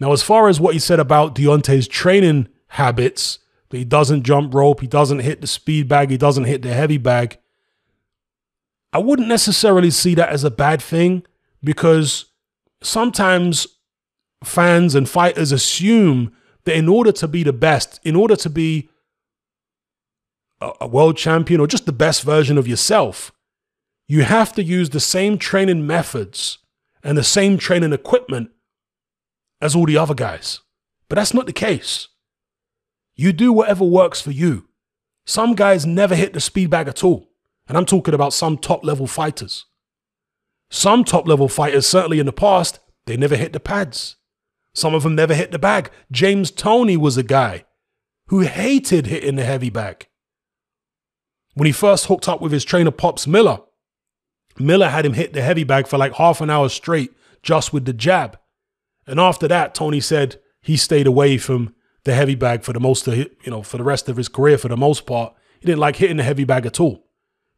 Now, 0.00 0.12
as 0.12 0.22
far 0.22 0.48
as 0.48 0.60
what 0.60 0.74
he 0.74 0.80
said 0.80 1.00
about 1.00 1.34
Deontay's 1.34 1.88
training 1.88 2.48
habits, 2.68 3.38
that 3.70 3.78
he 3.78 3.84
doesn't 3.84 4.24
jump 4.24 4.54
rope, 4.54 4.80
he 4.80 4.86
doesn't 4.86 5.20
hit 5.20 5.40
the 5.40 5.46
speed 5.46 5.88
bag, 5.88 6.10
he 6.10 6.16
doesn't 6.16 6.44
hit 6.44 6.62
the 6.62 6.74
heavy 6.74 6.98
bag. 6.98 7.38
I 8.92 8.98
wouldn't 8.98 9.28
necessarily 9.28 9.90
see 9.90 10.14
that 10.14 10.28
as 10.28 10.44
a 10.44 10.50
bad 10.50 10.80
thing 10.80 11.24
because 11.62 12.26
sometimes 12.82 13.66
fans 14.44 14.94
and 14.94 15.08
fighters 15.08 15.52
assume 15.52 16.32
that 16.64 16.76
in 16.76 16.88
order 16.88 17.12
to 17.12 17.28
be 17.28 17.42
the 17.42 17.52
best, 17.52 18.00
in 18.04 18.16
order 18.16 18.36
to 18.36 18.50
be 18.50 18.88
a, 20.60 20.86
world 20.86 21.16
champion 21.16 21.60
or 21.60 21.66
just 21.66 21.86
the 21.86 21.92
best 21.92 22.22
version 22.22 22.56
of 22.56 22.68
yourself, 22.68 23.32
you 24.06 24.22
have 24.22 24.52
to 24.52 24.62
use 24.62 24.90
the 24.90 25.00
same 25.00 25.38
training 25.38 25.86
methods 25.86 26.58
and 27.02 27.18
the 27.18 27.24
same 27.24 27.58
training 27.58 27.92
equipment 27.92 28.50
as 29.64 29.74
all 29.74 29.86
the 29.86 29.96
other 29.96 30.14
guys. 30.14 30.60
But 31.08 31.16
that's 31.16 31.34
not 31.34 31.46
the 31.46 31.52
case. 31.52 32.08
You 33.16 33.32
do 33.32 33.52
whatever 33.52 33.84
works 33.84 34.20
for 34.20 34.30
you. 34.30 34.68
Some 35.24 35.54
guys 35.54 35.86
never 35.86 36.14
hit 36.14 36.34
the 36.34 36.40
speed 36.40 36.68
bag 36.68 36.86
at 36.86 37.02
all. 37.02 37.30
And 37.66 37.78
I'm 37.78 37.86
talking 37.86 38.12
about 38.12 38.34
some 38.34 38.58
top 38.58 38.84
level 38.84 39.06
fighters. 39.06 39.64
Some 40.70 41.02
top 41.02 41.26
level 41.26 41.48
fighters, 41.48 41.86
certainly 41.86 42.18
in 42.18 42.26
the 42.26 42.32
past, 42.32 42.78
they 43.06 43.16
never 43.16 43.36
hit 43.36 43.54
the 43.54 43.60
pads. 43.60 44.16
Some 44.74 44.94
of 44.94 45.02
them 45.02 45.14
never 45.14 45.34
hit 45.34 45.50
the 45.50 45.58
bag. 45.58 45.90
James 46.12 46.50
Toney 46.50 46.98
was 46.98 47.16
a 47.16 47.22
guy 47.22 47.64
who 48.26 48.40
hated 48.40 49.06
hitting 49.06 49.36
the 49.36 49.44
heavy 49.44 49.70
bag. 49.70 50.08
When 51.54 51.66
he 51.66 51.72
first 51.72 52.06
hooked 52.06 52.28
up 52.28 52.42
with 52.42 52.52
his 52.52 52.64
trainer, 52.64 52.90
Pops 52.90 53.26
Miller, 53.26 53.60
Miller 54.58 54.90
had 54.90 55.06
him 55.06 55.14
hit 55.14 55.32
the 55.32 55.42
heavy 55.42 55.64
bag 55.64 55.86
for 55.86 55.96
like 55.96 56.14
half 56.14 56.40
an 56.40 56.50
hour 56.50 56.68
straight 56.68 57.12
just 57.42 57.72
with 57.72 57.86
the 57.86 57.92
jab. 57.92 58.38
And 59.06 59.20
after 59.20 59.48
that, 59.48 59.74
Toney 59.74 60.00
said 60.00 60.40
he 60.60 60.76
stayed 60.76 61.06
away 61.06 61.38
from 61.38 61.74
the 62.04 62.14
heavy 62.14 62.34
bag 62.34 62.62
for 62.62 62.72
the 62.72 62.80
most 62.80 63.06
of, 63.08 63.16
you 63.16 63.30
know, 63.46 63.62
for 63.62 63.76
the 63.76 63.84
rest 63.84 64.08
of 64.08 64.16
his 64.16 64.28
career 64.28 64.58
for 64.58 64.68
the 64.68 64.76
most 64.76 65.06
part. 65.06 65.34
He 65.60 65.66
didn't 65.66 65.80
like 65.80 65.96
hitting 65.96 66.18
the 66.18 66.22
heavy 66.22 66.44
bag 66.44 66.66
at 66.66 66.80
all. 66.80 67.06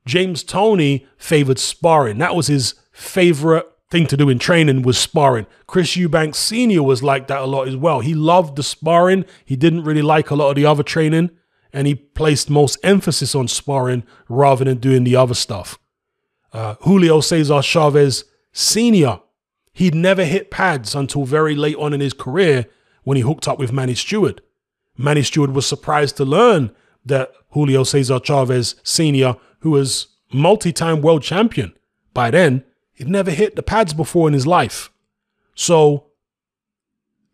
James 0.05 0.45
Toney 0.45 1.07
favored 1.17 1.59
sparring. 1.59 2.19
That 2.19 2.37
was 2.37 2.47
his 2.47 2.75
favorite 2.93 3.67
thing 3.91 4.07
to 4.07 4.17
do 4.17 4.29
in 4.29 4.39
training 4.39 4.83
was 4.83 4.99
sparring. 4.99 5.47
Chris 5.67 5.97
Eubanks 5.97 6.39
Sr. 6.39 6.83
was 6.83 7.03
like 7.03 7.27
that 7.29 7.41
a 7.41 7.47
lot 7.47 7.69
as 7.69 7.77
well. 7.77 8.01
He 8.01 8.15
loved 8.15 8.57
the 8.57 8.63
sparring. 8.63 9.25
He 9.45 9.57
didn't 9.57 9.85
really 9.85 10.03
like 10.03 10.31
a 10.31 10.35
lot 10.37 10.51
of 10.51 10.57
the 10.57 10.67
other 10.67 10.83
training 10.83 11.31
and 11.73 11.87
he 11.87 11.95
placed 11.95 12.49
most 12.49 12.79
emphasis 12.83 13.35
on 13.35 13.47
sparring 13.49 14.03
rather 14.29 14.65
than 14.65 14.79
doing 14.79 15.05
the 15.05 15.15
other 15.15 15.35
stuff. 15.35 15.79
Uh, 16.53 16.77
Julio 16.81 17.21
Cesar 17.21 17.61
Chavez 17.61 18.25
Sr., 18.53 19.21
he'd 19.77 19.95
never 19.95 20.25
hit 20.25 20.51
pads 20.51 20.95
until 20.95 21.27
very 21.27 21.55
late 21.55 21.77
on 21.77 21.93
in 21.93 22.01
his 22.01 22.15
career 22.15 22.65
when 23.05 23.17
he 23.17 23.23
hooked 23.23 23.47
up 23.47 23.59
with 23.59 23.73
Manny 23.73 23.95
Steward. 23.95 24.41
Manny 24.97 25.23
Steward 25.23 25.51
was 25.51 25.67
surprised 25.67 26.17
to 26.17 26.25
learn 26.25 26.75
that 27.05 27.31
Julio 27.51 27.85
Cesar 27.85 28.19
Chavez 28.19 28.77
Sr., 28.83 29.37
who 29.61 29.71
was 29.73 30.09
multi 30.33 30.73
time 30.73 31.03
world 31.03 31.23
champion 31.23 31.75
by 32.15 32.31
then, 32.31 32.65
he'd 32.95 33.07
never 33.09 33.31
hit 33.31 33.55
the 33.55 33.63
pads 33.63 33.93
before 33.93 34.27
in 34.27 34.33
his 34.33 34.47
life. 34.47 34.91
So 35.55 36.07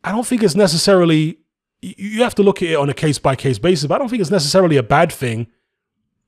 I 0.03 0.11
don't 0.11 0.27
think 0.27 0.43
it's 0.43 0.57
necessarily 0.57 1.39
you 1.81 2.25
have 2.25 2.35
to 2.35 2.43
look 2.43 2.61
at 2.61 2.71
it 2.71 2.75
on 2.77 2.91
a 2.91 2.95
case 2.95 3.19
by 3.19 3.37
case 3.37 3.61
basis. 3.61 3.87
But 3.87 3.95
I 3.95 3.99
don't 3.99 4.09
think 4.09 4.21
it's 4.21 4.31
necessarily 4.33 4.77
a 4.77 4.83
bad 4.83 5.13
thing 5.13 5.47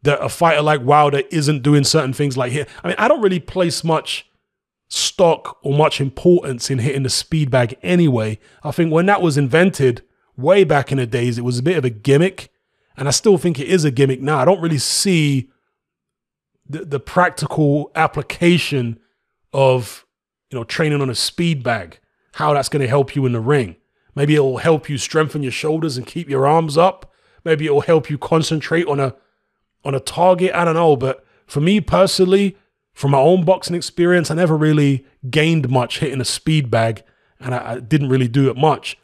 that 0.03 0.23
a 0.23 0.29
fighter 0.29 0.63
like 0.63 0.81
Wilder 0.83 1.23
isn't 1.33 1.65
doing 1.65 1.83
certain 1.83 2.13
things 2.13 2.37
like 2.37 2.53
here. 2.53 2.67
I 2.85 2.89
mean, 2.89 2.97
I 3.01 3.09
don't 3.09 3.21
really 3.21 3.41
place 3.41 3.83
much 3.83 4.31
stock 4.95 5.59
or 5.63 5.77
much 5.77 6.01
importance 6.01 6.71
in 6.71 6.79
hitting 6.79 7.03
the 7.03 7.11
speed 7.11 7.51
bag 7.51 7.77
anyway. 7.83 8.39
I 8.63 8.71
think 8.71 8.93
when 8.93 9.07
that 9.07 9.21
was 9.21 9.37
invented 9.37 10.03
way 10.37 10.63
back 10.63 10.93
in 10.93 10.99
the 10.99 11.07
days, 11.07 11.37
it 11.37 11.45
was 11.45 11.59
a 11.59 11.63
bit 11.63 11.77
of 11.77 11.85
a 11.85 11.91
gimmick. 11.91 12.51
And 12.97 13.09
I 13.09 13.11
still 13.11 13.37
think 13.37 13.59
it 13.59 13.67
is 13.67 13.85
a 13.85 13.91
gimmick 13.91 14.21
now. 14.21 14.39
I 14.39 14.45
don't 14.45 14.61
really 14.61 14.79
see 14.79 15.51
the, 16.65 16.85
the 16.85 17.01
practical 17.01 17.91
application 17.97 19.01
of, 19.53 20.07
you 20.51 20.59
know, 20.59 20.65
training 20.65 21.03
on 21.03 21.11
a 21.11 21.15
speed 21.15 21.65
bag, 21.65 21.99
how 22.35 22.55
that's 22.55 22.69
going 22.69 22.83
to 22.83 22.89
help 22.89 23.17
you 23.17 23.27
in 23.27 23.33
the 23.33 23.41
ring. 23.41 23.75
Maybe 24.15 24.37
it 24.37 24.41
will 24.41 24.59
help 24.59 24.89
you 24.89 24.97
strengthen 24.97 25.43
your 25.43 25.51
shoulders 25.51 25.97
and 25.97 26.07
keep 26.07 26.29
your 26.29 26.47
arms 26.47 26.79
up. 26.79 27.13
Maybe 27.45 27.67
it 27.67 27.73
will 27.73 27.81
help 27.81 28.09
you 28.09 28.17
concentrate 28.17 28.87
on 28.87 29.01
a 29.01 29.17
on 29.85 29.95
a 29.95 30.01
target. 30.01 30.55
I 30.55 30.65
don't 30.65 30.75
know, 30.75 30.97
but 30.97 31.27
for 31.47 31.61
me 31.61 31.81
personally, 31.81 32.57
from 32.95 33.11
my 33.11 33.19
own 33.19 33.45
boxing 33.45 33.77
experience, 33.77 34.31
I 34.31 34.35
never 34.35 34.57
really 34.57 35.05
gained 35.29 35.69
much 35.69 35.99
hitting 35.99 36.21
a 36.21 36.25
speed 36.25 36.71
bag, 36.71 37.03
and 37.41 37.55
I, 37.55 37.73
I 37.73 37.81
didn't 37.81 38.09
really 38.09 38.29
do 38.29 38.49
it 38.49 38.57
much. 38.57 38.97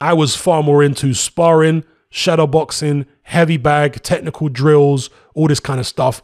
I 0.00 0.12
was 0.12 0.36
far 0.36 0.62
more 0.62 0.82
into 0.82 1.12
sparring, 1.12 1.84
shadow 2.10 2.46
boxing, 2.46 3.06
heavy 3.22 3.56
bag, 3.56 4.02
technical 4.02 4.48
drills, 4.48 5.10
all 5.34 5.48
this 5.48 5.60
kind 5.60 5.80
of 5.80 5.86
stuff, 5.86 6.22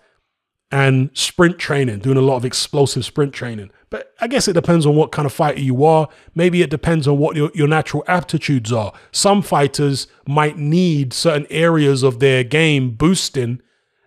and 0.70 1.10
sprint 1.12 1.58
training, 1.58 1.98
doing 1.98 2.16
a 2.16 2.22
lot 2.22 2.36
of 2.36 2.44
explosive 2.44 3.04
sprint 3.04 3.32
training. 3.32 3.70
But 3.90 4.12
I 4.20 4.26
guess 4.26 4.48
it 4.48 4.54
depends 4.54 4.86
on 4.86 4.96
what 4.96 5.12
kind 5.12 5.26
of 5.26 5.32
fighter 5.32 5.60
you 5.60 5.84
are. 5.84 6.08
Maybe 6.34 6.62
it 6.62 6.70
depends 6.70 7.06
on 7.06 7.18
what 7.18 7.36
your, 7.36 7.50
your 7.54 7.68
natural 7.68 8.02
aptitudes 8.08 8.72
are. 8.72 8.92
Some 9.12 9.42
fighters 9.42 10.06
might 10.26 10.58
need 10.58 11.12
certain 11.12 11.46
areas 11.50 12.02
of 12.02 12.18
their 12.18 12.42
game 12.42 12.90
boosting, 12.92 13.60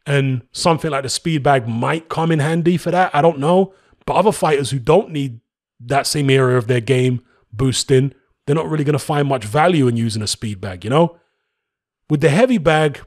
And 0.07 0.41
something 0.53 0.89
like 0.89 1.03
the 1.03 1.09
speed 1.09 1.43
bag 1.43 1.67
might 1.67 2.07
come 2.07 2.31
in 2.31 2.39
handy 2.39 2.77
for 2.77 2.91
that. 2.91 3.13
I 3.13 3.21
don't 3.21 3.39
know. 3.39 3.73
But 4.05 4.15
other 4.15 4.31
fighters 4.31 4.71
who 4.71 4.79
don't 4.79 5.11
need 5.11 5.41
that 5.81 6.07
same 6.07 6.29
area 6.29 6.57
of 6.57 6.67
their 6.67 6.79
game 6.79 7.21
boosting, 7.51 8.13
they're 8.45 8.55
not 8.55 8.69
really 8.69 8.85
going 8.85 8.93
to 8.93 8.99
find 8.99 9.27
much 9.27 9.43
value 9.43 9.87
in 9.87 9.97
using 9.97 10.21
a 10.21 10.27
speed 10.27 10.61
bag, 10.61 10.85
you 10.85 10.89
know? 10.89 11.17
With 12.09 12.21
the 12.21 12.29
heavy 12.29 12.57
bag, 12.57 13.01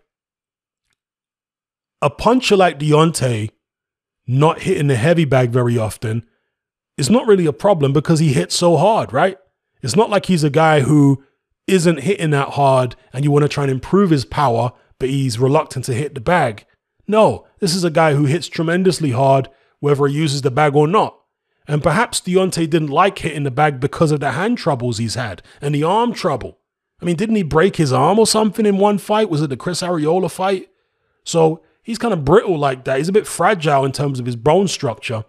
a 2.02 2.10
puncher 2.10 2.54
like 2.54 2.78
Deontay 2.78 3.50
not 4.26 4.60
hitting 4.60 4.88
the 4.88 4.96
heavy 4.96 5.24
bag 5.24 5.50
very 5.50 5.78
often 5.78 6.26
is 6.98 7.08
not 7.08 7.26
really 7.26 7.46
a 7.46 7.52
problem 7.52 7.94
because 7.94 8.20
he 8.20 8.34
hits 8.34 8.54
so 8.54 8.76
hard, 8.76 9.10
right? 9.10 9.38
It's 9.82 9.96
not 9.96 10.10
like 10.10 10.26
he's 10.26 10.44
a 10.44 10.50
guy 10.50 10.80
who 10.80 11.24
isn't 11.66 12.00
hitting 12.00 12.30
that 12.30 12.50
hard 12.50 12.94
and 13.14 13.24
you 13.24 13.30
want 13.30 13.44
to 13.44 13.48
try 13.48 13.64
and 13.64 13.70
improve 13.70 14.10
his 14.10 14.26
power, 14.26 14.72
but 14.98 15.08
he's 15.08 15.38
reluctant 15.38 15.86
to 15.86 15.94
hit 15.94 16.14
the 16.14 16.20
bag. 16.20 16.66
No, 17.10 17.46
this 17.58 17.74
is 17.74 17.82
a 17.82 17.90
guy 17.90 18.14
who 18.14 18.26
hits 18.26 18.46
tremendously 18.46 19.10
hard, 19.10 19.48
whether 19.80 20.06
he 20.06 20.14
uses 20.14 20.42
the 20.42 20.50
bag 20.50 20.76
or 20.76 20.86
not. 20.86 21.18
And 21.66 21.82
perhaps 21.82 22.20
Deontay 22.20 22.70
didn't 22.70 22.88
like 22.88 23.18
hitting 23.18 23.42
the 23.42 23.50
bag 23.50 23.80
because 23.80 24.12
of 24.12 24.20
the 24.20 24.30
hand 24.30 24.58
troubles 24.58 24.98
he's 24.98 25.16
had 25.16 25.42
and 25.60 25.74
the 25.74 25.82
arm 25.82 26.12
trouble. 26.14 26.58
I 27.02 27.04
mean, 27.04 27.16
didn't 27.16 27.34
he 27.34 27.42
break 27.42 27.76
his 27.76 27.92
arm 27.92 28.18
or 28.18 28.28
something 28.28 28.64
in 28.64 28.78
one 28.78 28.98
fight? 28.98 29.28
Was 29.28 29.42
it 29.42 29.50
the 29.50 29.56
Chris 29.56 29.82
Arreola 29.82 30.30
fight? 30.30 30.68
So 31.24 31.62
he's 31.82 31.98
kind 31.98 32.14
of 32.14 32.24
brittle 32.24 32.58
like 32.58 32.84
that. 32.84 32.98
He's 32.98 33.08
a 33.08 33.12
bit 33.12 33.26
fragile 33.26 33.84
in 33.84 33.92
terms 33.92 34.20
of 34.20 34.26
his 34.26 34.36
bone 34.36 34.68
structure. 34.68 35.24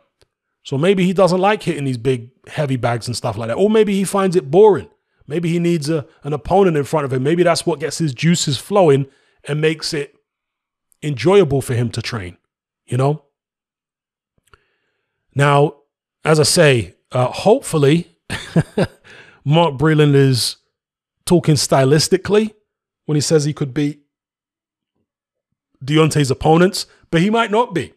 So 0.63 0.78
maybe 0.78 1.06
he 1.06 1.13
doesn't 1.13 1.39
like 1.39 1.63
hitting 1.63 1.86
these 1.86 1.98
big, 1.98 2.30
heavy 2.48 2.76
bags 2.76 3.08
and 3.08 3.15
stuff 3.15 3.38
like 3.38 3.48
that. 3.48 3.58
Or 3.58 3.72
maybe 3.72 3.96
he 3.96 4.04
finds 4.04 4.36
it 4.36 4.52
boring. 4.52 4.89
Maybe 5.26 5.50
he 5.50 5.58
needs 5.58 5.89
a, 5.89 6.06
an 6.24 6.34
opponent 6.34 6.78
in 6.78 6.84
front 6.84 7.06
of 7.06 7.13
him. 7.13 7.24
Maybe 7.24 7.41
that's 7.41 7.65
what 7.65 7.80
gets 7.80 7.98
his 7.98 8.13
juices 8.13 8.60
flowing 8.60 9.08
and 9.48 9.60
makes 9.62 9.94
it 9.94 10.15
enjoyable 11.04 11.62
for 11.62 11.74
him 11.74 11.90
to 11.92 12.02
train, 12.02 12.38
you 12.86 12.98
know? 12.98 13.24
Now, 15.34 15.76
as 16.24 16.40
I 16.40 16.44
say, 16.44 16.96
uh, 17.12 17.28
hopefully, 17.28 18.18
Mark 19.46 19.76
Breland 19.76 20.16
is 20.16 20.58
talking 21.26 21.56
stylistically 21.56 22.54
when 23.06 23.16
he 23.16 23.22
says 23.22 23.46
he 23.46 23.54
could 23.54 23.74
beat 23.74 24.02
Deontay's 25.84 26.32
opponents, 26.32 26.86
but 27.10 27.22
he 27.22 27.30
might 27.30 27.52
not 27.52 27.74
be 27.74 27.94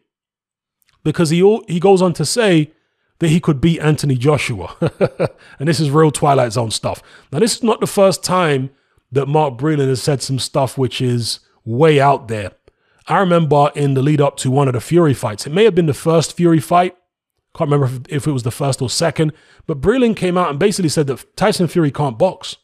because 1.03 1.31
he 1.31 1.61
he 1.69 1.79
goes 1.79 2.01
on 2.01 2.12
to 2.14 2.25
say 2.25 2.73
that 3.19 3.29
he 3.29 3.40
could 3.40 3.61
beat 3.61 3.81
Anthony 3.81 4.17
Joshua, 4.17 4.77
and 5.59 5.69
this 5.69 5.81
is 5.81 5.90
real 5.90 6.11
Twilight 6.11 6.53
Zone 6.53 6.71
stuff. 6.71 7.03
Now, 7.31 7.38
this 7.38 7.57
is 7.57 7.62
not 7.62 7.81
the 7.81 7.87
first 7.87 8.25
time 8.25 8.71
that 9.12 9.27
Mark 9.27 9.55
Breland 9.55 9.88
has 9.88 10.03
said 10.03 10.23
some 10.23 10.38
stuff 10.38 10.77
which 10.77 11.01
is 11.01 11.40
way 11.64 12.01
out 12.01 12.29
there. 12.29 12.53
I 13.07 13.19
remember 13.19 13.71
in 13.75 13.95
the 13.95 14.03
lead 14.03 14.21
up 14.21 14.37
to 14.38 14.51
one 14.51 14.69
of 14.69 14.75
the 14.75 14.81
Fury 14.81 15.14
fights, 15.14 15.47
it 15.47 15.53
may 15.53 15.64
have 15.64 15.75
been 15.75 15.87
the 15.87 15.95
first 15.95 16.37
Fury 16.37 16.61
fight. 16.61 16.97
Can't 17.57 17.71
remember 17.71 18.03
if, 18.09 18.27
it 18.27 18.33
was 18.33 18.43
the 18.43 18.51
first 18.51 18.83
or 18.83 18.90
second, 18.90 19.33
but 19.67 19.81
Breland 19.81 20.17
came 20.17 20.37
out 20.37 20.51
and 20.51 20.59
basically 20.59 20.88
said 20.88 21.07
that 21.07 21.37
Tyson 21.37 21.69
Fury 21.69 21.93
can't 21.93 22.19
box. 22.19 22.57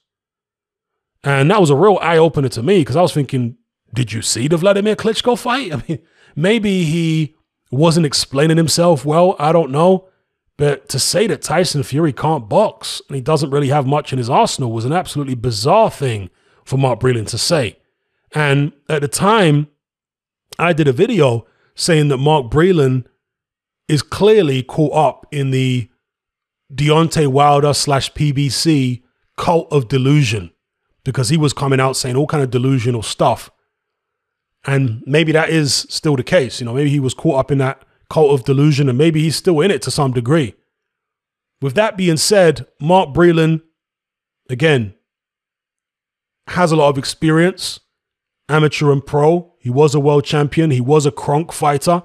And 1.23 1.51
that 1.51 1.61
was 1.61 1.71
a 1.71 1.77
real 1.77 1.99
eye 2.01 2.17
opener 2.17 2.49
to 2.49 2.63
me 2.63 2.81
because 2.81 2.97
I 2.97 3.03
was 3.03 3.13
thinking, 3.13 3.57
did 3.95 4.13
you 4.13 4.23
see 4.23 4.49
the 4.49 4.57
Vladimir 4.57 4.97
Klitschko 4.97 5.39
fight? 5.39 5.73
I 5.75 5.83
mean, 5.87 6.01
maybe 6.35 6.85
he 6.85 7.37
wasn't 7.71 8.07
explaining 8.07 8.57
himself 8.57 9.05
well. 9.05 9.37
I 9.39 9.53
don't 9.53 9.71
know. 9.71 10.09
But 10.57 10.89
to 10.91 10.99
say 10.99 11.27
that 11.27 11.41
Tyson 11.41 11.83
Fury 11.83 12.13
can't 12.13 12.49
box 12.49 13.01
and 13.09 13.15
he 13.15 13.23
doesn't 13.23 13.51
really 13.51 13.69
have 13.69 13.87
much 13.87 14.13
in 14.13 14.19
his 14.19 14.29
arsenal 14.29 14.73
was 14.73 14.85
an 14.85 14.93
absolutely 14.93 15.35
bizarre 15.35 15.91
thing 15.91 16.29
for 16.65 16.77
Mark 16.77 17.01
Breland 17.01 17.29
to 17.29 17.39
say. 17.39 17.79
And 18.33 18.73
at 18.89 19.01
the 19.01 19.09
time, 19.09 19.69
I 20.59 20.73
did 20.73 20.89
a 20.89 20.93
video 20.93 21.47
saying 21.75 22.09
that 22.09 22.19
Mark 22.19 22.51
Breland 22.51 23.07
is 23.89 24.03
clearly 24.03 24.63
caught 24.63 24.95
up 24.95 25.27
in 25.31 25.51
the 25.51 25.89
Deontay 26.73 27.27
Wilder 27.29 27.75
slash 27.75 28.13
PBC 28.13 29.03
cult 29.37 29.73
of 29.73 29.89
delusion 29.89 30.51
because 31.05 31.31
he 31.31 31.37
was 31.37 31.53
coming 31.53 31.81
out 31.81 31.97
saying 31.97 32.17
all 32.17 32.27
kind 32.27 32.43
of 32.43 32.51
delusional 32.51 33.03
stuff 33.03 33.51
and 34.67 35.03
maybe 35.07 35.33
that 35.33 35.49
is 35.49 35.87
still 35.89 36.17
the 36.17 36.23
case. 36.23 36.61
You 36.61 36.67
know, 36.67 36.75
maybe 36.75 36.91
he 36.91 37.01
was 37.01 37.15
caught 37.15 37.39
up 37.39 37.51
in 37.51 37.59
that 37.59 37.83
cult 38.09 38.33
of 38.33 38.45
delusion 38.45 38.89
and 38.89 38.99
maybe 38.99 39.23
he's 39.23 39.37
still 39.37 39.61
in 39.61 39.71
it 39.71 39.83
to 39.83 39.91
some 39.91 40.13
degree. 40.13 40.55
With 41.63 41.75
that 41.75 41.97
being 41.97 42.17
said, 42.17 42.67
Mark 42.81 43.11
Breland, 43.11 43.63
again, 44.49 44.95
has 46.49 46.73
a 46.73 46.77
lot 46.77 46.89
of 46.89 46.99
experience, 46.99 47.81
amateur 48.49 48.93
and 48.93 49.05
pro. 49.05 49.50
He 49.61 49.71
was 49.71 49.95
a 49.95 50.01
world 50.01 50.25
champion. 50.25 50.71
He 50.71 50.81
was 50.81 51.05
a 51.05 51.13
Kronk 51.13 51.53
fighter 51.53 52.03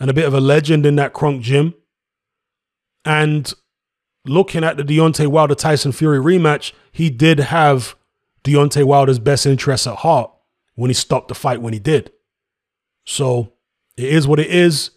and 0.00 0.10
a 0.10 0.14
bit 0.14 0.24
of 0.24 0.34
a 0.34 0.40
legend 0.40 0.86
in 0.86 0.96
that 0.96 1.12
Kronk 1.12 1.42
gym. 1.42 1.74
And 3.04 3.52
looking 4.24 4.64
at 4.64 4.78
the 4.78 4.82
Deontay 4.82 5.26
Wilder 5.26 5.54
Tyson 5.54 5.92
Fury 5.92 6.18
rematch, 6.18 6.72
he 6.90 7.10
did 7.10 7.38
have 7.38 7.94
Deontay 8.42 8.84
Wilder's 8.84 9.18
best 9.18 9.44
interests 9.44 9.86
at 9.86 9.96
heart 9.96 10.30
when 10.74 10.88
he 10.88 10.94
stopped 10.94 11.28
the 11.28 11.34
fight 11.34 11.60
when 11.60 11.74
he 11.74 11.78
did. 11.78 12.10
So 13.04 13.52
it 13.98 14.08
is 14.08 14.26
what 14.26 14.40
it 14.40 14.48
is. 14.48 14.90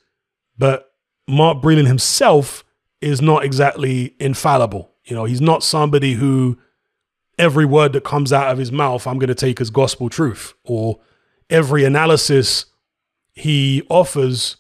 But 0.58 0.89
Mark 1.28 1.62
Breland 1.62 1.88
himself 1.88 2.63
is 3.02 3.22
not 3.22 3.43
exactly 3.43 4.15
infallible. 4.17 4.91
You 5.04 5.15
know, 5.15 5.26
he's 5.26 5.41
not 5.41 5.62
somebody 5.62 6.13
who 6.13 6.58
every 7.38 7.65
word 7.65 7.93
that 7.93 8.04
comes 8.04 8.34
out 8.34 8.52
of 8.52 8.58
his 8.58 8.72
mouth 8.72 9.06
I'm 9.06 9.20
going 9.20 9.28
to 9.28 9.36
take 9.36 9.62
as 9.62 9.70
gospel 9.70 10.10
truth, 10.10 10.54
or 10.63 11.00
every 11.49 11.83
analysis 11.83 12.65
he 13.33 13.83
offers 13.89 14.57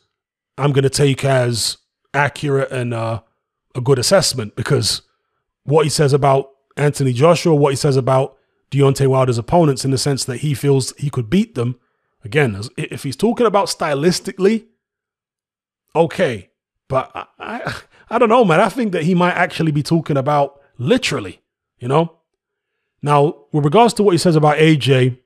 I'm 0.57 0.71
going 0.71 0.83
to 0.83 0.89
take 0.89 1.23
as 1.23 1.77
accurate 2.13 2.71
and 2.71 2.93
uh, 2.93 3.21
a 3.75 3.81
good 3.81 3.99
assessment 3.99 4.55
because 4.55 5.03
what 5.63 5.85
he 5.85 5.89
says 5.89 6.13
about 6.13 6.49
Anthony 6.75 7.13
Joshua, 7.13 7.55
what 7.55 7.69
he 7.71 7.75
says 7.75 7.95
about 7.95 8.37
Deontay 8.71 9.07
Wilder's 9.07 9.37
opponents 9.37 9.85
in 9.85 9.91
the 9.91 9.97
sense 9.97 10.25
that 10.25 10.37
he 10.37 10.53
feels 10.53 10.95
he 10.97 11.09
could 11.09 11.29
beat 11.29 11.55
them. 11.55 11.79
Again, 12.23 12.59
if 12.75 13.03
he's 13.03 13.15
talking 13.15 13.45
about 13.45 13.67
stylistically, 13.67 14.65
okay, 15.95 16.49
but 16.87 17.11
I, 17.13 17.25
I, 17.39 17.75
I 18.09 18.17
don't 18.17 18.29
know, 18.29 18.43
man. 18.43 18.59
I 18.59 18.69
think 18.69 18.91
that 18.93 19.03
he 19.03 19.13
might 19.13 19.33
actually 19.33 19.71
be 19.71 19.83
talking 19.83 20.17
about 20.17 20.59
literally, 20.77 21.41
you 21.79 21.87
know. 21.87 22.17
Now, 23.01 23.45
with 23.51 23.63
regards 23.63 23.93
to 23.95 24.03
what 24.03 24.13
he 24.13 24.17
says 24.17 24.35
about 24.35 24.57
AJ, 24.57 25.19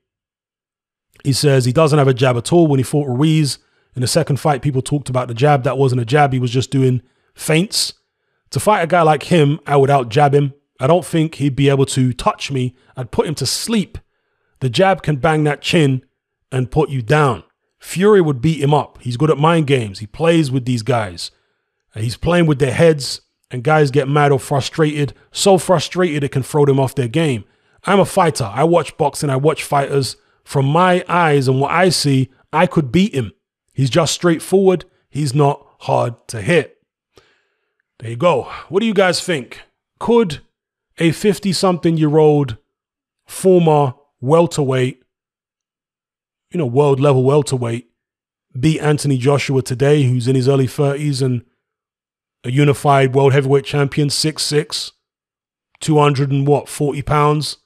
he 1.24 1.32
says 1.32 1.64
he 1.64 1.72
doesn't 1.72 1.98
have 1.98 2.08
a 2.08 2.14
jab 2.14 2.36
at 2.36 2.52
all. 2.52 2.66
When 2.66 2.78
he 2.78 2.84
fought 2.84 3.08
Ruiz 3.08 3.58
in 3.94 4.02
the 4.02 4.08
second 4.08 4.40
fight, 4.40 4.62
people 4.62 4.82
talked 4.82 5.08
about 5.08 5.28
the 5.28 5.34
jab. 5.34 5.64
That 5.64 5.78
wasn't 5.78 6.00
a 6.00 6.04
jab. 6.04 6.32
He 6.32 6.38
was 6.38 6.50
just 6.50 6.70
doing 6.70 7.02
feints. 7.34 7.94
To 8.50 8.60
fight 8.60 8.82
a 8.82 8.86
guy 8.86 9.02
like 9.02 9.24
him, 9.24 9.60
I 9.66 9.76
would 9.76 9.90
out 9.90 10.08
jab 10.08 10.34
him. 10.34 10.54
I 10.78 10.86
don't 10.86 11.06
think 11.06 11.36
he'd 11.36 11.56
be 11.56 11.68
able 11.68 11.86
to 11.86 12.12
touch 12.12 12.50
me. 12.50 12.74
I'd 12.96 13.10
put 13.10 13.26
him 13.26 13.34
to 13.36 13.46
sleep. 13.46 13.98
The 14.60 14.68
jab 14.68 15.02
can 15.02 15.16
bang 15.16 15.44
that 15.44 15.62
chin 15.62 16.04
and 16.50 16.70
put 16.70 16.90
you 16.90 17.02
down. 17.02 17.44
Fury 17.78 18.20
would 18.20 18.40
beat 18.40 18.60
him 18.60 18.74
up. 18.74 18.98
He's 19.00 19.16
good 19.16 19.30
at 19.30 19.38
mind 19.38 19.66
games. 19.66 20.00
He 20.00 20.06
plays 20.06 20.50
with 20.50 20.64
these 20.64 20.82
guys. 20.82 21.30
He's 21.94 22.16
playing 22.16 22.46
with 22.46 22.58
their 22.58 22.72
heads, 22.72 23.20
and 23.50 23.62
guys 23.62 23.90
get 23.90 24.08
mad 24.08 24.32
or 24.32 24.38
frustrated. 24.38 25.14
So 25.30 25.58
frustrated 25.58 26.24
it 26.24 26.30
can 26.30 26.42
throw 26.42 26.64
them 26.64 26.80
off 26.80 26.94
their 26.94 27.08
game. 27.08 27.44
I'm 27.84 28.00
a 28.00 28.04
fighter. 28.04 28.44
I 28.44 28.64
watch 28.64 28.96
boxing. 28.96 29.30
I 29.30 29.36
watch 29.36 29.64
fighters. 29.64 30.16
From 30.44 30.66
my 30.66 31.04
eyes 31.08 31.48
and 31.48 31.60
what 31.60 31.70
I 31.70 31.88
see, 31.88 32.30
I 32.52 32.66
could 32.66 32.92
beat 32.92 33.14
him. 33.14 33.32
He's 33.72 33.90
just 33.90 34.14
straightforward. 34.14 34.84
He's 35.08 35.34
not 35.34 35.66
hard 35.80 36.14
to 36.28 36.40
hit. 36.40 36.78
There 37.98 38.10
you 38.10 38.16
go. 38.16 38.50
What 38.68 38.80
do 38.80 38.86
you 38.86 38.94
guys 38.94 39.20
think? 39.24 39.60
Could 39.98 40.40
a 40.98 41.12
50 41.12 41.52
something 41.52 41.96
year 41.96 42.18
old 42.18 42.56
former 43.26 43.94
welterweight, 44.20 45.02
you 46.50 46.58
know, 46.58 46.66
world 46.66 47.00
level 47.00 47.22
welterweight, 47.24 47.88
beat 48.58 48.80
Anthony 48.80 49.18
Joshua 49.18 49.62
today, 49.62 50.02
who's 50.02 50.28
in 50.28 50.34
his 50.34 50.48
early 50.48 50.66
30s 50.66 51.22
and 51.22 51.44
a 52.44 52.50
unified 52.50 53.14
world 53.14 53.32
heavyweight 53.32 53.64
champion, 53.64 54.08
6'6, 54.08 54.92
200 55.80 56.30
and 56.30 56.46
what, 56.46 56.68
40 56.68 57.02
pounds. 57.02 57.58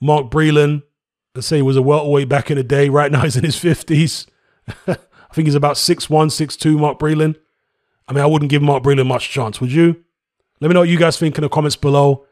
Mark 0.00 0.30
Breland, 0.30 0.82
let's 1.36 1.46
say 1.46 1.56
he 1.56 1.62
was 1.62 1.76
a 1.76 1.82
welterweight 1.82 2.28
back 2.28 2.50
in 2.50 2.56
the 2.56 2.64
day. 2.64 2.88
Right 2.88 3.12
now 3.12 3.22
he's 3.22 3.36
in 3.36 3.44
his 3.44 3.56
50s. 3.56 4.26
I 4.88 4.96
think 5.34 5.46
he's 5.46 5.54
about 5.54 5.76
6'1, 5.76 6.08
6'2, 6.08 6.78
Mark 6.78 6.98
Breland. 6.98 7.36
I 8.08 8.12
mean, 8.12 8.22
I 8.22 8.26
wouldn't 8.26 8.50
give 8.50 8.62
Mark 8.62 8.82
Breland 8.82 9.06
much 9.06 9.30
chance, 9.30 9.60
would 9.60 9.72
you? 9.72 10.04
Let 10.60 10.68
me 10.68 10.74
know 10.74 10.80
what 10.80 10.88
you 10.88 10.98
guys 10.98 11.18
think 11.18 11.36
in 11.36 11.42
the 11.42 11.48
comments 11.48 11.76
below. 11.76 12.24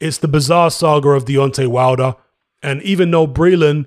It's 0.00 0.18
the 0.18 0.28
bizarre 0.28 0.70
saga 0.70 1.10
of 1.10 1.24
Deontay 1.24 1.66
Wilder. 1.66 2.14
And 2.62 2.82
even 2.82 3.10
though 3.10 3.26
Breland 3.26 3.86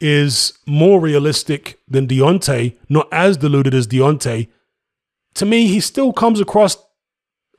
is 0.00 0.58
more 0.66 1.00
realistic 1.00 1.80
than 1.86 2.06
Deontay, 2.06 2.76
not 2.88 3.08
as 3.12 3.36
deluded 3.36 3.74
as 3.74 3.86
Deontay, 3.86 4.48
to 5.34 5.44
me, 5.44 5.66
he 5.66 5.80
still 5.80 6.12
comes 6.12 6.40
across 6.40 6.76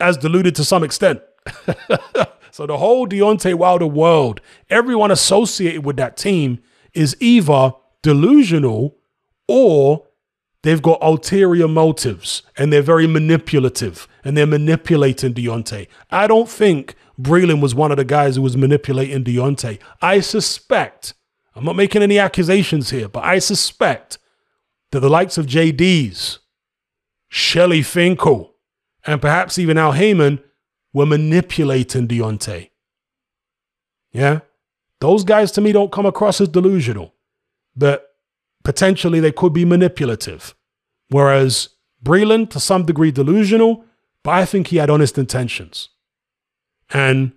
as 0.00 0.16
deluded 0.16 0.54
to 0.56 0.64
some 0.64 0.82
extent. 0.82 1.20
so 2.56 2.66
the 2.66 2.78
whole 2.78 3.06
Deontay 3.06 3.52
Wilder 3.52 3.86
world, 3.86 4.40
everyone 4.70 5.10
associated 5.10 5.84
with 5.84 5.98
that 5.98 6.16
team 6.16 6.58
is 6.94 7.14
either 7.20 7.72
delusional 8.00 8.96
or 9.46 10.06
they've 10.62 10.80
got 10.80 11.02
ulterior 11.02 11.68
motives 11.68 12.44
and 12.56 12.72
they're 12.72 12.80
very 12.80 13.06
manipulative 13.06 14.08
and 14.24 14.38
they're 14.38 14.46
manipulating 14.46 15.34
Deontay. 15.34 15.86
I 16.10 16.26
don't 16.26 16.48
think 16.48 16.94
Breland 17.20 17.60
was 17.60 17.74
one 17.74 17.90
of 17.90 17.98
the 17.98 18.06
guys 18.06 18.36
who 18.36 18.42
was 18.42 18.56
manipulating 18.56 19.22
Deontay. 19.22 19.78
I 20.00 20.20
suspect, 20.20 21.12
I'm 21.54 21.64
not 21.66 21.76
making 21.76 22.02
any 22.02 22.18
accusations 22.18 22.88
here, 22.88 23.06
but 23.06 23.22
I 23.22 23.38
suspect 23.38 24.16
that 24.92 25.00
the 25.00 25.10
likes 25.10 25.36
of 25.36 25.44
Jay 25.44 25.72
Deas, 25.72 26.38
Shelly 27.28 27.82
Finkel, 27.82 28.54
and 29.04 29.20
perhaps 29.20 29.58
even 29.58 29.76
Al 29.76 29.92
Haymon 29.92 30.40
were 30.96 31.04
manipulating 31.04 32.08
Deontay. 32.08 32.70
Yeah? 34.12 34.40
Those 35.00 35.24
guys 35.24 35.52
to 35.52 35.60
me 35.60 35.70
don't 35.70 35.92
come 35.92 36.06
across 36.06 36.40
as 36.40 36.48
delusional, 36.48 37.12
but 37.76 38.14
potentially 38.64 39.20
they 39.20 39.30
could 39.30 39.52
be 39.52 39.66
manipulative. 39.66 40.54
Whereas 41.10 41.68
Breland, 42.02 42.48
to 42.52 42.60
some 42.60 42.86
degree, 42.86 43.10
delusional, 43.10 43.84
but 44.22 44.30
I 44.30 44.46
think 44.46 44.68
he 44.68 44.78
had 44.78 44.88
honest 44.88 45.18
intentions. 45.18 45.90
And 46.88 47.32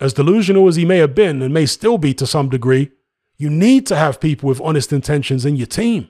as 0.00 0.14
delusional 0.14 0.66
as 0.66 0.76
he 0.76 0.86
may 0.86 0.96
have 0.96 1.14
been 1.14 1.42
and 1.42 1.52
may 1.52 1.66
still 1.66 1.98
be 1.98 2.14
to 2.14 2.26
some 2.26 2.48
degree, 2.48 2.90
you 3.36 3.50
need 3.50 3.86
to 3.88 3.96
have 3.96 4.18
people 4.18 4.48
with 4.48 4.62
honest 4.62 4.94
intentions 4.94 5.44
in 5.44 5.56
your 5.56 5.66
team. 5.66 6.08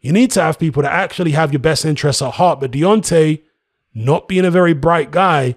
You 0.00 0.12
need 0.12 0.30
to 0.30 0.40
have 0.40 0.58
people 0.58 0.84
that 0.84 0.92
actually 0.92 1.32
have 1.32 1.52
your 1.52 1.60
best 1.60 1.84
interests 1.84 2.22
at 2.22 2.32
heart. 2.32 2.60
But 2.60 2.70
Deontay, 2.70 3.42
not 3.94 4.28
being 4.28 4.44
a 4.44 4.50
very 4.50 4.72
bright 4.72 5.10
guy, 5.10 5.56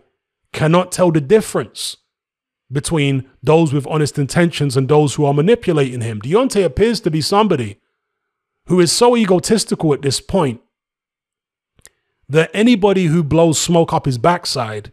cannot 0.52 0.92
tell 0.92 1.12
the 1.12 1.22
difference 1.22 1.98
between 2.72 3.30
those 3.42 3.72
with 3.74 3.88
honest 3.88 4.18
intentions 4.18 4.76
and 4.76 4.88
those 4.88 5.16
who 5.16 5.26
are 5.26 5.34
manipulating 5.34 6.02
him. 6.02 6.22
Deontay 6.22 6.66
appears 6.66 7.00
to 7.02 7.12
be 7.12 7.22
somebody 7.22 7.80
who 8.68 8.80
is 8.80 8.92
so 8.92 9.16
egotistical 9.16 9.94
at 9.94 10.02
this 10.02 10.20
point 10.20 10.62
that 12.30 12.50
anybody 12.54 13.06
who 13.06 13.24
blows 13.24 13.60
smoke 13.60 13.94
up 13.94 14.06
his 14.06 14.18
backside, 14.18 14.92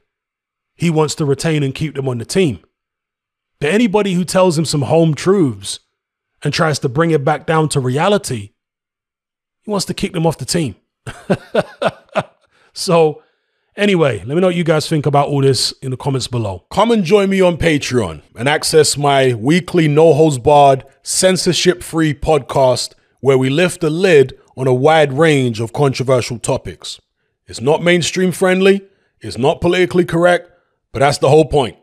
he 0.75 0.91
wants 0.91 1.15
to 1.15 1.25
retain 1.25 1.63
and 1.63 1.75
keep 1.75 1.95
them 1.95 2.09
on 2.09 2.19
the 2.19 2.25
team. 2.25 2.61
But 3.61 3.71
anybody 3.71 4.15
who 4.15 4.25
tells 4.25 4.59
him 4.59 4.65
some 4.65 4.83
home 4.83 5.15
truths 5.15 5.81
and 6.43 6.53
tries 6.53 6.79
to 6.81 6.89
bring 6.89 7.11
it 7.11 7.25
back 7.25 7.47
down 7.47 7.69
to 7.71 7.81
reality, 7.81 8.53
he 9.63 9.71
wants 9.71 9.87
to 9.87 9.95
kick 9.95 10.13
them 10.13 10.27
off 10.27 10.39
the 10.39 10.45
team. 10.45 10.77
so, 12.73 13.23
anyway, 13.81 14.19
let 14.19 14.29
me 14.29 14.41
know 14.41 14.49
what 14.49 14.57
you 14.57 14.63
guys 14.63 14.89
think 14.89 15.07
about 15.07 15.29
all 15.29 15.41
this 15.41 15.73
in 15.83 15.91
the 15.91 15.97
comments 15.97 16.29
below. 16.29 16.65
Come 16.71 16.91
and 16.91 17.03
join 17.03 17.31
me 17.31 17.41
on 17.41 17.57
Patreon 17.57 18.23
and 18.37 18.49
access 18.49 18.97
my 18.97 19.35
weekly 19.35 19.89
no 19.89 20.13
holds 20.13 20.39
barred, 20.39 20.85
censorship 21.03 21.83
free 21.83 22.15
podcast 22.15 22.93
where 23.21 23.39
we 23.39 23.51
lift 23.51 23.81
the 23.81 23.91
lid 23.91 24.39
on 24.57 24.67
a 24.67 24.75
wide 24.75 25.13
range 25.13 25.59
of 25.59 25.73
controversial 25.73 26.39
topics. 26.39 27.01
It's 27.47 27.61
not 27.61 27.83
mainstream 27.83 28.31
friendly, 28.31 28.83
it's 29.21 29.39
not 29.39 29.61
politically 29.61 30.05
correct, 30.05 30.51
but 30.93 31.01
that's 31.01 31.19
the 31.19 31.31
whole 31.31 31.47
point. 31.47 31.77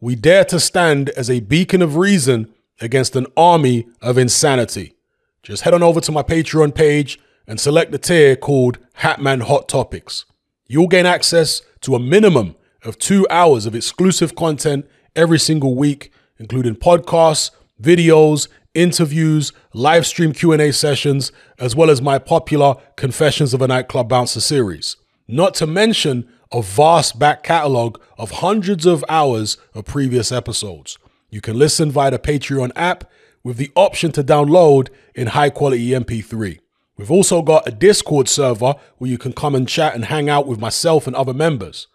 We 0.00 0.16
dare 0.16 0.44
to 0.46 0.58
stand 0.58 1.10
as 1.10 1.30
a 1.30 1.40
beacon 1.40 1.82
of 1.82 1.96
reason 1.96 2.52
against 2.80 3.14
an 3.16 3.26
army 3.36 3.86
of 4.02 4.18
insanity. 4.18 4.94
Just 5.42 5.62
head 5.62 5.74
on 5.74 5.82
over 5.82 6.00
to 6.00 6.12
my 6.12 6.22
Patreon 6.22 6.74
page 6.74 7.20
and 7.46 7.60
select 7.60 7.92
the 7.92 7.98
tier 7.98 8.34
called 8.34 8.78
Hatman 8.98 9.42
Hot 9.42 9.68
Topics. 9.68 10.24
You'll 10.66 10.88
gain 10.88 11.04
access 11.04 11.60
to 11.82 11.94
a 11.94 12.00
minimum 12.00 12.56
of 12.84 12.98
two 12.98 13.26
hours 13.28 13.66
of 13.66 13.74
exclusive 13.74 14.34
content 14.34 14.86
every 15.14 15.38
single 15.38 15.74
week, 15.74 16.10
including 16.38 16.76
podcasts, 16.76 17.50
videos, 17.80 18.48
interviews, 18.72 19.52
live 19.72 20.06
stream 20.06 20.32
Q&A 20.32 20.72
sessions, 20.72 21.32
as 21.58 21.76
well 21.76 21.90
as 21.90 22.00
my 22.00 22.18
popular 22.18 22.76
Confessions 22.96 23.52
of 23.52 23.62
a 23.62 23.68
Nightclub 23.68 24.08
Bouncer 24.08 24.40
series. 24.40 24.96
Not 25.28 25.54
to 25.54 25.66
mention 25.66 26.28
a 26.50 26.62
vast 26.62 27.18
back 27.18 27.42
catalog 27.42 28.00
of 28.16 28.30
hundreds 28.30 28.86
of 28.86 29.04
hours 29.08 29.58
of 29.74 29.84
previous 29.84 30.32
episodes. 30.32 30.98
You 31.30 31.40
can 31.40 31.58
listen 31.58 31.90
via 31.90 32.10
the 32.10 32.18
Patreon 32.18 32.72
app 32.74 33.10
with 33.42 33.58
the 33.58 33.70
option 33.74 34.12
to 34.12 34.24
download 34.24 34.88
in 35.14 35.28
high 35.28 35.50
quality 35.50 35.88
MP3. 35.90 36.60
We've 36.96 37.10
also 37.10 37.42
got 37.42 37.66
a 37.66 37.72
Discord 37.72 38.28
server 38.28 38.74
where 38.98 39.10
you 39.10 39.18
can 39.18 39.32
come 39.32 39.54
and 39.54 39.68
chat 39.68 39.94
and 39.94 40.04
hang 40.04 40.28
out 40.28 40.46
with 40.46 40.60
myself 40.60 41.06
and 41.06 41.16
other 41.16 41.34
members. 41.34 41.88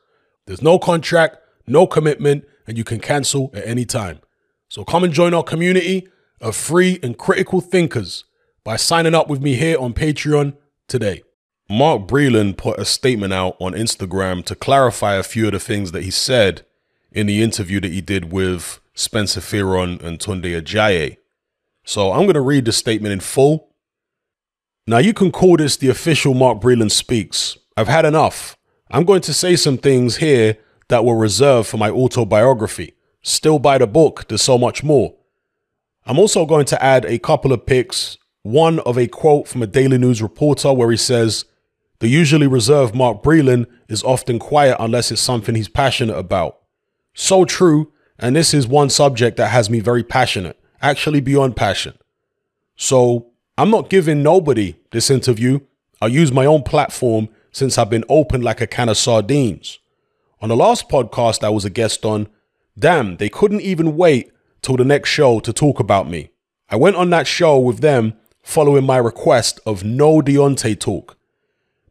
There's 0.46 0.62
no 0.62 0.78
contract, 0.78 1.38
no 1.66 1.88
commitment, 1.88 2.46
and 2.68 2.78
you 2.78 2.84
can 2.84 3.00
cancel 3.00 3.50
at 3.54 3.66
any 3.66 3.86
time. 3.86 4.20
So 4.68 4.84
come 4.84 5.04
and 5.04 5.14
join 5.14 5.34
our 5.34 5.44
community 5.44 6.08
of 6.42 6.56
free 6.56 7.00
and 7.02 7.18
critical 7.18 7.62
thinkers 7.62 8.26
by 8.64 8.76
signing 8.76 9.16
up 9.16 9.30
with 9.30 9.42
me 9.42 9.56
here 9.56 9.80
on 9.80 9.94
Patreon 9.94 10.56
today. 10.88 11.24
Mark 11.70 12.08
Breland 12.08 12.58
put 12.58 12.80
a 12.80 12.86
statement 12.86 13.32
out 13.32 13.56
on 13.60 13.74
Instagram 13.74 14.44
to 14.46 14.56
clarify 14.56 15.16
a 15.16 15.24
few 15.24 15.46
of 15.46 15.54
the 15.54 15.60
things 15.60 15.92
that 15.92 16.04
he 16.04 16.12
said 16.12 16.66
in 17.12 17.28
the 17.28 17.42
interview 17.42 17.80
that 17.80 17.92
he 17.92 18.02
did 18.02 18.32
with 18.32 18.80
Spencer 18.94 19.40
Fearon 19.40 20.02
and 20.04 20.20
Tunde 20.20 20.60
Ajayi. 20.60 21.18
So 21.86 22.12
I'm 22.12 22.24
going 22.24 22.34
to 22.34 22.42
read 22.42 22.66
the 22.66 22.72
statement 22.72 23.14
in 23.14 23.20
full. 23.20 23.69
Now, 24.90 24.98
you 24.98 25.14
can 25.14 25.32
call 25.32 25.56
this 25.56 25.78
the 25.78 25.90
official 25.90 26.34
Mark 26.34 26.62
Breland 26.62 26.90
Speaks. 26.90 27.60
I've 27.78 27.88
had 27.88 28.06
enough. 28.06 28.58
I'm 28.90 29.06
going 29.06 29.22
to 29.22 29.36
say 29.36 29.56
some 29.56 29.78
things 29.78 30.16
here 30.16 30.58
that 30.88 31.06
were 31.06 31.16
reserved 31.16 31.68
for 31.70 31.78
my 31.78 31.92
autobiography. 31.92 32.96
Still 33.22 33.60
by 33.60 33.78
the 33.78 33.86
book, 33.86 34.28
there's 34.28 34.42
so 34.42 34.58
much 34.58 34.84
more. 34.84 35.14
I'm 36.08 36.18
also 36.18 36.44
going 36.44 36.66
to 36.66 36.84
add 36.84 37.06
a 37.06 37.20
couple 37.20 37.54
of 37.54 37.68
pics. 37.68 38.18
One 38.42 38.80
of 38.80 38.98
a 38.98 39.06
quote 39.06 39.48
from 39.48 39.62
a 39.62 39.68
Daily 39.68 40.00
News 40.00 40.24
reporter 40.24 40.74
where 40.74 40.90
he 40.90 40.98
says, 40.98 41.46
The 42.00 42.08
usually 42.08 42.48
reserved 42.48 42.96
Mark 42.96 43.22
Breland 43.22 43.68
is 43.90 44.02
often 44.02 44.40
quiet 44.40 44.78
unless 44.80 45.12
it's 45.12 45.22
something 45.22 45.54
he's 45.54 45.70
passionate 45.70 46.18
about. 46.18 46.62
So 47.14 47.46
true, 47.46 47.94
and 48.18 48.36
this 48.36 48.56
is 48.56 48.66
one 48.66 48.90
subject 48.90 49.38
that 49.38 49.50
has 49.50 49.70
me 49.70 49.82
very 49.82 50.04
passionate, 50.04 50.60
actually 50.82 51.22
beyond 51.22 51.56
passion. 51.56 51.94
So 52.76 53.29
I'm 53.60 53.72
not 53.72 53.90
giving 53.90 54.24
nobody 54.24 54.78
this 54.92 55.10
interview. 55.10 55.60
I 56.02 56.08
use 56.08 56.32
my 56.32 56.46
own 56.46 56.64
platform 56.64 57.28
since 57.52 57.78
I've 57.78 57.90
been 57.90 58.06
open 58.08 58.42
like 58.42 58.62
a 58.62 58.68
can 58.68 58.88
of 58.88 58.96
sardines. 58.96 59.80
On 60.42 60.48
the 60.48 60.56
last 60.56 60.88
podcast 60.88 61.44
I 61.44 61.50
was 61.50 61.66
a 61.66 61.70
guest 61.70 62.06
on, 62.06 62.30
damn, 62.78 63.18
they 63.18 63.28
couldn't 63.28 63.60
even 63.60 63.98
wait 63.98 64.32
till 64.62 64.78
the 64.78 64.86
next 64.86 65.10
show 65.10 65.42
to 65.42 65.52
talk 65.52 65.82
about 65.82 66.10
me. 66.10 66.30
I 66.70 66.78
went 66.78 66.96
on 66.96 67.10
that 67.10 67.28
show 67.28 67.60
with 67.60 67.82
them 67.82 68.14
following 68.42 68.86
my 68.86 68.96
request 68.96 69.60
of 69.66 69.84
no 69.84 70.22
Deontay 70.22 70.80
talk. 70.80 71.18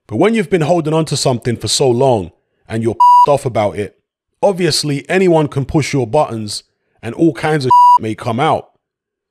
But 0.06 0.16
when 0.16 0.34
you've 0.34 0.48
been 0.48 0.62
holding 0.62 0.94
on 0.94 1.04
to 1.04 1.18
something 1.18 1.58
for 1.58 1.68
so 1.68 1.90
long 1.90 2.32
and 2.66 2.82
you're 2.82 2.96
off 3.28 3.44
about 3.44 3.78
it, 3.78 4.00
obviously 4.42 5.06
anyone 5.10 5.48
can 5.48 5.66
push 5.66 5.92
your 5.92 6.06
buttons 6.06 6.62
and 7.02 7.14
all 7.14 7.34
kinds 7.34 7.66
of 7.66 7.72
may 8.00 8.14
come 8.14 8.40
out. 8.40 8.70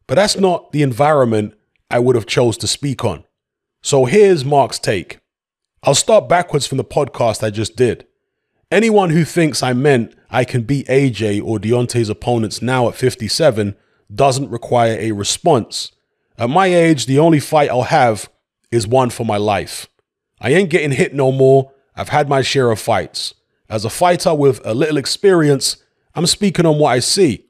But 0.06 0.16
that's 0.16 0.38
not 0.38 0.72
the 0.72 0.84
environment 0.84 1.56
I 1.90 2.00
would 2.00 2.16
have 2.16 2.26
chose 2.26 2.58
to 2.58 2.68
speak 2.68 3.06
on. 3.06 3.24
So 3.82 4.06
here's 4.06 4.44
Mark's 4.44 4.80
take. 4.80 5.20
I'll 5.84 5.96
start 5.96 6.28
backwards 6.28 6.68
from 6.68 6.78
the 6.78 6.84
podcast 6.84 7.44
I 7.44 7.50
just 7.50 7.76
did. 7.76 8.06
Anyone 8.70 9.12
who 9.12 9.24
thinks 9.24 9.64
I 9.64 9.72
meant 9.72 10.14
I 10.30 10.44
can 10.44 10.64
beat 10.64 10.88
AJ 10.88 11.42
or 11.42 11.58
Deontay's 11.58 12.10
opponents 12.10 12.62
now 12.62 12.90
at 12.90 12.96
57 12.96 13.76
doesn't 14.14 14.50
require 14.50 14.98
a 15.00 15.14
response. 15.14 15.92
At 16.38 16.50
my 16.50 16.68
age, 16.68 17.06
the 17.06 17.20
only 17.20 17.40
fight 17.40 17.70
I'll 17.70 17.84
have 17.84 18.30
is 18.72 18.86
one 18.88 19.10
for 19.10 19.26
my 19.26 19.38
life. 19.38 19.88
I 20.42 20.52
ain't 20.52 20.70
getting 20.70 20.92
hit 20.92 21.14
no 21.14 21.32
more. 21.32 21.72
I've 21.96 22.10
had 22.10 22.28
my 22.28 22.42
share 22.42 22.70
of 22.72 22.80
fights. 22.80 23.34
As 23.70 23.86
a 23.86 23.90
fighter 23.90 24.36
with 24.36 24.60
a 24.66 24.74
little 24.74 24.98
experience, 24.98 25.78
I'm 26.14 26.28
speaking 26.28 26.66
on 26.66 26.78
what 26.78 26.90
I 26.90 27.00
see. 27.00 27.46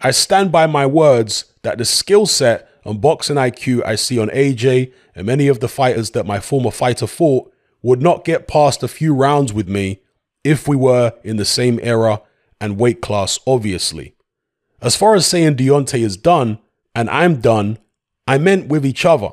I 0.00 0.10
stand 0.10 0.50
by 0.50 0.66
my 0.66 0.86
words 0.86 1.52
that 1.62 1.78
the 1.78 1.84
skill 1.84 2.26
set 2.26 2.68
and 2.84 3.00
boxing 3.00 3.36
IQ 3.36 3.84
I 3.84 3.96
see 3.96 4.18
on 4.18 4.28
AJ 4.28 4.92
and 5.14 5.26
many 5.26 5.48
of 5.48 5.60
the 5.60 5.68
fighters 5.68 6.10
that 6.10 6.26
my 6.26 6.40
former 6.40 6.70
fighter 6.70 7.06
fought 7.06 7.52
would 7.82 8.02
not 8.02 8.24
get 8.24 8.48
past 8.48 8.82
a 8.82 8.88
few 8.88 9.14
rounds 9.14 9.52
with 9.52 9.68
me 9.68 10.00
if 10.42 10.68
we 10.68 10.76
were 10.76 11.12
in 11.22 11.36
the 11.36 11.44
same 11.44 11.80
era 11.82 12.22
and 12.60 12.78
weight 12.78 13.00
class, 13.00 13.38
obviously. 13.46 14.14
As 14.80 14.96
far 14.96 15.14
as 15.14 15.26
saying 15.26 15.56
Deontay 15.56 16.00
is 16.00 16.16
done 16.16 16.58
and 16.94 17.08
I'm 17.10 17.40
done, 17.40 17.78
I 18.26 18.38
meant 18.38 18.68
with 18.68 18.86
each 18.86 19.04
other. 19.04 19.30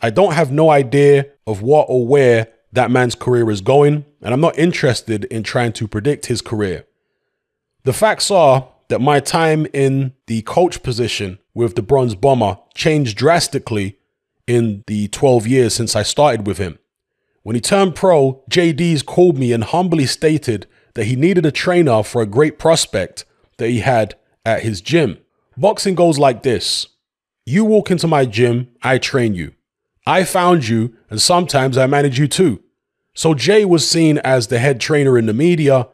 I 0.00 0.10
don't 0.10 0.34
have 0.34 0.52
no 0.52 0.70
idea 0.70 1.26
of 1.46 1.62
what 1.62 1.86
or 1.88 2.06
where 2.06 2.48
that 2.72 2.90
man's 2.90 3.14
career 3.14 3.50
is 3.50 3.60
going, 3.60 4.04
and 4.22 4.34
I'm 4.34 4.40
not 4.40 4.58
interested 4.58 5.24
in 5.24 5.42
trying 5.42 5.72
to 5.74 5.88
predict 5.88 6.26
his 6.26 6.42
career. 6.42 6.86
The 7.84 7.92
facts 7.92 8.30
are 8.30 8.68
that 8.88 9.00
my 9.00 9.20
time 9.20 9.66
in 9.72 10.14
the 10.26 10.42
coach 10.42 10.82
position 10.82 11.38
with 11.58 11.74
the 11.74 11.82
Bronze 11.82 12.14
Bomber 12.14 12.56
changed 12.72 13.18
drastically 13.18 13.98
in 14.46 14.84
the 14.86 15.08
12 15.08 15.44
years 15.48 15.74
since 15.74 15.96
I 15.96 16.04
started 16.04 16.46
with 16.46 16.58
him. 16.58 16.78
When 17.42 17.56
he 17.56 17.60
turned 17.60 17.96
pro, 17.96 18.44
Jay 18.48 18.72
Deas 18.72 19.02
called 19.02 19.36
me 19.36 19.52
and 19.52 19.64
humbly 19.64 20.06
stated 20.06 20.68
that 20.94 21.06
he 21.06 21.16
needed 21.16 21.44
a 21.44 21.50
trainer 21.50 22.04
for 22.04 22.22
a 22.22 22.26
great 22.26 22.60
prospect 22.60 23.24
that 23.56 23.70
he 23.70 23.80
had 23.80 24.14
at 24.46 24.62
his 24.62 24.80
gym. 24.80 25.18
Boxing 25.56 25.96
goes 25.96 26.16
like 26.16 26.44
this 26.44 26.86
you 27.44 27.64
walk 27.64 27.90
into 27.90 28.06
my 28.06 28.24
gym, 28.24 28.68
I 28.82 28.98
train 28.98 29.34
you. 29.34 29.52
I 30.06 30.22
found 30.22 30.68
you, 30.68 30.94
and 31.10 31.20
sometimes 31.20 31.76
I 31.76 31.88
manage 31.88 32.20
you 32.20 32.28
too. 32.28 32.62
So 33.14 33.34
Jay 33.34 33.64
was 33.64 33.90
seen 33.90 34.18
as 34.18 34.46
the 34.46 34.60
head 34.60 34.80
trainer 34.80 35.18
in 35.18 35.26
the 35.26 35.34
media, 35.34 35.88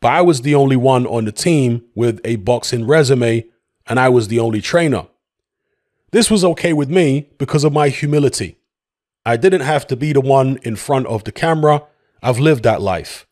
but 0.00 0.12
I 0.12 0.22
was 0.22 0.40
the 0.40 0.54
only 0.54 0.76
one 0.76 1.06
on 1.06 1.26
the 1.26 1.32
team 1.32 1.84
with 1.94 2.22
a 2.24 2.36
boxing 2.36 2.86
resume, 2.86 3.44
and 3.86 4.00
I 4.00 4.08
was 4.08 4.28
the 4.28 4.38
only 4.38 4.62
trainer. 4.62 5.08
This 6.12 6.30
was 6.30 6.44
okay 6.44 6.72
with 6.72 6.90
me 6.90 7.28
because 7.38 7.62
of 7.62 7.72
my 7.72 7.88
humility. 7.88 8.56
I 9.24 9.36
didn't 9.36 9.60
have 9.60 9.86
to 9.88 9.96
be 9.96 10.12
the 10.12 10.20
one 10.20 10.58
in 10.62 10.74
front 10.74 11.06
of 11.06 11.24
the 11.24 11.32
camera. 11.32 11.84
I've 12.22 12.38
lived 12.38 12.64
that 12.64 12.82
life. 12.82 13.26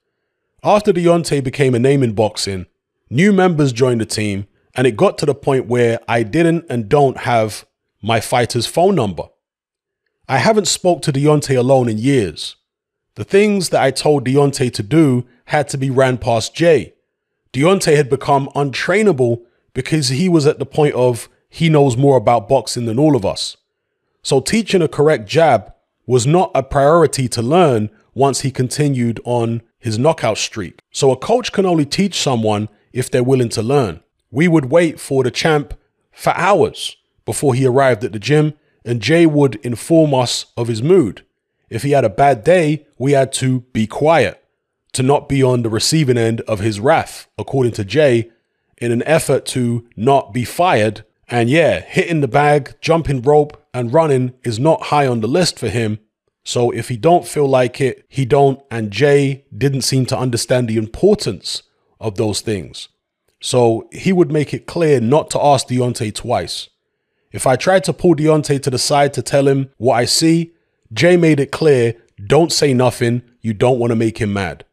After 0.63 0.93
Deontay 0.93 1.43
became 1.43 1.75
a 1.75 1.81
name 1.81 2.03
in 2.03 2.13
boxing, 2.13 2.67
new 3.11 3.33
members 3.33 3.73
joined 3.73 4.01
the 4.01 4.07
team, 4.07 4.47
and 4.75 4.87
it 4.87 4.97
got 4.97 5.19
to 5.19 5.27
the 5.27 5.35
point 5.35 5.67
where 5.67 5.99
I 6.07 6.23
didn't 6.23 6.67
and 6.69 6.89
don't 6.89 7.19
have 7.19 7.67
my 8.01 8.21
fighter's 8.21 8.67
phone 8.67 8.95
number. 8.95 9.25
I 10.29 10.39
haven't 10.39 10.69
spoke 10.69 11.03
to 11.03 11.13
Deontay 11.13 11.59
alone 11.59 11.89
in 11.89 11.99
years. 11.99 12.57
The 13.17 13.25
things 13.25 13.71
that 13.71 13.83
I 13.83 13.91
told 13.91 14.25
Deontay 14.25 14.73
to 14.75 14.83
do 14.85 15.27
had 15.47 15.69
to 15.71 15.79
be 15.79 15.91
ran 15.91 16.19
past 16.19 16.55
Jay. 16.55 16.95
Deontay 17.53 17.97
had 17.97 18.09
become 18.09 18.49
untrainable 18.55 19.43
because 19.75 20.11
he 20.11 20.29
was 20.29 20.47
at 20.47 20.59
the 20.61 20.67
point 20.67 20.95
of 20.95 21.29
he 21.49 21.69
knows 21.69 21.97
more 21.97 22.17
about 22.17 22.49
boxing 22.49 22.87
than 22.87 22.99
all 22.99 23.17
of 23.17 23.25
us. 23.25 23.57
So 24.23 24.41
teaching 24.41 24.83
a 24.83 24.89
correct 24.89 25.27
jab 25.27 25.73
was 26.07 26.27
not 26.27 26.51
a 26.55 26.63
priority 26.63 27.29
to 27.29 27.43
learn 27.43 27.91
once 28.15 28.41
he 28.41 28.51
continued 28.51 29.21
on 29.25 29.63
his 29.79 29.99
knockout 29.99 30.39
streak. 30.39 30.81
So 30.91 31.11
a 31.11 31.17
coach 31.17 31.53
can 31.53 31.67
only 31.67 31.87
teach 31.87 32.21
someone 32.21 32.69
if 32.93 33.11
they're 33.11 33.23
willing 33.23 33.49
to 33.51 33.63
learn. 33.63 34.01
We 34.31 34.49
would 34.49 34.67
wait 34.67 34.99
for 34.99 35.23
the 35.23 35.31
champ 35.31 35.75
for 36.13 36.35
hours 36.37 36.97
before 37.25 37.55
he 37.55 37.67
arrived 37.67 38.05
at 38.05 38.13
the 38.13 38.19
gym, 38.19 38.55
and 38.85 39.01
Jay 39.01 39.27
would 39.27 39.57
inform 39.57 40.15
us 40.15 40.47
of 40.57 40.69
his 40.69 40.83
mood. 40.83 41.25
If 41.71 41.83
he 41.83 41.91
had 41.93 42.05
a 42.05 42.11
bad 42.11 42.43
day, 42.43 42.87
we 42.99 43.13
had 43.13 43.33
to 43.35 43.61
be 43.73 43.87
quiet, 43.87 44.43
to 44.95 45.03
not 45.03 45.29
be 45.29 45.43
on 45.43 45.63
the 45.63 45.69
receiving 45.69 46.19
end 46.19 46.41
of 46.43 46.61
his 46.61 46.81
wrath, 46.81 47.29
according 47.39 47.73
to 47.73 47.85
Jay, 47.85 48.31
in 48.79 48.91
an 48.91 49.03
effort 49.05 49.45
to 49.47 49.87
not 49.97 50.33
be 50.33 50.45
fired. 50.45 51.05
And 51.29 51.51
yeah, 51.51 51.81
hitting 51.81 52.21
the 52.21 52.29
bag, 52.29 52.77
jumping 52.81 53.23
rope, 53.23 53.67
and 53.75 53.93
running 53.93 54.35
is 54.45 54.59
not 54.59 54.85
high 54.85 55.07
on 55.07 55.21
the 55.21 55.29
list 55.29 55.59
for 55.59 55.69
him. 55.69 55.99
So 56.45 56.71
if 56.71 56.89
he 56.89 56.97
don't 56.97 57.29
feel 57.29 57.47
like 57.47 57.81
it, 57.81 58.07
he 58.09 58.25
don't. 58.25 58.63
And 58.71 58.91
Jay 58.91 59.45
didn't 59.57 59.83
seem 59.83 60.07
to 60.07 60.19
understand 60.19 60.69
the 60.69 60.79
importance 60.79 61.63
of 62.01 62.15
those 62.15 62.41
things. 62.41 62.89
So 63.41 63.89
he 63.93 64.13
would 64.13 64.33
make 64.33 64.55
it 64.55 64.67
clear 64.67 65.01
not 65.01 65.31
to 65.31 65.43
ask 65.43 65.69
Deontay 65.69 66.15
twice. 66.15 66.71
If 67.31 67.47
I 67.47 67.57
tried 67.57 67.85
to 67.85 67.93
pull 67.93 68.17
Deontay 68.17 68.63
to 68.63 68.71
the 68.71 68.79
side 68.79 69.13
to 69.15 69.23
tell 69.23 69.47
him 69.47 69.71
what 69.77 69.95
I 69.95 70.07
see, 70.07 70.53
Jay 70.93 71.17
made 71.17 71.41
it 71.41 71.53
clear 71.53 71.95
don't 72.27 72.53
say 72.53 72.75
nothing. 72.75 73.23
You 73.41 73.55
don't 73.55 73.79
want 73.79 73.91
to 73.93 73.97
make 73.97 74.19
him 74.19 74.33
mad. 74.33 74.65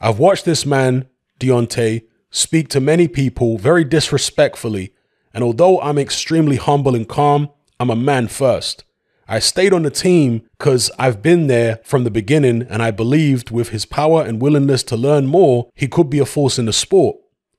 I've 0.00 0.18
watched 0.18 0.44
this 0.44 0.64
man, 0.64 1.08
Deontay, 1.40 2.04
speak 2.30 2.68
to 2.68 2.80
many 2.80 3.08
people 3.08 3.58
very 3.58 3.84
disrespectfully. 3.84 4.93
And 5.34 5.44
although 5.44 5.80
I'm 5.80 5.98
extremely 5.98 6.56
humble 6.56 6.94
and 6.94 7.08
calm, 7.08 7.50
I'm 7.78 7.90
a 7.90 7.96
man 7.96 8.28
first. 8.28 8.84
I 9.26 9.40
stayed 9.40 9.72
on 9.72 9.82
the 9.82 9.90
team 9.90 10.42
because 10.58 10.90
I've 10.98 11.22
been 11.22 11.48
there 11.48 11.80
from 11.84 12.04
the 12.04 12.10
beginning 12.10 12.62
and 12.70 12.82
I 12.82 12.90
believed 12.90 13.50
with 13.50 13.70
his 13.70 13.84
power 13.84 14.22
and 14.22 14.40
willingness 14.40 14.82
to 14.84 14.96
learn 14.96 15.26
more, 15.26 15.68
he 15.74 15.88
could 15.88 16.08
be 16.08 16.18
a 16.18 16.26
force 16.26 16.58
in 16.58 16.66
the 16.66 16.72
sport. 16.72 17.16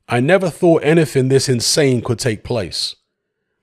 I 0.07 0.19
never 0.19 0.49
thought 0.49 0.83
anything 0.83 1.27
this 1.27 1.49
insane 1.49 2.01
could 2.01 2.19
take 2.19 2.43
place. 2.43 2.95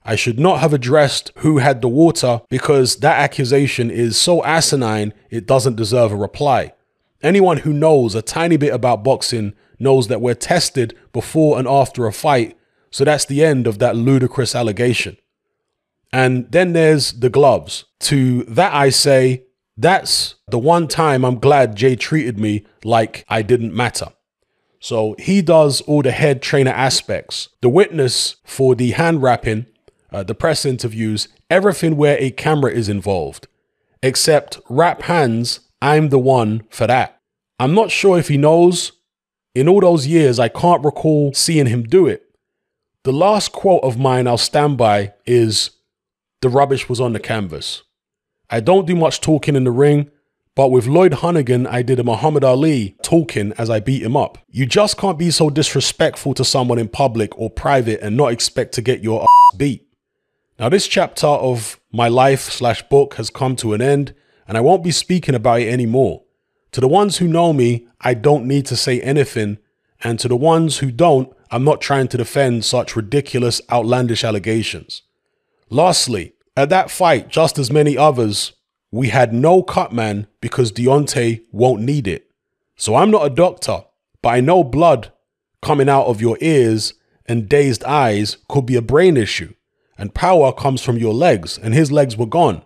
I 0.05 0.17
should 0.17 0.39
not 0.39 0.59
have 0.59 0.73
addressed 0.73 1.31
who 1.39 1.59
had 1.59 1.81
the 1.81 1.89
water 1.89 2.43
because 2.49 2.97
that 2.97 3.19
accusation 3.19 3.89
is 3.89 4.21
so 4.21 4.45
asinine 4.45 5.15
it 5.31 5.47
doesn't 5.47 5.77
deserve 5.77 6.11
a 6.11 6.17
reply. 6.17 6.73
Anyone 7.23 7.59
who 7.59 7.73
knows 7.73 8.17
a 8.17 8.23
tiny 8.23 8.57
bit 8.57 8.75
about 8.75 9.05
boxing 9.05 9.55
knows 9.79 10.09
that 10.09 10.21
we're 10.21 10.35
tested 10.35 10.97
before 11.13 11.57
and 11.57 11.69
after 11.69 12.07
a 12.07 12.13
fight, 12.13 12.57
so 12.93 13.05
that's 13.05 13.25
the 13.25 13.45
end 13.45 13.67
of 13.67 13.79
that 13.79 13.97
ludicrous 13.97 14.55
allegation. 14.55 15.17
And 16.13 16.53
then 16.53 16.75
there's 16.75 17.13
the 17.13 17.31
gloves. 17.31 17.87
To 18.01 18.45
that 18.45 18.75
I 18.75 18.91
say, 18.91 19.45
that's 19.77 20.35
the 20.47 20.59
one 20.59 20.87
time 20.87 21.25
I'm 21.25 21.39
glad 21.39 21.75
Jay 21.75 21.97
treated 21.97 22.39
me 22.39 22.67
like 22.85 23.25
I 23.29 23.43
didn't 23.43 23.75
matter. 23.75 24.09
So 24.79 25.17
he 25.19 25.41
does 25.43 25.81
all 25.83 26.03
the 26.03 26.11
head 26.11 26.43
trainer 26.43 26.73
aspects. 26.73 27.49
The 27.63 27.71
witness 27.71 28.37
for 28.45 28.75
the 28.75 28.91
hand 28.91 29.23
wrapping, 29.23 29.67
uh, 30.13 30.25
the 30.25 30.35
press 30.35 30.67
interviews, 30.67 31.29
everything 31.49 31.97
where 31.97 32.19
a 32.19 32.31
camera 32.31 32.73
is 32.73 32.89
involved. 32.89 33.47
Except 34.03 34.61
wrap 34.69 35.03
hands, 35.03 35.61
I'm 35.81 36.11
the 36.11 36.19
one 36.19 36.65
for 36.69 36.87
that. 36.87 37.21
I'm 37.59 37.75
not 37.75 37.91
sure 37.91 38.19
if 38.19 38.29
he 38.29 38.37
knows. 38.37 38.93
In 39.55 39.69
all 39.69 39.81
those 39.81 40.07
years, 40.07 40.39
I 40.39 40.49
can't 40.49 40.85
recall 40.85 41.33
seeing 41.33 41.67
him 41.67 41.85
do 41.85 42.07
it. 42.07 42.32
The 43.05 43.13
last 43.13 43.51
quote 43.51 43.83
of 43.83 43.99
mine 43.99 44.29
I'll 44.29 44.39
stand 44.39 44.79
by 44.79 45.15
is 45.27 45.71
the 46.41 46.49
rubbish 46.49 46.89
was 46.89 47.01
on 47.01 47.13
the 47.15 47.19
canvas. 47.19 47.83
I 48.49 48.61
don't 48.61 48.87
do 48.87 48.95
much 48.95 49.21
talking 49.21 49.57
in 49.57 49.65
the 49.65 49.73
ring, 49.73 50.09
but 50.55 50.71
with 50.71 50.87
Lloyd 50.87 51.15
Honeyghan, 51.15 51.67
I 51.67 51.83
did 51.83 51.99
a 51.99 52.05
Muhammad 52.05 52.45
Ali 52.45 52.97
talking 53.03 53.55
as 53.59 53.69
I 53.69 53.81
beat 53.81 54.05
him 54.05 54.17
up. 54.17 54.39
You 54.49 54.67
just 54.67 54.99
can't 54.99 55.19
be 55.19 55.33
so 55.33 55.51
disrespectful 55.51 56.35
to 56.35 56.45
someone 56.45 56.79
in 56.79 56.87
public 56.87 57.37
or 57.37 57.51
private 57.51 58.01
and 58.01 58.17
not 58.17 58.31
expect 58.31 58.73
to 58.75 58.83
get 58.83 59.03
your 59.03 59.23
ass 59.23 59.57
beat. 59.57 59.85
Now, 60.61 60.69
this 60.69 60.87
chapter 60.87 61.27
of 61.27 61.81
my 61.91 62.07
life 62.07 62.43
slash 62.43 62.83
book 62.83 63.15
has 63.15 63.31
come 63.31 63.57
to 63.57 63.73
an 63.75 63.83
end, 63.83 64.15
and 64.47 64.57
I 64.57 64.61
won't 64.61 64.85
be 64.85 64.93
speaking 64.93 65.35
about 65.35 65.63
it 65.63 65.73
anymore. 65.73 66.23
To 66.71 66.81
the 66.81 66.87
ones 66.87 67.17
who 67.17 67.27
know 67.27 67.53
me, 67.53 67.89
I 68.01 68.15
don't 68.15 68.47
need 68.47 68.67
to 68.67 68.77
say 68.77 69.01
anything, 69.01 69.59
and 70.05 70.21
to 70.21 70.29
the 70.29 70.37
ones 70.37 70.79
who 70.79 70.93
don't, 70.93 71.33
I'm 71.53 71.65
not 71.65 71.83
trying 71.83 72.09
to 72.09 72.17
defend 72.17 72.65
such 72.65 72.97
ridiculous, 72.97 73.61
outlandish 73.71 74.25
allegations. 74.25 75.03
Lastly, 75.69 76.33
at 76.57 76.71
that 76.71 76.91
fight, 76.91 77.29
just 77.29 77.59
as 77.59 77.71
many 77.71 77.97
others, 77.97 78.55
we 78.91 79.09
had 79.09 79.35
no 79.35 79.63
cut 79.63 79.93
man 79.93 80.27
because 80.41 80.73
Deontay 80.73 81.43
won't 81.53 81.83
need 81.83 82.09
it. 82.09 82.31
So 82.77 82.95
I'm 82.95 83.11
not 83.11 83.27
a 83.27 83.31
doctor, 83.31 83.85
but 84.23 84.31
I 84.31 84.41
know 84.41 84.65
blood 84.65 85.13
coming 85.61 85.91
out 85.91 86.07
of 86.07 86.23
your 86.23 86.39
ears 86.41 86.95
and 87.27 87.51
dazed 87.51 87.85
eyes 87.85 88.39
could 88.49 88.65
be 88.65 88.77
a 88.77 88.83
brain 88.83 89.19
issue. 89.19 89.53
And 89.99 90.15
power 90.15 90.53
comes 90.53 90.83
from 90.83 90.97
your 90.97 91.15
legs, 91.15 91.59
and 91.59 91.75
his 91.75 91.93
legs 91.93 92.17
were 92.17 92.27
gone. 92.27 92.65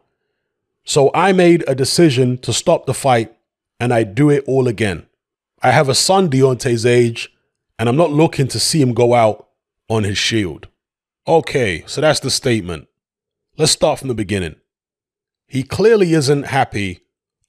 So 0.85 1.11
I 1.13 1.33
made 1.33 1.65
a 1.67 1.75
decision 1.75 2.39
to 2.39 2.53
stop 2.53 2.87
the 2.87 2.95
fight, 2.95 3.37
and 3.81 3.93
I 3.93 4.05
do 4.05 4.31
it 4.31 4.45
all 4.47 4.69
again. 4.69 5.07
I 5.61 5.73
have 5.73 5.89
a 5.89 5.95
son 5.95 6.31
Deontay's 6.31 6.87
age, 6.87 7.36
and 7.79 7.89
I'm 7.89 7.97
not 7.97 8.11
looking 8.11 8.49
to 8.49 8.61
see 8.61 8.81
him 8.81 8.95
go 8.95 9.15
out 9.15 9.49
on 9.89 10.05
his 10.05 10.19
shield. 10.19 10.69
Okay, 11.29 11.85
so 11.87 12.01
that's 12.01 12.21
the 12.21 12.31
statement. 12.31 12.89
Let's 13.57 13.73
start 13.73 13.99
from 13.99 14.09
the 14.09 14.15
beginning. 14.15 14.57
He 15.47 15.63
clearly 15.63 16.13
isn't 16.13 16.45
happy 16.45 17.01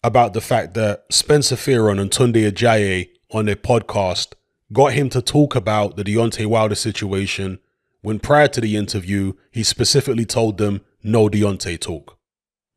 about 0.04 0.34
the 0.34 0.42
fact 0.42 0.74
that 0.76 1.06
Spencer 1.10 1.56
Fearon 1.56 2.00
and 2.00 2.12
Tunde 2.12 2.50
Ajayi 2.50 3.10
on 3.32 3.46
their 3.46 3.56
podcast 3.56 4.34
got 4.72 4.94
him 4.94 5.10
to 5.10 5.22
talk 5.22 5.56
about 5.56 5.96
the 5.96 6.04
Deontay 6.04 6.46
Wilder 6.46 6.76
situation 6.76 7.60
when 8.02 8.20
prior 8.20 8.48
to 8.48 8.62
the 8.62 8.76
interview, 8.76 9.34
he 9.52 9.64
specifically 9.64 10.26
told 10.26 10.58
them 10.58 10.82
no 11.04 11.28
Deontay 11.28 11.80
talk. 11.80 12.18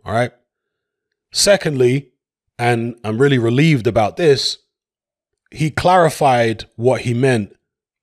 All 0.04 0.12
right. 0.12 0.32
Secondly, 1.32 2.12
and 2.58 2.98
I'm 3.04 3.18
really 3.18 3.38
relieved 3.38 3.86
about 3.86 4.16
this, 4.16 4.58
he 5.50 5.70
clarified 5.70 6.64
what 6.76 7.02
he 7.02 7.14
meant 7.14 7.56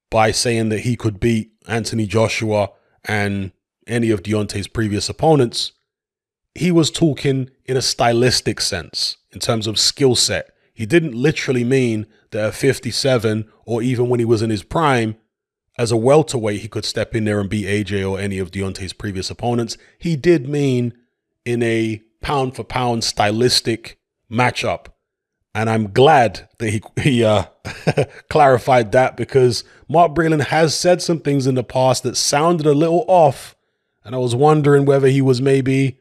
by 0.10 0.32
saying 0.32 0.70
that 0.70 0.82
he 0.82 0.96
could 0.96 1.20
beat 1.20 1.52
Anthony 1.68 2.06
Joshua 2.06 2.72
and 3.06 3.52
any 3.86 4.10
of 4.10 4.24
Deontay's 4.24 4.68
previous 4.68 5.10
opponents, 5.10 5.74
he 6.54 6.72
was 6.72 6.92
talking 6.92 7.50
in 7.66 7.78
a 7.78 7.82
stylistic 7.82 8.60
sense 8.60 9.18
in 9.32 9.40
terms 9.40 9.68
of 9.68 9.80
skill 9.80 10.16
set. 10.16 10.52
He 10.74 10.86
didn't 10.86 11.14
literally 11.14 11.64
mean 11.64 12.08
that 12.32 12.46
at 12.46 12.56
57 12.56 13.50
or 13.66 13.82
even 13.82 14.10
when 14.10 14.20
he 14.20 14.26
was 14.26 14.42
in 14.42 14.50
his 14.50 14.64
prime, 14.64 15.18
as 15.78 15.92
a 15.92 15.98
welterweight, 15.98 16.62
he 16.62 16.68
could 16.68 16.86
step 16.86 17.16
in 17.16 17.26
there 17.26 17.40
and 17.40 17.50
beat 17.50 17.66
AJ 17.66 18.10
or 18.10 18.20
any 18.20 18.40
of 18.40 18.52
Deontay's 18.52 18.94
previous 18.94 19.30
opponents. 19.30 19.78
He 20.00 20.16
did 20.16 20.50
mean 20.50 20.94
in 21.46 21.62
a 21.62 22.02
pound 22.20 22.56
for 22.56 22.64
pound 22.64 23.04
stylistic 23.04 24.00
matchup. 24.32 24.88
And 25.58 25.72
I'm 25.72 25.92
glad 25.92 26.48
that 26.60 26.70
he, 26.70 26.84
he 27.02 27.24
uh, 27.24 27.46
clarified 28.30 28.92
that 28.92 29.18
because 29.18 29.64
Mark 29.90 30.14
Breland 30.14 30.44
has 30.46 30.78
said 30.78 31.02
some 31.02 31.20
things 31.20 31.48
in 31.48 31.56
the 31.56 31.64
past 31.64 32.04
that 32.04 32.16
sounded 32.16 32.68
a 32.68 32.76
little 32.76 33.04
off 33.08 33.56
and 34.06 34.14
I 34.14 34.20
was 34.20 34.36
wondering 34.36 34.86
whether 34.86 35.08
he 35.08 35.20
was 35.20 35.42
maybe 35.42 36.00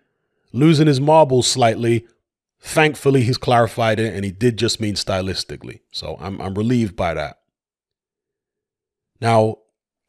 losing 0.52 0.86
his 0.86 1.00
marbles 1.00 1.46
slightly. 1.46 2.07
Thankfully, 2.61 3.22
he's 3.22 3.38
clarified 3.38 3.98
it, 3.98 4.14
and 4.14 4.26
he 4.26 4.30
did 4.30 4.59
just 4.59 4.78
mean 4.78 4.94
stylistically. 4.94 5.80
So 5.90 6.18
I'm, 6.20 6.38
I'm 6.40 6.54
relieved 6.54 6.94
by 6.94 7.14
that. 7.14 7.38
Now, 9.22 9.57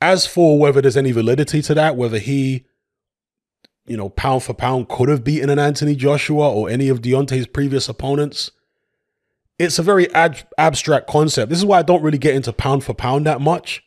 as 0.02 0.28
for 0.28 0.60
whether 0.60 0.82
there's 0.82 0.98
any 0.98 1.14
validity 1.14 1.62
to 1.62 1.74
that, 1.74 1.96
whether 1.96 2.20
he 2.20 2.66
you 3.88 3.96
know, 3.96 4.10
pound 4.10 4.44
for 4.44 4.54
pound 4.54 4.90
could 4.90 5.08
have 5.08 5.24
beaten 5.24 5.50
an 5.50 5.58
Anthony 5.58 5.96
Joshua 5.96 6.52
or 6.52 6.70
any 6.70 6.90
of 6.90 7.02
Deontay's 7.02 7.48
previous 7.48 7.88
opponents. 7.88 8.52
It's 9.60 9.80
a 9.80 9.84
very 9.84 10.14
ab- 10.14 10.48
abstract 10.58 11.08
concept. 11.08 11.50
This 11.50 11.60
is 11.60 11.66
why 11.66 11.80
I 11.80 11.84
don't 11.84 12.04
really 12.04 12.18
get 12.18 12.36
into 12.36 12.54
pound 12.54 12.84
for 12.84 12.94
pound 12.94 13.26
that 13.26 13.42
much 13.42 13.84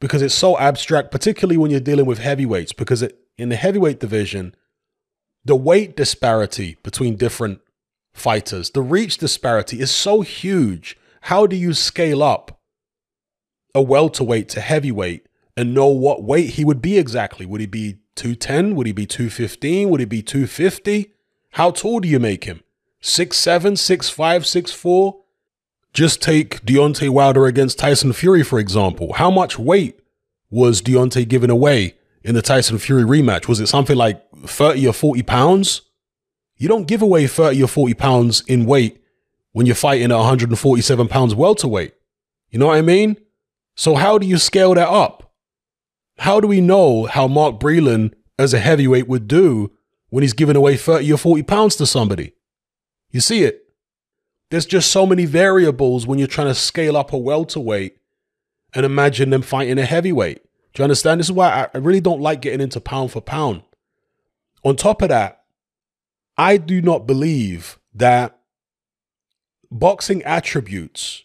because 0.00 0.22
it's 0.22 0.34
so 0.34 0.58
abstract, 0.58 1.10
particularly 1.10 1.56
when 1.56 1.70
you're 1.70 1.80
dealing 1.80 2.06
with 2.06 2.18
heavyweights. 2.18 2.72
Because 2.72 3.02
it, 3.02 3.18
in 3.36 3.48
the 3.48 3.56
heavyweight 3.56 4.00
division, 4.00 4.54
the 5.44 5.56
weight 5.56 5.96
disparity 5.96 6.76
between 6.82 7.16
different 7.16 7.60
fighters, 8.12 8.70
the 8.70 8.82
reach 8.82 9.18
disparity 9.18 9.80
is 9.80 9.90
so 9.90 10.20
huge. 10.20 10.96
How 11.22 11.46
do 11.46 11.56
you 11.56 11.72
scale 11.72 12.22
up 12.22 12.60
a 13.74 13.82
welterweight 13.82 14.48
to 14.50 14.60
heavyweight 14.60 15.26
and 15.56 15.74
know 15.74 15.88
what 15.88 16.22
weight 16.22 16.50
he 16.50 16.64
would 16.64 16.82
be 16.82 16.98
exactly? 16.98 17.46
Would 17.46 17.60
he 17.60 17.66
be 17.66 17.98
210? 18.16 18.76
Would 18.76 18.86
he 18.86 18.92
be 18.92 19.06
215? 19.06 19.88
Would 19.88 20.00
he 20.00 20.06
be 20.06 20.22
250? 20.22 21.12
How 21.52 21.70
tall 21.70 22.00
do 22.00 22.08
you 22.08 22.20
make 22.20 22.44
him? 22.44 22.60
6'7, 23.02 23.72
6'5, 23.72 24.14
6'4? 24.14 25.14
Just 25.92 26.22
take 26.22 26.60
Deontay 26.64 27.08
Wilder 27.10 27.46
against 27.46 27.78
Tyson 27.78 28.12
Fury, 28.12 28.42
for 28.42 28.58
example. 28.58 29.14
How 29.14 29.30
much 29.30 29.58
weight 29.58 30.00
was 30.50 30.82
Deontay 30.82 31.28
giving 31.28 31.50
away 31.50 31.94
in 32.22 32.34
the 32.34 32.42
Tyson 32.42 32.78
Fury 32.78 33.02
rematch? 33.02 33.48
Was 33.48 33.60
it 33.60 33.68
something 33.68 33.96
like 33.96 34.22
30 34.44 34.86
or 34.86 34.92
40 34.92 35.22
pounds? 35.22 35.82
You 36.56 36.68
don't 36.68 36.88
give 36.88 37.02
away 37.02 37.26
30 37.26 37.62
or 37.62 37.68
40 37.68 37.94
pounds 37.94 38.42
in 38.42 38.66
weight 38.66 39.00
when 39.52 39.66
you're 39.66 39.74
fighting 39.74 40.10
at 40.10 40.16
147 40.16 41.08
pounds 41.08 41.34
welterweight. 41.34 41.94
You 42.50 42.58
know 42.58 42.66
what 42.66 42.78
I 42.78 42.82
mean? 42.82 43.16
So, 43.76 43.94
how 43.94 44.18
do 44.18 44.26
you 44.26 44.38
scale 44.38 44.74
that 44.74 44.88
up? 44.88 45.32
How 46.18 46.40
do 46.40 46.48
we 46.48 46.60
know 46.60 47.06
how 47.06 47.28
Mark 47.28 47.60
Breland 47.60 48.12
as 48.38 48.52
a 48.52 48.58
heavyweight 48.58 49.06
would 49.06 49.28
do 49.28 49.70
when 50.10 50.22
he's 50.22 50.32
giving 50.32 50.56
away 50.56 50.76
30 50.76 51.12
or 51.12 51.16
40 51.16 51.42
pounds 51.44 51.76
to 51.76 51.86
somebody? 51.86 52.32
You 53.10 53.20
see 53.20 53.44
it? 53.44 53.64
There's 54.50 54.66
just 54.66 54.90
so 54.90 55.06
many 55.06 55.24
variables 55.24 56.06
when 56.06 56.18
you're 56.18 56.28
trying 56.28 56.48
to 56.48 56.54
scale 56.54 56.96
up 56.96 57.12
a 57.12 57.18
welterweight 57.18 57.98
and 58.74 58.86
imagine 58.86 59.30
them 59.30 59.42
fighting 59.42 59.78
a 59.78 59.84
heavyweight. 59.84 60.42
Do 60.72 60.80
you 60.80 60.84
understand? 60.84 61.20
This 61.20 61.28
is 61.28 61.32
why 61.32 61.68
I 61.72 61.78
really 61.78 62.00
don't 62.00 62.20
like 62.20 62.40
getting 62.40 62.60
into 62.60 62.80
pound 62.80 63.12
for 63.12 63.20
pound. 63.20 63.62
On 64.64 64.76
top 64.76 65.02
of 65.02 65.08
that, 65.08 65.42
I 66.36 66.56
do 66.56 66.80
not 66.80 67.06
believe 67.06 67.78
that 67.94 68.38
boxing 69.70 70.22
attributes 70.22 71.24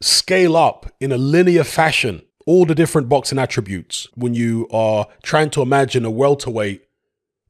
scale 0.00 0.56
up 0.56 0.92
in 1.00 1.10
a 1.10 1.18
linear 1.18 1.64
fashion, 1.64 2.22
all 2.46 2.66
the 2.66 2.74
different 2.74 3.08
boxing 3.08 3.38
attributes, 3.38 4.08
when 4.14 4.34
you 4.34 4.68
are 4.70 5.06
trying 5.22 5.50
to 5.50 5.62
imagine 5.62 6.04
a 6.04 6.10
welterweight 6.10 6.84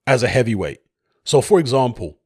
as 0.06 0.22
a 0.22 0.28
heavyweight. 0.28 0.80
So, 1.24 1.40
for 1.40 1.58
example, 1.58 2.18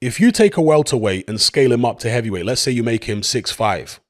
if 0.00 0.20
you 0.20 0.30
take 0.30 0.56
a 0.56 0.62
welterweight 0.62 1.28
and 1.28 1.40
scale 1.40 1.72
him 1.72 1.84
up 1.84 1.98
to 2.00 2.10
heavyweight, 2.10 2.44
let's 2.44 2.60
say 2.60 2.70
you 2.70 2.82
make 2.82 3.04
him 3.04 3.22
six 3.22 3.50
five, 3.50 4.00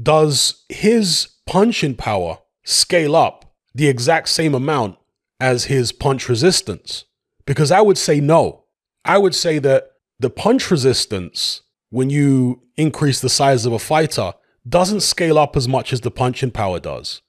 does 0.00 0.64
his 0.68 1.28
punching 1.46 1.96
power 1.96 2.38
scale 2.64 3.14
up 3.16 3.54
the 3.74 3.88
exact 3.88 4.28
same 4.28 4.54
amount 4.54 4.96
as 5.38 5.64
his 5.64 5.92
punch 5.92 6.28
resistance? 6.28 7.04
Because 7.46 7.70
I 7.70 7.80
would 7.80 7.98
say 7.98 8.20
no. 8.20 8.64
I 9.04 9.18
would 9.18 9.34
say 9.34 9.58
that 9.60 9.92
the 10.18 10.30
punch 10.30 10.70
resistance, 10.70 11.62
when 11.90 12.10
you 12.10 12.62
increase 12.76 13.20
the 13.20 13.28
size 13.28 13.64
of 13.66 13.72
a 13.72 13.78
fighter, 13.78 14.34
doesn't 14.68 15.00
scale 15.00 15.38
up 15.38 15.56
as 15.56 15.66
much 15.66 15.92
as 15.92 16.02
the 16.02 16.10
punching 16.10 16.50
power 16.50 16.78
does. 16.78 17.22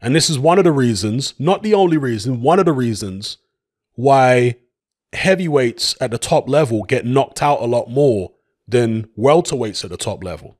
And 0.00 0.16
this 0.16 0.28
is 0.28 0.38
one 0.38 0.58
of 0.58 0.64
the 0.64 0.72
reasons, 0.72 1.34
not 1.38 1.62
the 1.62 1.74
only 1.74 1.96
reason, 1.96 2.42
one 2.42 2.58
of 2.58 2.64
the 2.64 2.72
reasons 2.72 3.38
why 3.94 4.56
heavyweights 5.12 5.96
at 6.00 6.10
the 6.10 6.18
top 6.18 6.48
level 6.48 6.84
get 6.84 7.04
knocked 7.04 7.42
out 7.42 7.60
a 7.60 7.66
lot 7.66 7.90
more 7.90 8.32
than 8.66 9.04
welterweights 9.18 9.84
at 9.84 9.90
the 9.90 9.96
top 9.96 10.24
level. 10.24 10.58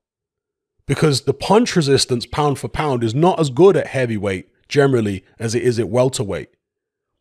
Because 0.86 1.22
the 1.22 1.34
punch 1.34 1.76
resistance 1.76 2.26
pound 2.26 2.58
for 2.58 2.68
pound 2.68 3.02
is 3.04 3.14
not 3.14 3.40
as 3.40 3.50
good 3.50 3.76
at 3.76 3.86
heavyweight 3.88 4.48
generally 4.68 5.24
as 5.38 5.54
it 5.54 5.62
is 5.62 5.78
at 5.78 5.88
welterweight. 5.88 6.50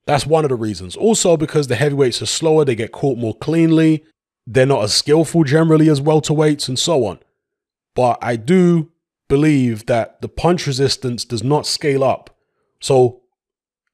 That's 0.06 0.26
one 0.26 0.44
of 0.44 0.50
the 0.50 0.56
reasons. 0.56 0.96
Also, 0.96 1.38
because 1.38 1.68
the 1.68 1.76
heavyweights 1.76 2.22
are 2.22 2.28
slower, 2.28 2.66
they 2.66 2.76
get 2.76 2.92
caught 2.92 3.18
more 3.18 3.36
cleanly, 3.36 4.04
they're 4.48 4.66
not 4.66 4.84
as 4.84 4.94
skillful 4.94 5.44
generally 5.44 5.90
as 5.90 6.02
welterweights, 6.02 6.68
and 6.68 6.80
so 6.80 7.06
on. 7.06 7.20
But 7.96 8.18
I 8.22 8.36
do 8.36 8.92
believe 9.28 9.86
that 9.86 10.22
the 10.22 10.28
punch 10.28 10.66
resistance 10.66 11.24
does 11.24 11.44
not 11.44 11.68
scale 11.68 12.04
up. 12.04 12.36
So, 12.80 13.22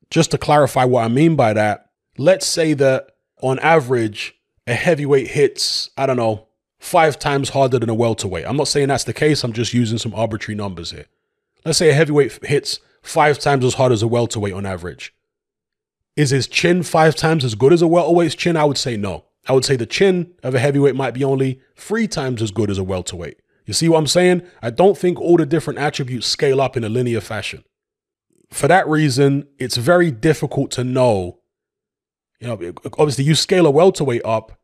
just 0.10 0.32
to 0.32 0.38
clarify 0.38 0.86
what 0.86 1.04
I 1.04 1.10
mean 1.10 1.36
by 1.36 1.52
that, 1.54 1.90
let's 2.18 2.48
say 2.48 2.74
that 2.74 3.17
on 3.42 3.60
average, 3.60 4.36
a 4.66 4.74
heavyweight 4.74 5.30
hits, 5.30 5.90
I 5.98 6.06
don't 6.06 6.18
know, 6.18 6.48
five 6.80 7.18
times 7.20 7.50
harder 7.50 7.80
than 7.80 7.90
a 7.90 7.94
welterweight. 7.96 8.46
I'm 8.46 8.58
not 8.58 8.68
saying 8.68 8.88
that's 8.88 9.04
the 9.04 9.14
case, 9.14 9.44
I'm 9.44 9.54
just 9.54 9.74
using 9.74 9.98
some 9.98 10.14
arbitrary 10.14 10.56
numbers 10.56 10.92
here. 10.92 11.06
Let's 11.66 11.78
say 11.78 11.90
a 11.90 11.94
heavyweight 11.94 12.46
hits 12.46 12.80
five 13.02 13.40
times 13.40 13.66
as 13.66 13.76
hard 13.76 13.92
as 13.92 14.04
a 14.04 14.08
welterweight 14.08 14.54
on 14.54 14.66
average. 14.66 15.14
Is 16.16 16.32
his 16.32 16.48
chin 16.48 16.84
five 16.84 17.16
times 17.16 17.46
as 17.46 17.56
good 17.56 17.74
as 17.74 17.82
a 17.82 17.88
welterweight's 17.88 18.36
chin? 18.36 18.58
I 18.58 18.66
would 18.66 18.78
say 18.78 18.98
no. 18.98 19.26
I 19.48 19.54
would 19.54 19.66
say 19.66 19.76
the 19.76 19.86
chin 19.86 20.34
of 20.44 20.56
a 20.56 20.60
heavyweight 20.60 20.96
might 20.96 21.14
be 21.14 21.24
only 21.24 21.62
three 21.76 22.08
times 22.08 22.42
as 22.42 22.52
good 22.52 22.70
as 22.70 22.78
a 22.78 22.84
welterweight. 22.84 23.40
You 23.66 23.74
see 23.74 23.88
what 23.90 24.00
I'm 24.00 24.08
saying? 24.08 24.42
I 24.62 24.70
don't 24.70 24.98
think 24.98 25.20
all 25.20 25.38
the 25.38 25.46
different 25.46 25.80
attributes 25.80 26.28
scale 26.28 26.60
up 26.62 26.76
in 26.76 26.84
a 26.84 26.90
linear 26.90 27.22
fashion. 27.22 27.64
For 28.50 28.68
that 28.68 28.88
reason, 28.88 29.48
it's 29.60 29.78
very 29.78 30.10
difficult 30.10 30.72
to 30.72 30.84
know 30.84 31.40
you 32.40 32.48
know, 32.48 32.74
obviously 32.98 33.24
you 33.24 33.36
scale 33.36 33.66
a 33.66 33.72
welterweight 33.72 34.24
up, 34.26 34.60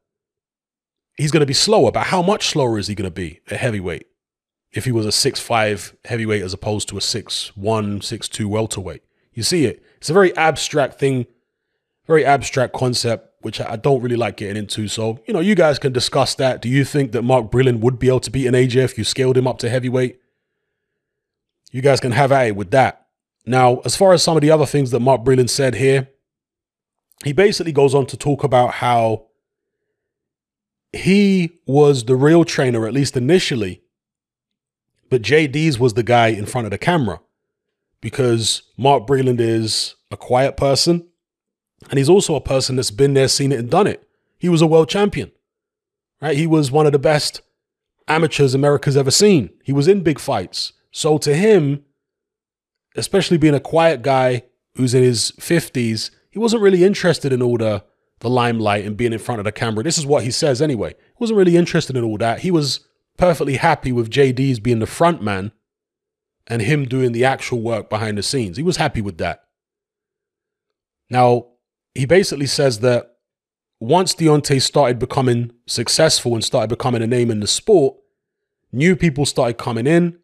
he's 1.17 1.31
going 1.31 1.41
to 1.41 1.47
be 1.47 1.53
slower. 1.53 1.91
But 1.91 2.07
how 2.07 2.21
much 2.21 2.47
slower 2.47 2.77
is 2.77 2.87
he 2.87 2.95
going 2.95 3.09
to 3.09 3.11
be 3.11 3.41
a 3.49 3.55
heavyweight? 3.55 4.07
If 4.71 4.85
he 4.85 4.91
was 4.91 5.05
a 5.05 5.11
six 5.11 5.39
five 5.39 5.95
heavyweight 6.05 6.41
as 6.41 6.53
opposed 6.53 6.89
to 6.89 6.97
a 6.97 7.01
six 7.01 7.55
one, 7.55 8.01
six 8.01 8.27
two 8.27 8.47
welterweight, 8.47 9.03
you 9.31 9.43
see 9.43 9.65
it. 9.65 9.83
It's 9.97 10.09
a 10.09 10.13
very 10.13 10.35
abstract 10.35 10.99
thing, 10.99 11.27
very 12.07 12.25
abstract 12.25 12.73
concept, 12.73 13.29
which 13.41 13.61
I 13.61 13.75
don't 13.75 14.01
really 14.01 14.15
like 14.15 14.37
getting 14.37 14.57
into. 14.57 14.87
So 14.87 15.19
you 15.27 15.33
know, 15.33 15.41
you 15.41 15.53
guys 15.53 15.77
can 15.77 15.93
discuss 15.93 16.33
that. 16.35 16.61
Do 16.61 16.69
you 16.69 16.85
think 16.85 17.11
that 17.11 17.21
Mark 17.21 17.51
Breland 17.51 17.81
would 17.81 17.99
be 17.99 18.07
able 18.07 18.19
to 18.21 18.31
beat 18.31 18.47
an 18.47 18.55
AJ 18.55 18.77
if 18.77 18.97
you 18.97 19.03
scaled 19.03 19.37
him 19.37 19.47
up 19.47 19.59
to 19.59 19.69
heavyweight? 19.69 20.19
You 21.71 21.81
guys 21.81 21.99
can 21.99 22.11
have 22.11 22.31
at 22.31 22.47
it 22.47 22.55
with 22.55 22.71
that. 22.71 23.07
Now, 23.45 23.79
as 23.85 23.95
far 23.95 24.13
as 24.13 24.23
some 24.23 24.37
of 24.37 24.41
the 24.41 24.51
other 24.51 24.65
things 24.65 24.91
that 24.91 25.01
Mark 25.01 25.21
Breland 25.21 25.49
said 25.49 25.75
here, 25.75 26.07
he 27.23 27.33
basically 27.33 27.71
goes 27.71 27.95
on 27.95 28.05
to 28.07 28.17
talk 28.17 28.43
about 28.43 28.75
how 28.75 29.27
he 30.91 31.59
was 31.65 32.05
the 32.05 32.15
real 32.15 32.45
trainer, 32.45 32.85
at 32.85 32.93
least 32.93 33.17
initially, 33.17 33.81
but 35.09 35.21
Jay 35.21 35.47
Deas 35.47 35.79
was 35.79 35.93
the 35.93 36.03
guy 36.03 36.27
in 36.27 36.45
front 36.45 36.65
of 36.65 36.71
the 36.71 36.77
camera 36.77 37.19
because 38.01 38.63
Mark 38.77 39.07
Breland 39.07 39.39
is 39.39 39.95
a 40.11 40.17
quiet 40.17 40.57
person 40.57 41.07
and 41.89 41.97
he's 41.97 42.09
also 42.09 42.35
a 42.35 42.41
person 42.41 42.75
that's 42.75 42.91
been 42.91 43.13
there, 43.13 43.27
seen 43.27 43.51
it, 43.51 43.59
and 43.59 43.69
done 43.69 43.87
it. 43.87 44.07
He 44.37 44.49
was 44.49 44.61
a 44.61 44.67
world 44.67 44.89
champion, 44.89 45.31
right? 46.21 46.37
He 46.37 46.47
was 46.47 46.71
one 46.71 46.85
of 46.85 46.91
the 46.91 46.99
best 46.99 47.41
amateurs 48.07 48.53
America's 48.53 48.97
ever 48.97 49.11
seen. 49.11 49.49
He 49.63 49.71
was 49.71 49.87
in 49.87 50.01
big 50.01 50.19
fights. 50.19 50.73
So 50.91 51.17
to 51.19 51.33
him, 51.33 51.83
especially 52.95 53.37
being 53.37 53.55
a 53.55 53.59
quiet 53.59 54.01
guy 54.01 54.43
who's 54.75 54.93
in 54.93 55.03
his 55.03 55.31
50s, 55.39 56.11
he 56.33 56.39
wasn't 56.39 56.63
really 56.63 56.83
interested 56.83 57.31
in 57.31 57.43
all 57.43 57.57
the, 57.57 57.83
the 58.21 58.29
limelight 58.29 58.85
and 58.85 58.97
being 58.97 59.13
in 59.13 59.19
front 59.19 59.37
of 59.37 59.45
the 59.45 59.51
camera. 59.51 59.83
This 59.83 59.99
is 59.99 60.05
what 60.05 60.23
he 60.23 60.31
says 60.31 60.63
anyway. 60.63 60.89
He 60.89 61.19
wasn't 61.19 61.37
really 61.37 61.55
interested 61.55 61.95
in 61.95 62.03
all 62.03 62.17
that. 62.17 62.39
He 62.39 62.49
was 62.49 62.79
perfectly 63.17 63.57
happy 63.57 63.91
with 63.91 64.09
Jay 64.09 64.31
Deas 64.31 64.59
being 64.59 64.79
the 64.79 64.87
front 64.87 65.21
man 65.21 65.51
and 66.47 66.63
him 66.63 66.85
doing 66.85 67.11
the 67.11 67.23
actual 67.23 67.61
work 67.61 67.87
behind 67.87 68.17
the 68.17 68.23
scenes. 68.23 68.57
He 68.57 68.63
was 68.63 68.77
happy 68.77 68.99
with 68.99 69.19
that. 69.19 69.43
Now, 71.07 71.49
he 71.93 72.05
basically 72.05 72.47
says 72.47 72.79
that 72.79 73.17
once 73.79 74.15
Deontay 74.15 74.59
started 74.59 74.97
becoming 74.97 75.51
successful 75.67 76.33
and 76.33 76.43
started 76.43 76.69
becoming 76.69 77.03
a 77.03 77.07
name 77.07 77.29
in 77.29 77.41
the 77.41 77.47
sport, 77.47 77.95
new 78.71 78.95
people 78.95 79.27
started 79.27 79.59
coming 79.59 79.85
in 79.85 80.17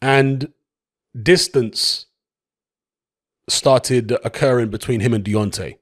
and 0.00 0.52
distance 1.20 2.03
started 3.48 4.12
occurring 4.24 4.70
between 4.70 5.00
him 5.00 5.14
and 5.14 5.24
Deontay, 5.24 5.76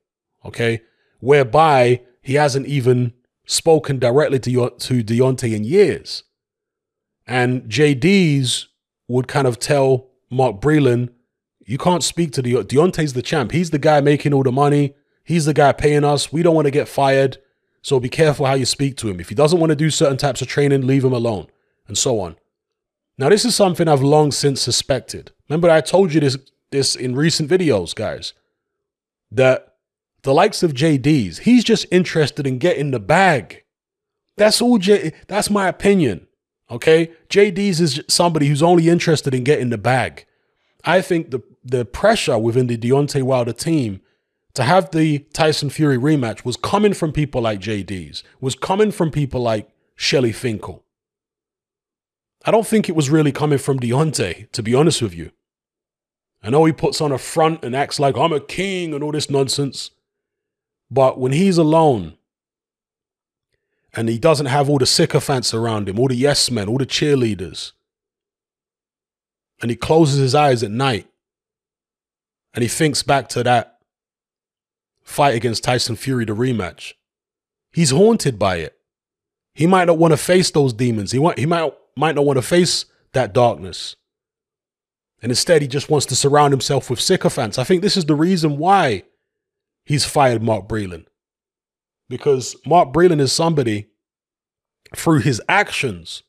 okay? 0.45 0.83
Whereby 1.21 2.03
he 2.21 2.35
hasn't 2.35 2.67
even 2.67 3.13
spoken 3.47 3.99
directly 3.99 4.39
to, 4.41 4.71
to 4.71 5.05
Deontay 5.05 5.55
in 5.55 5.65
years. 5.65 6.25
And 7.27 7.69
Jay 7.69 7.95
Deas 7.95 8.69
would 9.09 9.29
kind 9.29 9.47
of 9.47 9.59
tell 9.59 10.09
Mark 10.31 10.61
Breland, 10.61 11.11
you 11.65 11.79
can't 11.79 12.03
speak 12.03 12.33
to 12.33 12.43
De- 12.43 12.65
Deontay's 12.65 13.13
the 13.13 13.23
champ. 13.23 13.53
He's 13.53 13.71
the 13.71 13.79
guy 13.79 14.01
making 14.01 14.35
all 14.35 14.43
the 14.43 14.53
money. 14.53 14.95
He's 15.25 15.45
the 15.45 15.55
guy 15.55 15.73
paying 15.73 16.05
us. 16.05 16.33
We 16.33 16.43
don't 16.43 16.55
want 16.55 16.67
to 16.67 16.73
get 16.73 16.89
fired. 16.89 17.39
So 17.83 18.01
be 18.01 18.09
careful 18.09 18.47
how 18.47 18.55
you 18.55 18.65
speak 18.65 18.97
to 18.99 19.09
him. 19.09 19.21
If 19.21 19.29
he 19.29 19.35
doesn't 19.35 19.61
want 19.61 19.71
to 19.71 19.77
do 19.77 19.91
certain 19.91 20.17
types 20.17 20.43
of 20.43 20.49
training, 20.49 20.87
leave 20.87 21.05
him 21.05 21.13
alone, 21.13 21.47
and 21.87 21.99
so 21.99 22.21
on. 22.21 22.37
Now, 23.19 23.29
this 23.29 23.45
is 23.45 23.55
something 23.55 23.89
I've 23.89 24.03
long 24.03 24.33
since 24.33 24.61
suspected. 24.61 25.33
Remember, 25.49 25.71
I 25.71 25.81
told 25.81 26.15
you 26.15 26.21
this 26.21 26.37
this 26.73 26.97
in 26.97 27.15
recent 27.15 27.49
videos, 27.51 27.95
guys, 27.95 28.33
that 29.31 29.77
the 30.23 30.35
likes 30.35 30.63
of 30.63 30.75
Jay 30.75 30.99
Deas, 30.99 31.39
he's 31.39 31.65
just 31.65 31.87
interested 31.91 32.47
in 32.47 32.59
getting 32.59 32.91
the 32.91 33.01
bag. 33.01 33.65
That's 34.37 34.61
all 34.61 34.79
J 34.79 35.13
that's 35.29 35.51
my 35.51 35.69
opinion. 35.69 36.27
Okay? 36.71 37.13
Jay 37.29 37.51
Deas 37.51 37.81
is 37.81 38.01
somebody 38.09 38.47
who's 38.47 38.63
only 38.63 38.89
interested 38.89 39.35
in 39.35 39.45
getting 39.45 39.71
the 39.71 39.79
bag. 39.79 40.27
I 40.85 41.01
think 41.01 41.31
the 41.31 41.41
the 41.65 41.85
pressure 41.85 42.39
within 42.39 42.67
the 42.67 42.77
Deontay 42.77 43.23
Wilder 43.23 43.53
team 43.53 44.01
to 44.55 44.65
have 44.65 44.91
the 44.91 45.21
Tyson 45.33 45.71
Fury 45.71 45.97
rematch 45.97 46.45
was 46.45 46.57
coming 46.57 46.93
from 46.93 47.13
people 47.13 47.43
like 47.43 47.61
Jay 47.61 47.83
Deas, 47.83 48.23
was 48.41 48.55
coming 48.55 48.91
from 48.91 49.11
people 49.11 49.41
like 49.41 49.71
Shelly 49.97 50.33
Finkel. 50.33 50.85
I 52.45 52.51
don't 52.51 52.67
think 52.67 52.89
it 52.89 52.97
was 52.97 53.09
really 53.09 53.33
coming 53.33 53.59
from 53.59 53.79
Deontay, 53.79 54.51
to 54.51 54.63
be 54.63 54.75
honest 54.75 55.01
with 55.01 55.15
you. 55.15 55.31
I 56.43 56.51
know 56.51 56.65
he 56.65 56.73
puts 56.73 57.01
on 57.01 57.13
a 57.13 57.19
front 57.19 57.65
and 57.65 57.77
acts 57.77 58.01
like 58.01 58.17
I'm 58.17 58.33
a 58.33 58.41
king 58.41 58.95
and 58.95 59.05
all 59.05 59.13
this 59.13 59.31
nonsense. 59.31 59.91
But 60.91 61.19
when 61.19 61.33
he's 61.33 61.57
alone 61.57 62.15
and 63.95 64.09
he 64.09 64.19
doesn't 64.19 64.47
have 64.47 64.69
all 64.69 64.79
the 64.79 64.87
sycophants 64.87 65.55
around 65.55 65.89
him, 65.89 65.99
all 65.99 66.09
the 66.09 66.17
yes 66.17 66.51
men, 66.51 66.69
all 66.69 66.79
the 66.79 66.87
cheerleaders, 66.87 67.73
and 69.61 69.71
he 69.71 69.77
closes 69.77 70.19
his 70.19 70.35
eyes 70.35 70.63
at 70.63 70.71
night 70.71 71.07
and 72.53 72.63
he 72.63 72.69
thinks 72.69 73.03
back 73.03 73.29
to 73.31 73.43
that 73.45 73.79
fight 75.03 75.35
against 75.35 75.65
Tyson 75.65 75.97
Fury, 75.97 76.25
the 76.25 76.35
rematch, 76.35 76.95
he's 77.73 77.91
haunted 77.91 78.39
by 78.39 78.57
it. 78.57 78.77
He 79.55 79.67
might 79.67 79.87
not 79.87 79.99
want 79.99 80.13
to 80.13 80.17
face 80.17 80.51
those 80.51 80.73
demons. 80.73 81.13
He, 81.13 81.19
want, 81.19 81.39
he 81.39 81.47
might, 81.47 81.73
might 81.97 82.15
not 82.15 82.25
want 82.25 82.39
to 82.39 82.43
face 82.43 82.87
that 83.13 83.33
darkness. 83.33 83.97
And 85.23 85.31
instead, 85.31 85.63
he 85.63 85.69
just 85.69 85.89
wants 85.89 86.07
to 86.07 86.17
surround 86.17 86.53
himself 86.53 86.91
with 86.91 87.01
sycophants. 87.01 87.59
I 87.59 87.65
think 87.65 87.81
this 87.81 87.97
is 87.97 88.07
the 88.07 88.15
reason 88.15 88.59
why 88.59 89.05
he's 89.85 90.05
fired 90.05 90.43
Mark 90.43 90.69
Breland. 90.69 91.07
Because 92.09 92.57
Mark 92.67 92.93
Breland 92.93 93.21
is 93.21 93.33
somebody, 93.33 93.87
through 94.95 95.21
his 95.21 95.41
actions, 95.49 96.25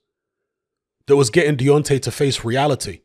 that 1.08 1.16
was 1.16 1.30
getting 1.30 1.58
Deontay 1.58 2.02
to 2.04 2.12
face 2.12 2.46
reality. 2.46 3.02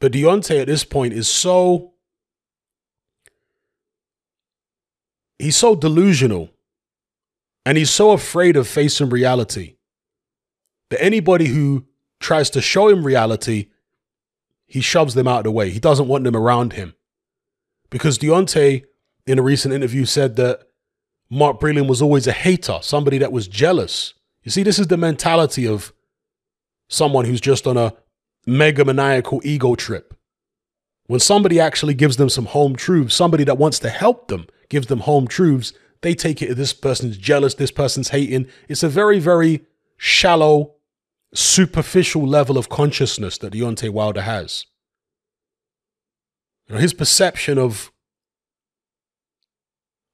But 0.00 0.12
Deontay 0.12 0.62
at 0.62 0.66
this 0.66 0.82
point 0.82 1.12
is 1.12 1.28
so. 1.28 1.92
He's 5.38 5.56
so 5.56 5.76
delusional. 5.76 6.50
And 7.64 7.78
he's 7.78 7.90
so 7.90 8.10
afraid 8.10 8.56
of 8.56 8.66
facing 8.66 9.10
reality 9.10 9.76
that 10.90 11.02
anybody 11.02 11.46
who 11.46 11.86
tries 12.18 12.50
to 12.50 12.60
show 12.60 12.88
him 12.88 13.04
reality, 13.06 13.68
he 14.72 14.80
shoves 14.80 15.12
them 15.12 15.28
out 15.28 15.40
of 15.40 15.44
the 15.44 15.50
way. 15.50 15.68
He 15.68 15.78
doesn't 15.78 16.08
want 16.08 16.24
them 16.24 16.34
around 16.34 16.72
him. 16.72 16.94
Because 17.90 18.18
Deontay 18.18 18.84
in 19.26 19.38
a 19.38 19.42
recent 19.42 19.74
interview 19.74 20.06
said 20.06 20.36
that 20.36 20.62
Mark 21.28 21.60
Breland 21.60 21.88
was 21.88 22.00
always 22.00 22.26
a 22.26 22.32
hater, 22.32 22.78
somebody 22.80 23.18
that 23.18 23.32
was 23.32 23.46
jealous. 23.46 24.14
You 24.42 24.50
see, 24.50 24.62
this 24.62 24.78
is 24.78 24.86
the 24.86 24.96
mentality 24.96 25.68
of 25.68 25.92
someone 26.88 27.26
who's 27.26 27.42
just 27.42 27.66
on 27.66 27.76
a 27.76 27.92
mega 28.46 28.82
maniacal 28.82 29.42
ego 29.44 29.74
trip. 29.74 30.14
When 31.06 31.20
somebody 31.20 31.60
actually 31.60 31.92
gives 31.92 32.16
them 32.16 32.30
some 32.30 32.46
home 32.46 32.74
truths, 32.74 33.14
somebody 33.14 33.44
that 33.44 33.58
wants 33.58 33.78
to 33.80 33.90
help 33.90 34.28
them 34.28 34.46
gives 34.70 34.86
them 34.86 35.00
home 35.00 35.28
truths, 35.28 35.74
they 36.00 36.14
take 36.14 36.40
it 36.40 36.54
this 36.54 36.72
person's 36.72 37.18
jealous, 37.18 37.52
this 37.52 37.70
person's 37.70 38.08
hating. 38.08 38.46
It's 38.70 38.82
a 38.82 38.88
very, 38.88 39.18
very 39.18 39.66
shallow, 39.98 40.76
superficial 41.34 42.26
level 42.26 42.58
of 42.58 42.68
consciousness 42.68 43.38
that 43.38 43.52
Deontay 43.52 43.90
Wilder 43.90 44.22
has. 44.22 44.66
You 46.68 46.74
know, 46.74 46.80
his 46.80 46.94
perception 46.94 47.58
of 47.58 47.90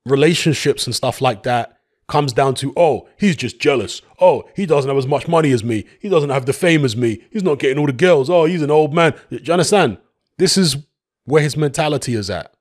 relationships 0.06 0.86
and 0.86 0.94
stuff 0.94 1.20
like 1.20 1.42
that 1.42 1.78
comes 2.08 2.32
down 2.32 2.54
to, 2.54 2.72
oh, 2.76 3.06
he's 3.18 3.36
just 3.36 3.60
jealous. 3.60 4.00
Oh, 4.20 4.48
he 4.56 4.64
doesn't 4.64 4.88
have 4.88 4.96
as 4.96 5.06
much 5.06 5.28
money 5.28 5.52
as 5.52 5.62
me. 5.62 5.84
He 6.00 6.08
doesn't 6.08 6.30
have 6.30 6.46
the 6.46 6.52
fame 6.52 6.84
as 6.84 6.96
me. 6.96 7.22
He's 7.30 7.42
not 7.42 7.58
getting 7.58 7.78
all 7.78 7.86
the 7.86 7.92
girls. 7.92 8.30
Oh, 8.30 8.46
he's 8.46 8.62
an 8.62 8.70
old 8.70 8.94
man. 8.94 9.14
Do 9.30 9.38
you 9.42 9.52
understand? 9.52 9.98
This 10.38 10.56
is 10.56 10.76
where 11.24 11.42
his 11.42 11.56
mentality 11.56 12.14
is 12.14 12.30
at. 12.30 12.54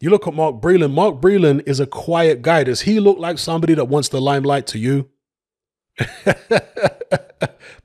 You 0.00 0.10
look 0.10 0.26
at 0.26 0.34
Mark 0.34 0.60
Breland. 0.60 0.92
Mark 0.92 1.16
Breland 1.16 1.64
is 1.66 1.80
a 1.80 1.86
quiet 1.86 2.40
guy. 2.40 2.64
Does 2.64 2.82
he 2.82 3.00
look 3.00 3.18
like 3.18 3.38
somebody 3.38 3.74
that 3.74 3.86
wants 3.86 4.08
the 4.08 4.20
limelight 4.20 4.66
to 4.68 4.78
you? 4.78 5.10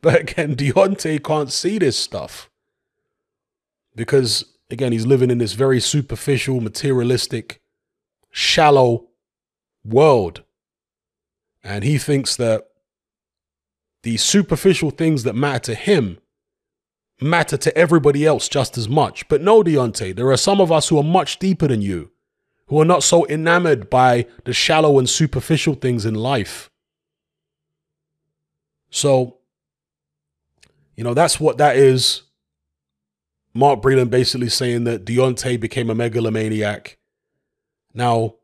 but 0.02 0.22
again, 0.22 0.56
Deontay 0.56 1.24
can't 1.24 1.52
see 1.52 1.78
this 1.78 1.98
stuff. 1.98 2.50
Because, 3.96 4.46
again, 4.70 4.92
he's 4.92 5.06
living 5.06 5.30
in 5.30 5.38
this 5.38 5.54
very 5.54 5.80
superficial, 5.80 6.62
materialistic 6.62 7.62
shallow 8.32 9.08
world. 9.84 10.44
And 11.64 11.84
he 11.84 11.98
thinks 11.98 12.36
that 12.38 12.68
the 14.02 14.18
superficial 14.18 14.92
things 14.92 15.24
that 15.24 15.34
matter 15.34 15.60
to 15.60 15.76
him 15.76 16.18
matter 17.22 17.58
to 17.58 17.76
everybody 17.78 18.26
else 18.26 18.50
just 18.50 18.78
as 18.78 18.90
much. 18.90 19.28
But 19.30 19.42
no, 19.42 19.64
Deontay, 19.64 20.16
there 20.16 20.32
are 20.32 20.38
some 20.38 20.60
of 20.60 20.72
us 20.72 20.90
who 20.90 20.98
are 20.98 21.04
much 21.04 21.40
deeper 21.40 21.68
than 21.68 21.82
you, 21.82 22.12
who 22.68 22.82
are 22.82 22.86
not 22.86 23.04
so 23.04 23.26
enamored 23.28 23.90
by 23.90 24.28
the 24.46 24.54
shallow 24.54 25.00
and 25.00 25.10
superficial 25.10 25.76
things 25.76 26.06
in 26.06 26.16
life. 26.16 26.70
So, 28.94 29.38
you 30.96 31.04
know, 31.04 31.14
that's 31.14 31.40
what 31.40 31.58
that 31.58 31.76
is. 31.76 32.24
Mark 33.54 33.82
Breland 33.82 34.10
basically 34.10 34.50
saying 34.50 34.86
that 34.86 35.06
Deontay 35.06 35.60
became 35.60 35.90
a 35.90 35.96
megalomaniac 35.96 36.98
now, 37.94 38.36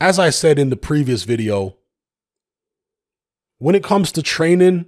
as 0.00 0.18
I 0.18 0.30
said 0.30 0.58
in 0.58 0.70
the 0.70 0.76
previous 0.76 1.24
video, 1.24 1.76
when 3.58 3.74
it 3.74 3.82
comes 3.82 4.12
to 4.12 4.22
training, 4.22 4.86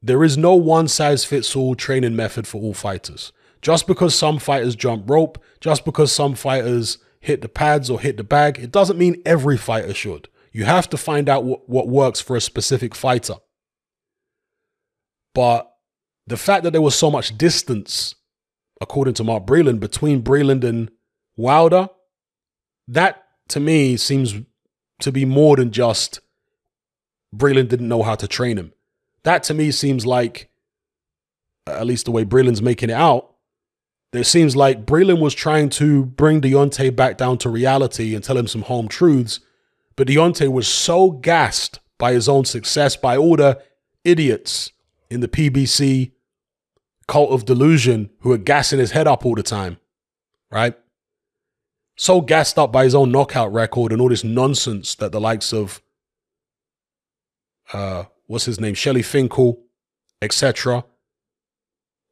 there 0.00 0.24
is 0.24 0.38
no 0.38 0.54
one 0.54 0.88
size 0.88 1.24
fits 1.24 1.54
all 1.54 1.74
training 1.74 2.16
method 2.16 2.46
for 2.46 2.60
all 2.60 2.74
fighters. 2.74 3.32
Just 3.60 3.86
because 3.86 4.14
some 4.14 4.38
fighters 4.38 4.74
jump 4.74 5.08
rope, 5.08 5.42
just 5.60 5.84
because 5.84 6.12
some 6.12 6.34
fighters 6.34 6.98
hit 7.20 7.42
the 7.42 7.48
pads 7.48 7.90
or 7.90 8.00
hit 8.00 8.16
the 8.16 8.24
bag, 8.24 8.58
it 8.58 8.72
doesn't 8.72 8.98
mean 8.98 9.22
every 9.26 9.56
fighter 9.56 9.94
should. 9.94 10.28
You 10.52 10.64
have 10.64 10.88
to 10.90 10.96
find 10.96 11.28
out 11.28 11.44
what, 11.44 11.68
what 11.68 11.88
works 11.88 12.20
for 12.20 12.36
a 12.36 12.40
specific 12.40 12.94
fighter. 12.94 13.36
But 15.34 15.72
the 16.26 16.36
fact 16.36 16.64
that 16.64 16.72
there 16.72 16.82
was 16.82 16.94
so 16.94 17.10
much 17.10 17.36
distance, 17.36 18.14
according 18.80 19.14
to 19.14 19.24
Mark 19.24 19.46
Breland, 19.46 19.80
between 19.80 20.22
Breland 20.22 20.64
and 20.64 20.90
Wilder, 21.36 21.88
that 22.88 23.24
to 23.48 23.60
me 23.60 23.96
seems 23.96 24.34
to 25.00 25.12
be 25.12 25.24
more 25.24 25.56
than 25.56 25.70
just 25.70 26.20
Breland 27.34 27.68
didn't 27.68 27.88
know 27.88 28.02
how 28.02 28.14
to 28.14 28.28
train 28.28 28.58
him. 28.58 28.72
That 29.24 29.42
to 29.44 29.54
me 29.54 29.70
seems 29.70 30.04
like, 30.04 30.50
at 31.66 31.86
least 31.86 32.04
the 32.04 32.10
way 32.10 32.24
Breland's 32.24 32.62
making 32.62 32.90
it 32.90 32.94
out, 32.94 33.30
it 34.12 34.24
seems 34.24 34.54
like 34.54 34.84
Breland 34.84 35.20
was 35.20 35.32
trying 35.32 35.70
to 35.70 36.04
bring 36.04 36.42
Deontay 36.42 36.94
back 36.94 37.16
down 37.16 37.38
to 37.38 37.48
reality 37.48 38.14
and 38.14 38.22
tell 38.22 38.36
him 38.36 38.46
some 38.46 38.62
home 38.62 38.88
truths. 38.88 39.40
But 39.96 40.08
Deontay 40.08 40.48
was 40.52 40.68
so 40.68 41.10
gassed 41.10 41.78
by 41.98 42.12
his 42.12 42.28
own 42.28 42.44
success, 42.44 42.94
by 42.94 43.16
all 43.16 43.36
the 43.36 43.62
idiots 44.04 44.70
in 45.12 45.20
the 45.20 45.28
PBC 45.28 46.12
cult 47.08 47.30
of 47.30 47.44
delusion 47.44 48.10
who 48.20 48.32
are 48.32 48.38
gassing 48.38 48.78
his 48.78 48.92
head 48.92 49.06
up 49.06 49.24
all 49.26 49.34
the 49.34 49.42
time, 49.42 49.78
right? 50.50 50.76
so 51.96 52.20
gassed 52.20 52.58
up 52.58 52.72
by 52.72 52.84
his 52.84 52.94
own 52.94 53.12
knockout 53.12 53.52
record 53.52 53.92
and 53.92 54.00
all 54.00 54.08
this 54.08 54.24
nonsense 54.24 54.94
that 54.96 55.12
the 55.12 55.20
likes 55.20 55.52
of 55.52 55.82
uh 57.72 58.04
what's 58.26 58.46
his 58.46 58.60
name, 58.60 58.74
Shelly 58.74 59.02
Finkel, 59.02 59.62
etc. 60.22 60.84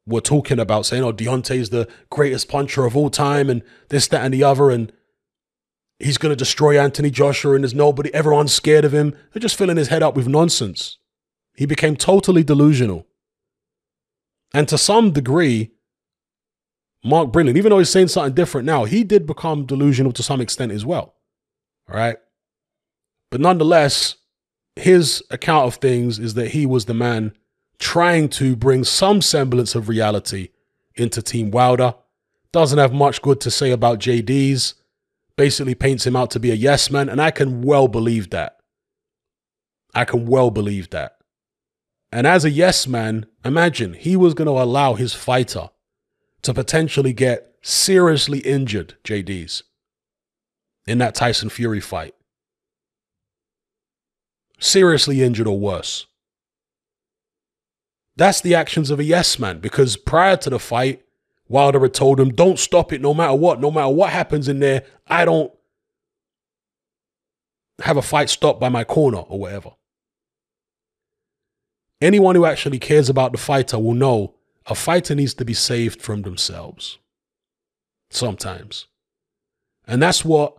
were 0.05 0.21
talking 0.21 0.59
about 0.59 0.85
saying, 0.85 1.03
oh, 1.03 1.13
Deontay's 1.13 1.69
the 1.69 1.87
greatest 2.09 2.47
puncher 2.47 2.85
of 2.85 2.95
all 2.95 3.09
time 3.09 3.49
and 3.49 3.63
this, 3.89 4.07
that, 4.07 4.23
and 4.23 4.33
the 4.33 4.43
other, 4.43 4.69
and 4.69 4.91
he's 5.97 6.19
gonna 6.19 6.35
destroy 6.35 6.79
Anthony 6.79 7.09
Joshua 7.09 7.55
and 7.55 7.63
there's 7.63 7.73
nobody 7.73 8.13
everyone's 8.13 8.53
scared 8.53 8.85
of 8.85 8.93
him. 8.93 9.15
They're 9.33 9.41
just 9.41 9.57
filling 9.57 9.77
his 9.77 9.87
head 9.87 10.03
up 10.03 10.15
with 10.15 10.27
nonsense. 10.27 10.97
He 11.55 11.65
became 11.65 11.95
totally 11.95 12.43
delusional. 12.43 13.05
And 14.53 14.67
to 14.67 14.77
some 14.77 15.11
degree, 15.11 15.71
Mark 17.03 17.31
Breland, 17.31 17.57
even 17.57 17.69
though 17.69 17.79
he's 17.79 17.89
saying 17.89 18.09
something 18.09 18.33
different 18.33 18.65
now, 18.65 18.85
he 18.85 19.03
did 19.03 19.25
become 19.25 19.65
delusional 19.65 20.11
to 20.13 20.23
some 20.23 20.41
extent 20.41 20.71
as 20.71 20.85
well. 20.85 21.15
All 21.89 21.95
right. 21.95 22.17
But 23.29 23.41
nonetheless, 23.41 24.17
his 24.75 25.23
account 25.29 25.67
of 25.67 25.75
things 25.75 26.19
is 26.19 26.35
that 26.35 26.49
he 26.49 26.65
was 26.65 26.85
the 26.85 26.93
man 26.93 27.33
trying 27.79 28.29
to 28.29 28.55
bring 28.55 28.83
some 28.83 29.21
semblance 29.21 29.73
of 29.73 29.89
reality 29.89 30.49
into 30.95 31.21
Team 31.21 31.49
Wilder. 31.49 31.95
Doesn't 32.51 32.77
have 32.77 32.93
much 32.93 33.21
good 33.21 33.41
to 33.41 33.51
say 33.51 33.71
about 33.71 33.99
Jay 33.99 34.21
Deas. 34.21 34.75
Basically 35.37 35.73
paints 35.73 36.05
him 36.05 36.15
out 36.15 36.29
to 36.31 36.39
be 36.39 36.51
a 36.51 36.55
yes 36.55 36.91
man, 36.91 37.09
and 37.09 37.21
I 37.21 37.31
can 37.31 37.61
well 37.61 37.87
believe 37.87 38.29
that. 38.29 38.57
I 39.93 40.05
can 40.05 40.27
well 40.27 40.51
believe 40.51 40.89
that. 40.91 41.17
And 42.11 42.27
as 42.27 42.43
a 42.43 42.49
yes 42.49 42.87
man, 42.87 43.25
imagine 43.45 43.93
he 43.93 44.15
was 44.15 44.33
going 44.33 44.47
to 44.47 44.61
allow 44.61 44.95
his 44.95 45.13
fighter 45.13 45.69
to 46.41 46.53
potentially 46.53 47.13
get 47.13 47.55
seriously 47.61 48.39
injured 48.39 48.95
Jay 49.03 49.21
Deas. 49.21 49.63
in 50.87 50.97
that 50.97 51.15
Tyson 51.15 51.49
Fury 51.49 51.79
fight. 51.79 52.15
Seriously 54.59 55.21
injured 55.21 55.47
or 55.47 55.59
worse. 55.59 56.07
That's 58.15 58.41
the 58.41 58.55
actions 58.55 58.89
of 58.89 58.99
a 58.99 59.03
yes 59.03 59.39
man 59.39 59.59
because 59.59 59.95
prior 59.95 60.35
to 60.37 60.49
the 60.49 60.59
fight, 60.59 61.03
Wilder 61.47 61.79
had 61.79 61.93
told 61.93 62.19
him, 62.19 62.29
don't 62.33 62.59
stop 62.59 62.91
it 62.91 63.01
no 63.01 63.13
matter 63.13 63.35
what. 63.35 63.59
No 63.59 63.71
matter 63.71 63.89
what 63.89 64.09
happens 64.09 64.47
in 64.47 64.59
there, 64.59 64.83
I 65.07 65.25
don't 65.25 65.51
have 67.83 67.97
a 67.97 68.01
fight 68.01 68.29
stopped 68.29 68.59
by 68.59 68.69
my 68.69 68.83
corner 68.83 69.19
or 69.19 69.39
whatever. 69.39 69.71
Anyone 72.01 72.35
who 72.35 72.45
actually 72.45 72.79
cares 72.79 73.09
about 73.09 73.31
the 73.31 73.37
fighter 73.37 73.77
will 73.77 73.93
know 73.93 74.35
a 74.65 74.75
fighter 74.75 75.13
needs 75.15 75.33
to 75.35 75.45
be 75.45 75.53
saved 75.53 76.01
from 76.01 76.23
themselves. 76.23 76.97
Sometimes. 78.09 78.87
And 79.87 80.01
that's 80.01 80.25
what 80.25 80.57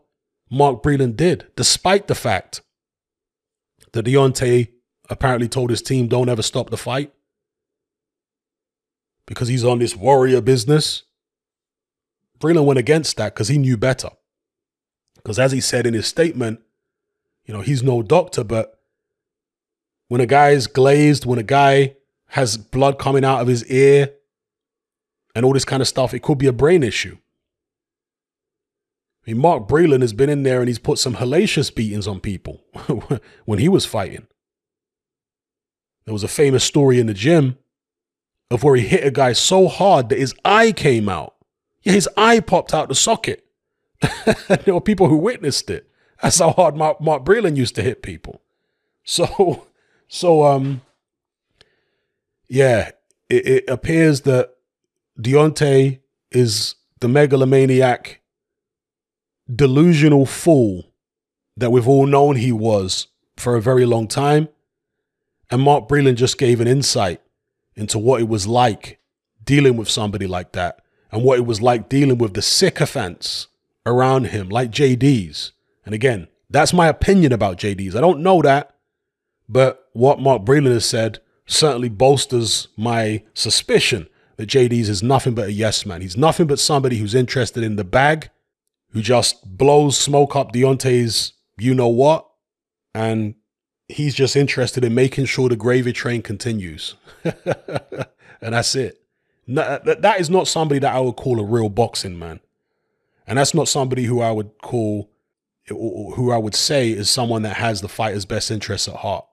Mark 0.50 0.82
Breland 0.82 1.16
did, 1.16 1.46
despite 1.56 2.06
the 2.06 2.14
fact 2.14 2.62
that 3.92 4.06
Deontay 4.06 4.68
apparently 5.10 5.48
told 5.48 5.70
his 5.70 5.82
team, 5.82 6.08
don't 6.08 6.28
ever 6.28 6.42
stop 6.42 6.70
the 6.70 6.76
fight 6.76 7.12
because 9.26 9.48
he's 9.48 9.64
on 9.64 9.78
this 9.78 9.96
warrior 9.96 10.40
business. 10.40 11.02
Breland 12.38 12.66
went 12.66 12.78
against 12.78 13.16
that 13.16 13.34
because 13.34 13.48
he 13.48 13.58
knew 13.58 13.76
better. 13.76 14.10
Because 15.14 15.38
as 15.38 15.52
he 15.52 15.60
said 15.60 15.86
in 15.86 15.94
his 15.94 16.06
statement, 16.06 16.60
you 17.46 17.54
know, 17.54 17.60
he's 17.60 17.82
no 17.82 18.02
doctor, 18.02 18.44
but 18.44 18.80
when 20.12 20.20
a 20.20 20.26
guy 20.26 20.50
is 20.50 20.66
glazed, 20.66 21.24
when 21.24 21.38
a 21.38 21.42
guy 21.42 21.96
has 22.26 22.58
blood 22.58 22.98
coming 22.98 23.24
out 23.24 23.40
of 23.40 23.48
his 23.48 23.64
ear 23.68 24.12
and 25.34 25.42
all 25.42 25.54
this 25.54 25.64
kind 25.64 25.80
of 25.80 25.88
stuff, 25.88 26.12
it 26.12 26.20
could 26.20 26.36
be 26.36 26.46
a 26.46 26.52
brain 26.52 26.82
issue. 26.82 27.16
I 29.26 29.30
mean, 29.30 29.40
Mark 29.40 29.66
Breland 29.66 30.02
has 30.02 30.12
been 30.12 30.28
in 30.28 30.42
there 30.42 30.60
and 30.60 30.68
he's 30.68 30.78
put 30.78 30.98
some 30.98 31.14
hellacious 31.14 31.74
beatings 31.74 32.06
on 32.06 32.20
people 32.20 32.62
when 33.46 33.58
he 33.58 33.70
was 33.70 33.86
fighting. 33.86 34.26
There 36.04 36.12
was 36.12 36.24
a 36.24 36.28
famous 36.28 36.62
story 36.62 37.00
in 37.00 37.06
the 37.06 37.14
gym 37.14 37.56
of 38.50 38.62
where 38.62 38.76
he 38.76 38.86
hit 38.86 39.06
a 39.06 39.10
guy 39.10 39.32
so 39.32 39.66
hard 39.66 40.10
that 40.10 40.18
his 40.18 40.34
eye 40.44 40.72
came 40.72 41.08
out. 41.08 41.36
Yeah, 41.84 41.94
his 41.94 42.08
eye 42.18 42.40
popped 42.40 42.74
out 42.74 42.90
the 42.90 42.94
socket. 42.94 43.46
there 44.26 44.74
were 44.74 44.82
people 44.82 45.08
who 45.08 45.16
witnessed 45.16 45.70
it. 45.70 45.88
That's 46.20 46.38
how 46.38 46.50
hard 46.50 46.76
Mark, 46.76 47.00
Mark 47.00 47.24
Breland 47.24 47.56
used 47.56 47.74
to 47.76 47.82
hit 47.82 48.02
people. 48.02 48.42
So, 49.04 49.68
so 50.12 50.44
um, 50.44 50.82
yeah, 52.46 52.90
it, 53.30 53.46
it 53.46 53.64
appears 53.66 54.20
that 54.22 54.50
Deontay 55.18 56.00
is 56.30 56.74
the 57.00 57.08
megalomaniac, 57.08 58.20
delusional 59.52 60.26
fool 60.26 60.92
that 61.56 61.72
we've 61.72 61.88
all 61.88 62.04
known 62.04 62.36
he 62.36 62.52
was 62.52 63.08
for 63.38 63.56
a 63.56 63.62
very 63.62 63.86
long 63.86 64.06
time. 64.06 64.50
And 65.50 65.62
Mark 65.62 65.88
Breland 65.88 66.16
just 66.16 66.36
gave 66.36 66.60
an 66.60 66.68
insight 66.68 67.22
into 67.74 67.98
what 67.98 68.20
it 68.20 68.28
was 68.28 68.46
like 68.46 69.00
dealing 69.42 69.78
with 69.78 69.88
somebody 69.88 70.26
like 70.26 70.52
that 70.52 70.82
and 71.10 71.24
what 71.24 71.38
it 71.38 71.46
was 71.46 71.62
like 71.62 71.88
dealing 71.88 72.18
with 72.18 72.34
the 72.34 72.42
sycophants 72.42 73.46
around 73.86 74.26
him, 74.26 74.50
like 74.50 74.70
Jay 74.70 74.94
Deas. 74.94 75.52
And 75.86 75.94
again, 75.94 76.28
that's 76.50 76.74
my 76.74 76.88
opinion 76.88 77.32
about 77.32 77.56
Jay 77.56 77.72
Deas. 77.72 77.96
I 77.96 78.02
don't 78.02 78.22
know 78.22 78.42
that, 78.42 78.76
but 79.48 79.81
what 79.92 80.20
Mark 80.20 80.42
Breland 80.42 80.72
has 80.72 80.86
said 80.86 81.20
certainly 81.46 81.88
bolsters 81.88 82.68
my 82.76 83.22
suspicion 83.34 84.08
that 84.36 84.46
Jay 84.46 84.68
Deas 84.68 84.88
is 84.88 85.02
nothing 85.02 85.34
but 85.34 85.48
a 85.48 85.52
yes 85.52 85.84
man. 85.84 86.00
He's 86.00 86.16
nothing 86.16 86.46
but 86.46 86.58
somebody 86.58 86.96
who's 86.96 87.14
interested 87.14 87.62
in 87.62 87.76
the 87.76 87.84
bag, 87.84 88.30
who 88.90 89.02
just 89.02 89.56
blows 89.56 89.98
smoke 89.98 90.34
up 90.34 90.52
Deontay's 90.52 91.34
you 91.58 91.74
know 91.74 91.88
what, 91.88 92.26
and 92.94 93.34
he's 93.88 94.14
just 94.14 94.36
interested 94.36 94.84
in 94.84 94.94
making 94.94 95.26
sure 95.26 95.48
the 95.48 95.56
gravy 95.56 95.92
train 95.92 96.22
continues. 96.22 96.94
and 97.24 98.54
that's 98.54 98.74
it. 98.74 99.02
That 99.48 100.02
that 100.02 100.20
is 100.20 100.30
not 100.30 100.48
somebody 100.48 100.80
that 100.80 100.94
I 100.94 101.00
would 101.00 101.16
call 101.16 101.40
a 101.40 101.44
real 101.44 101.68
boxing 101.68 102.18
man. 102.18 102.40
And 103.26 103.38
that's 103.38 103.54
not 103.54 103.68
somebody 103.68 104.04
who 104.04 104.20
I 104.20 104.30
would 104.30 104.50
call, 104.62 105.10
who 105.68 106.32
I 106.32 106.36
would 106.36 106.54
say 106.54 106.90
is 106.90 107.10
someone 107.10 107.42
that 107.42 107.56
has 107.56 107.80
the 107.80 107.88
fighter's 107.88 108.24
best 108.24 108.50
interests 108.50 108.88
at 108.88 108.96
heart. 108.96 109.26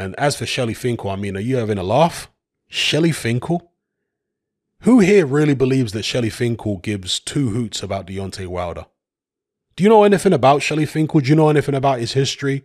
And 0.00 0.18
as 0.18 0.34
for 0.34 0.46
Shelly 0.46 0.72
Finkel, 0.72 1.10
I 1.10 1.16
mean, 1.16 1.36
are 1.36 1.40
you 1.40 1.56
having 1.56 1.76
a 1.76 1.82
laugh? 1.82 2.30
Shelly 2.68 3.12
Finkel? 3.12 3.70
Who 4.84 5.00
here 5.00 5.26
really 5.26 5.52
believes 5.52 5.92
that 5.92 6.06
Shelly 6.06 6.30
Finkel 6.30 6.78
gives 6.78 7.20
two 7.20 7.50
hoots 7.50 7.82
about 7.82 8.06
Deontay 8.06 8.46
Wilder? 8.46 8.86
Do 9.76 9.84
you 9.84 9.90
know 9.90 10.04
anything 10.04 10.32
about 10.32 10.62
Shelly 10.62 10.86
Finkel? 10.86 11.20
Do 11.20 11.28
you 11.28 11.34
know 11.34 11.50
anything 11.50 11.74
about 11.74 12.00
his 12.00 12.14
history 12.14 12.64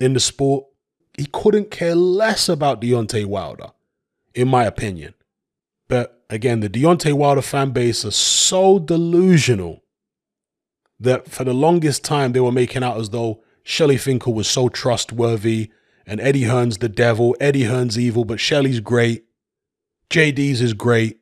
in 0.00 0.14
the 0.14 0.20
sport? 0.20 0.64
He 1.18 1.26
couldn't 1.26 1.70
care 1.70 1.94
less 1.94 2.48
about 2.48 2.80
Deontay 2.80 3.26
Wilder, 3.26 3.72
in 4.34 4.48
my 4.48 4.64
opinion. 4.64 5.12
But 5.86 6.24
again, 6.30 6.60
the 6.60 6.70
Deontay 6.70 7.12
Wilder 7.12 7.42
fan 7.42 7.72
base 7.72 8.06
are 8.06 8.10
so 8.10 8.78
delusional 8.78 9.84
that 10.98 11.30
for 11.30 11.44
the 11.44 11.52
longest 11.52 12.04
time 12.04 12.32
they 12.32 12.40
were 12.40 12.50
making 12.50 12.82
out 12.82 12.98
as 12.98 13.10
though 13.10 13.42
Shelly 13.64 13.98
Finkel 13.98 14.32
was 14.32 14.48
so 14.48 14.70
trustworthy 14.70 15.72
and 16.08 16.22
Eddie 16.22 16.44
Hearn's 16.44 16.78
the 16.78 16.88
devil, 16.88 17.36
Eddie 17.38 17.64
Hearn's 17.64 17.98
evil, 17.98 18.24
but 18.24 18.40
Shelly's 18.40 18.80
great. 18.80 19.26
Jay 20.08 20.32
Deas 20.32 20.62
is 20.62 20.72
great. 20.72 21.20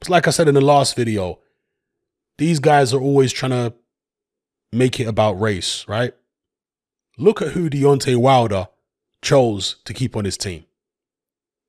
It's 0.00 0.10
like 0.10 0.26
I 0.26 0.32
said 0.32 0.48
in 0.48 0.54
the 0.54 0.60
last 0.60 0.96
video, 0.96 1.38
these 2.36 2.58
guys 2.58 2.92
are 2.92 3.00
always 3.00 3.32
trying 3.32 3.52
to 3.52 3.72
make 4.72 4.98
it 4.98 5.06
about 5.06 5.40
race, 5.40 5.86
right? 5.86 6.12
Look 7.16 7.40
at 7.40 7.52
who 7.52 7.70
Deontay 7.70 8.16
Wilder 8.16 8.66
chose 9.22 9.76
to 9.84 9.94
keep 9.94 10.16
on 10.16 10.24
his 10.24 10.36
team. 10.36 10.64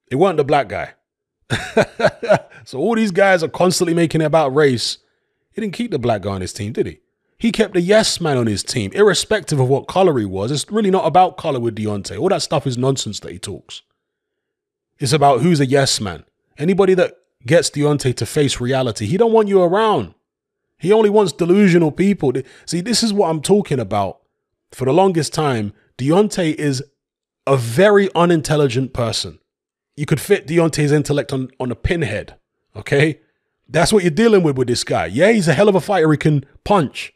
It 0.09 0.15
wasn't 0.15 0.37
the 0.37 0.43
black 0.43 0.67
guy. 0.67 0.93
so 2.65 2.79
all 2.79 2.95
these 2.95 3.11
guys 3.11 3.43
are 3.43 3.47
constantly 3.47 3.93
making 3.93 4.21
it 4.21 4.25
about 4.25 4.55
race. 4.55 4.97
He 5.51 5.61
didn't 5.61 5.75
keep 5.75 5.91
the 5.91 5.99
black 5.99 6.23
guy 6.23 6.31
on 6.31 6.41
his 6.41 6.51
team, 6.51 6.73
did 6.73 6.87
he? 6.87 6.99
He 7.45 7.51
kept 7.51 7.77
a 7.77 7.81
yes 7.81 8.19
man 8.19 8.37
on 8.37 8.47
his 8.47 8.63
team, 8.63 8.91
irrespective 8.93 9.59
of 9.59 9.69
what 9.69 9.85
color 9.85 10.17
he 10.17 10.25
was. 10.25 10.49
It's 10.49 10.71
really 10.71 10.89
not 10.89 11.05
about 11.05 11.37
color 11.37 11.59
with 11.59 11.75
Deontay. 11.75 12.19
All 12.19 12.29
that 12.29 12.41
stuff 12.41 12.65
is 12.65 12.75
nonsense 12.75 13.19
that 13.19 13.31
he 13.31 13.37
talks. 13.37 13.83
It's 14.97 15.13
about 15.13 15.41
who's 15.41 15.59
a 15.59 15.67
yes 15.67 16.01
man. 16.01 16.23
Anybody 16.57 16.95
that 16.95 17.13
gets 17.45 17.69
Deontay 17.69 18.15
to 18.15 18.25
face 18.25 18.59
reality, 18.59 19.05
he 19.05 19.15
don't 19.15 19.31
want 19.31 19.47
you 19.47 19.61
around. 19.61 20.15
He 20.79 20.91
only 20.91 21.11
wants 21.11 21.33
delusional 21.33 21.91
people. 21.91 22.33
See, 22.65 22.81
this 22.81 23.03
is 23.03 23.13
what 23.13 23.29
I'm 23.29 23.43
talking 23.43 23.79
about. 23.79 24.21
For 24.71 24.85
the 24.85 24.91
longest 24.91 25.31
time, 25.31 25.71
Deontay 25.99 26.55
is 26.55 26.83
a 27.45 27.57
very 27.57 28.09
unintelligent 28.15 28.91
person. 28.91 29.37
You 29.95 30.07
could 30.07 30.19
fit 30.19 30.47
Deontay's 30.47 30.91
intellect 30.91 31.31
on, 31.31 31.51
on 31.59 31.71
a 31.71 31.75
pinhead, 31.75 32.37
okay? 32.75 33.19
That's 33.69 33.93
what 33.93 34.01
you're 34.03 34.09
dealing 34.09 34.41
with 34.41 34.57
with 34.57 34.67
this 34.67 34.83
guy. 34.83 35.05
Yeah, 35.05 35.31
he's 35.31 35.47
a 35.47 35.53
hell 35.53 35.69
of 35.69 35.75
a 35.75 35.79
fighter. 35.79 36.09
He 36.11 36.17
can 36.17 36.43
punch. 36.63 37.11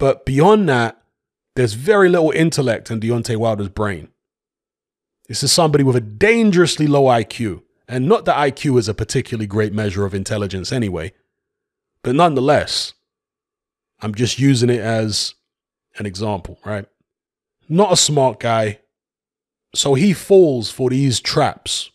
But 0.00 0.24
beyond 0.24 0.66
that, 0.70 1.00
there's 1.56 1.74
very 1.74 2.08
little 2.08 2.30
intellect 2.30 2.90
in 2.90 3.00
Deontay 3.00 3.36
Wilder's 3.36 3.68
brain. 3.68 4.08
This 5.28 5.42
is 5.42 5.52
somebody 5.52 5.84
with 5.84 5.94
a 5.94 6.00
dangerously 6.00 6.86
low 6.86 7.04
IQ. 7.04 7.62
And 7.86 8.08
not 8.08 8.24
that 8.24 8.36
IQ 8.36 8.78
is 8.78 8.88
a 8.88 8.94
particularly 8.94 9.46
great 9.46 9.74
measure 9.74 10.06
of 10.06 10.14
intelligence 10.14 10.72
anyway. 10.72 11.12
But 12.02 12.14
nonetheless, 12.14 12.94
I'm 14.00 14.14
just 14.14 14.38
using 14.38 14.70
it 14.70 14.80
as 14.80 15.34
an 15.98 16.06
example, 16.06 16.58
right? 16.64 16.86
Not 17.68 17.92
a 17.92 17.96
smart 17.96 18.40
guy. 18.40 18.78
So 19.74 19.92
he 19.94 20.14
falls 20.14 20.70
for 20.70 20.88
these 20.88 21.20
traps. 21.20 21.90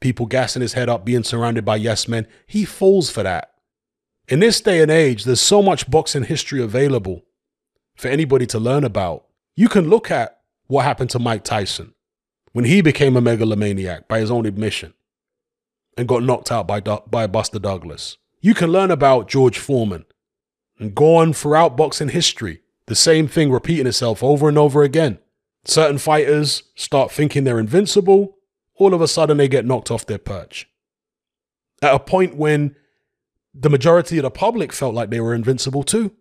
People 0.00 0.26
gassing 0.26 0.62
his 0.62 0.72
head 0.72 0.88
up, 0.88 1.04
being 1.04 1.22
surrounded 1.22 1.64
by 1.64 1.76
yes 1.76 2.08
men. 2.08 2.26
He 2.46 2.64
falls 2.64 3.08
for 3.08 3.22
that. 3.22 3.52
In 4.28 4.40
this 4.40 4.60
day 4.60 4.82
and 4.82 4.90
age, 4.90 5.24
there's 5.24 5.40
so 5.40 5.62
much 5.62 5.88
boxing 5.88 6.24
history 6.24 6.60
available 6.60 7.22
for 7.94 8.08
anybody 8.08 8.44
to 8.46 8.58
learn 8.58 8.82
about. 8.82 9.24
You 9.54 9.68
can 9.68 9.88
look 9.88 10.10
at 10.10 10.40
what 10.66 10.84
happened 10.84 11.10
to 11.10 11.20
Mike 11.20 11.44
Tyson 11.44 11.94
when 12.52 12.64
he 12.64 12.80
became 12.80 13.16
a 13.16 13.20
megalomaniac 13.20 14.08
by 14.08 14.18
his 14.18 14.30
own 14.30 14.44
admission 14.44 14.94
and 15.96 16.08
got 16.08 16.24
knocked 16.24 16.50
out 16.50 16.66
by, 16.66 16.80
by 16.80 17.26
Buster 17.28 17.60
Douglas. 17.60 18.16
You 18.40 18.52
can 18.52 18.72
learn 18.72 18.90
about 18.90 19.28
George 19.28 19.58
Foreman 19.58 20.04
and 20.78 20.94
go 20.94 21.16
on 21.16 21.32
throughout 21.32 21.76
boxing 21.76 22.08
history, 22.08 22.62
the 22.86 22.96
same 22.96 23.28
thing 23.28 23.52
repeating 23.52 23.86
itself 23.86 24.24
over 24.24 24.48
and 24.48 24.58
over 24.58 24.82
again. 24.82 25.18
Certain 25.64 25.98
fighters 25.98 26.64
start 26.74 27.12
thinking 27.12 27.44
they're 27.44 27.60
invincible, 27.60 28.36
all 28.74 28.92
of 28.92 29.00
a 29.00 29.08
sudden 29.08 29.36
they 29.36 29.48
get 29.48 29.64
knocked 29.64 29.90
off 29.90 30.04
their 30.04 30.18
perch. 30.18 30.68
At 31.80 31.94
a 31.94 31.98
point 32.00 32.36
when 32.36 32.74
the 33.58 33.70
majority 33.70 34.18
of 34.18 34.22
the 34.22 34.30
public 34.30 34.72
felt 34.72 34.94
like 34.94 35.10
they 35.10 35.20
were 35.20 35.34
invincible 35.34 35.82
too. 35.82 36.12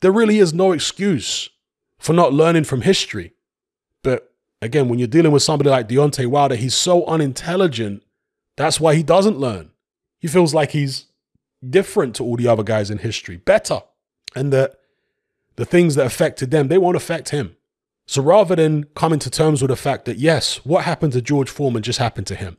There 0.00 0.12
really 0.12 0.38
is 0.38 0.52
no 0.52 0.72
excuse 0.72 1.48
for 1.98 2.12
not 2.12 2.32
learning 2.32 2.64
from 2.64 2.82
history. 2.82 3.32
But 4.02 4.34
again, 4.60 4.88
when 4.88 4.98
you're 4.98 5.08
dealing 5.08 5.32
with 5.32 5.44
somebody 5.44 5.70
like 5.70 5.88
Deontay 5.88 6.26
Wilder, 6.26 6.56
he's 6.56 6.74
so 6.74 7.04
unintelligent. 7.06 8.02
That's 8.56 8.80
why 8.80 8.94
he 8.94 9.02
doesn't 9.02 9.38
learn. 9.38 9.70
He 10.18 10.28
feels 10.28 10.52
like 10.52 10.72
he's 10.72 11.06
different 11.68 12.16
to 12.16 12.24
all 12.24 12.36
the 12.36 12.48
other 12.48 12.64
guys 12.64 12.90
in 12.90 12.98
history, 12.98 13.36
better 13.36 13.82
and 14.34 14.52
that 14.52 14.78
the 15.56 15.64
things 15.64 15.94
that 15.94 16.06
affected 16.06 16.50
them, 16.50 16.68
they 16.68 16.78
won't 16.78 16.96
affect 16.96 17.28
him. 17.28 17.56
So 18.06 18.22
rather 18.22 18.56
than 18.56 18.84
coming 18.94 19.18
to 19.20 19.30
terms 19.30 19.62
with 19.62 19.70
the 19.70 19.76
fact 19.76 20.06
that, 20.06 20.18
yes, 20.18 20.56
what 20.64 20.84
happened 20.84 21.12
to 21.12 21.22
George 21.22 21.48
Foreman 21.48 21.82
just 21.82 21.98
happened 21.98 22.26
to 22.28 22.34
him, 22.34 22.56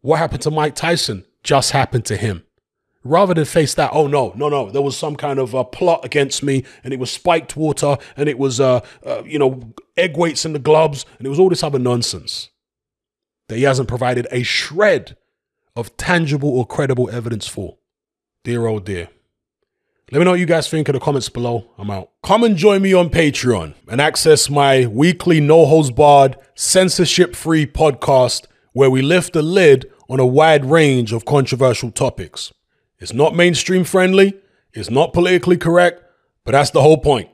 what 0.00 0.18
happened 0.18 0.42
to 0.42 0.50
Mike 0.50 0.74
Tyson 0.74 1.26
just 1.42 1.72
happened 1.72 2.04
to 2.06 2.16
him. 2.16 2.44
Rather 3.08 3.32
than 3.32 3.46
face 3.46 3.72
that, 3.74 3.90
oh 3.94 4.06
no, 4.06 4.32
no, 4.36 4.50
no, 4.50 4.70
there 4.70 4.82
was 4.82 4.96
some 4.96 5.16
kind 5.16 5.38
of 5.38 5.54
uh, 5.54 5.64
plot 5.64 6.04
against 6.04 6.42
me, 6.42 6.62
and 6.84 6.92
it 6.92 7.00
was 7.00 7.10
spiked 7.10 7.56
water, 7.56 7.96
and 8.18 8.28
it 8.28 8.38
was, 8.38 8.60
uh, 8.60 8.80
uh, 9.04 9.22
you 9.24 9.38
know, 9.38 9.72
egg 9.96 10.16
weights 10.16 10.44
in 10.44 10.52
the 10.52 10.58
gloves, 10.58 11.06
and 11.16 11.26
it 11.26 11.30
was 11.30 11.38
all 11.38 11.48
this 11.48 11.62
other 11.62 11.78
nonsense 11.78 12.50
that 13.48 13.56
he 13.56 13.62
hasn't 13.62 13.88
provided 13.88 14.26
a 14.30 14.42
shred 14.42 15.16
of 15.74 15.96
tangible 15.96 16.50
or 16.50 16.66
credible 16.66 17.08
evidence 17.08 17.48
for. 17.48 17.78
Dear 18.44 18.66
oh 18.66 18.78
dear. 18.78 19.08
Let 20.12 20.18
me 20.18 20.24
know 20.24 20.32
what 20.32 20.40
you 20.40 20.46
guys 20.46 20.68
think 20.68 20.88
in 20.88 20.94
the 20.94 21.00
comments 21.00 21.28
below. 21.30 21.70
I'm 21.78 21.90
out. 21.90 22.10
Come 22.22 22.44
and 22.44 22.56
join 22.56 22.82
me 22.82 22.92
on 22.92 23.08
Patreon 23.08 23.74
and 23.88 24.00
access 24.00 24.50
my 24.50 24.86
weekly 24.86 25.40
no 25.40 25.64
holds 25.64 25.90
barred, 25.90 26.36
censorship 26.54 27.34
free 27.34 27.66
podcast 27.66 28.46
where 28.72 28.90
we 28.90 29.00
lift 29.00 29.32
the 29.32 29.42
lid 29.42 29.90
on 30.10 30.20
a 30.20 30.26
wide 30.26 30.64
range 30.64 31.12
of 31.12 31.24
controversial 31.24 31.90
topics. 31.90 32.52
It's 32.98 33.12
not 33.12 33.36
mainstream 33.36 33.84
friendly, 33.84 34.34
it's 34.72 34.90
not 34.90 35.12
politically 35.12 35.56
correct, 35.56 36.02
but 36.44 36.52
that's 36.52 36.70
the 36.70 36.82
whole 36.82 36.98
point. 36.98 37.28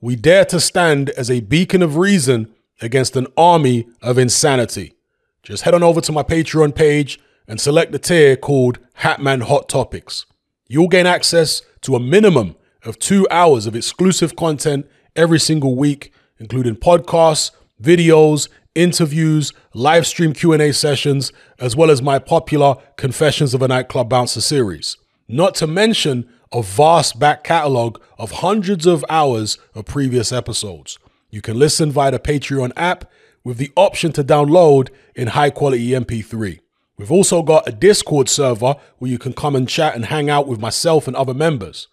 We 0.00 0.16
dare 0.16 0.44
to 0.46 0.60
stand 0.60 1.10
as 1.10 1.30
a 1.30 1.40
beacon 1.40 1.82
of 1.82 1.96
reason 1.96 2.54
against 2.80 3.16
an 3.16 3.26
army 3.36 3.88
of 4.02 4.18
insanity. 4.18 4.94
Just 5.42 5.64
head 5.64 5.74
on 5.74 5.82
over 5.82 6.00
to 6.00 6.12
my 6.12 6.22
Patreon 6.22 6.74
page 6.74 7.18
and 7.46 7.60
select 7.60 7.92
the 7.92 7.98
tier 7.98 8.36
called 8.36 8.78
Hatman 9.00 9.42
Hot 9.42 9.68
Topics. 9.68 10.26
You'll 10.68 10.88
gain 10.88 11.06
access 11.06 11.62
to 11.82 11.96
a 11.96 12.00
minimum 12.00 12.56
of 12.84 12.98
two 12.98 13.26
hours 13.30 13.66
of 13.66 13.74
exclusive 13.74 14.36
content 14.36 14.86
every 15.16 15.40
single 15.40 15.74
week, 15.74 16.12
including 16.38 16.76
podcasts, 16.76 17.50
videos, 17.82 18.48
interviews, 18.74 19.52
live 19.74 20.06
stream 20.06 20.32
Q&A 20.32 20.72
sessions, 20.72 21.32
as 21.58 21.74
well 21.74 21.90
as 21.90 22.00
my 22.02 22.18
popular 22.18 22.76
Confessions 22.96 23.54
of 23.54 23.62
a 23.62 23.68
Nightclub 23.68 24.08
Bouncer 24.08 24.40
series. 24.40 24.96
Not 25.28 25.54
to 25.56 25.66
mention 25.66 26.28
a 26.52 26.62
vast 26.62 27.18
back 27.18 27.44
catalog 27.44 28.00
of 28.18 28.30
hundreds 28.32 28.86
of 28.86 29.04
hours 29.08 29.58
of 29.74 29.86
previous 29.86 30.32
episodes. 30.32 30.98
You 31.30 31.40
can 31.40 31.58
listen 31.58 31.92
via 31.92 32.10
the 32.10 32.18
Patreon 32.18 32.72
app 32.76 33.10
with 33.44 33.56
the 33.56 33.72
option 33.76 34.12
to 34.12 34.24
download 34.24 34.88
in 35.14 35.28
high 35.28 35.50
quality 35.50 35.90
MP3. 35.90 36.60
We've 36.96 37.12
also 37.12 37.42
got 37.42 37.68
a 37.68 37.72
Discord 37.72 38.28
server 38.28 38.74
where 38.98 39.10
you 39.10 39.18
can 39.18 39.32
come 39.32 39.56
and 39.56 39.68
chat 39.68 39.94
and 39.94 40.06
hang 40.06 40.28
out 40.28 40.46
with 40.46 40.60
myself 40.60 41.06
and 41.06 41.16
other 41.16 41.32
members. 41.32 41.88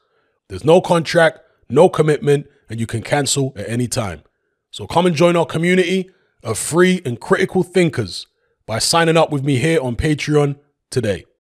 There's 0.50 0.66
no 0.66 0.82
contract, 0.82 1.40
no 1.70 1.88
commitment, 1.88 2.48
and 2.70 2.80
you 2.80 2.88
can 2.88 3.02
cancel 3.02 3.54
at 3.56 3.70
any 3.70 3.88
time. 3.88 4.24
So 4.72 4.86
come 4.86 5.06
and 5.06 5.16
join 5.16 5.38
our 5.38 5.46
community 5.46 6.10
of 6.48 6.58
free 6.58 7.02
and 7.06 7.20
critical 7.20 7.62
thinkers 7.62 8.26
by 8.66 8.80
signing 8.80 9.18
up 9.18 9.32
with 9.32 9.44
me 9.44 9.58
here 9.58 9.82
on 9.82 9.96
Patreon 9.96 10.56
today. 10.90 11.26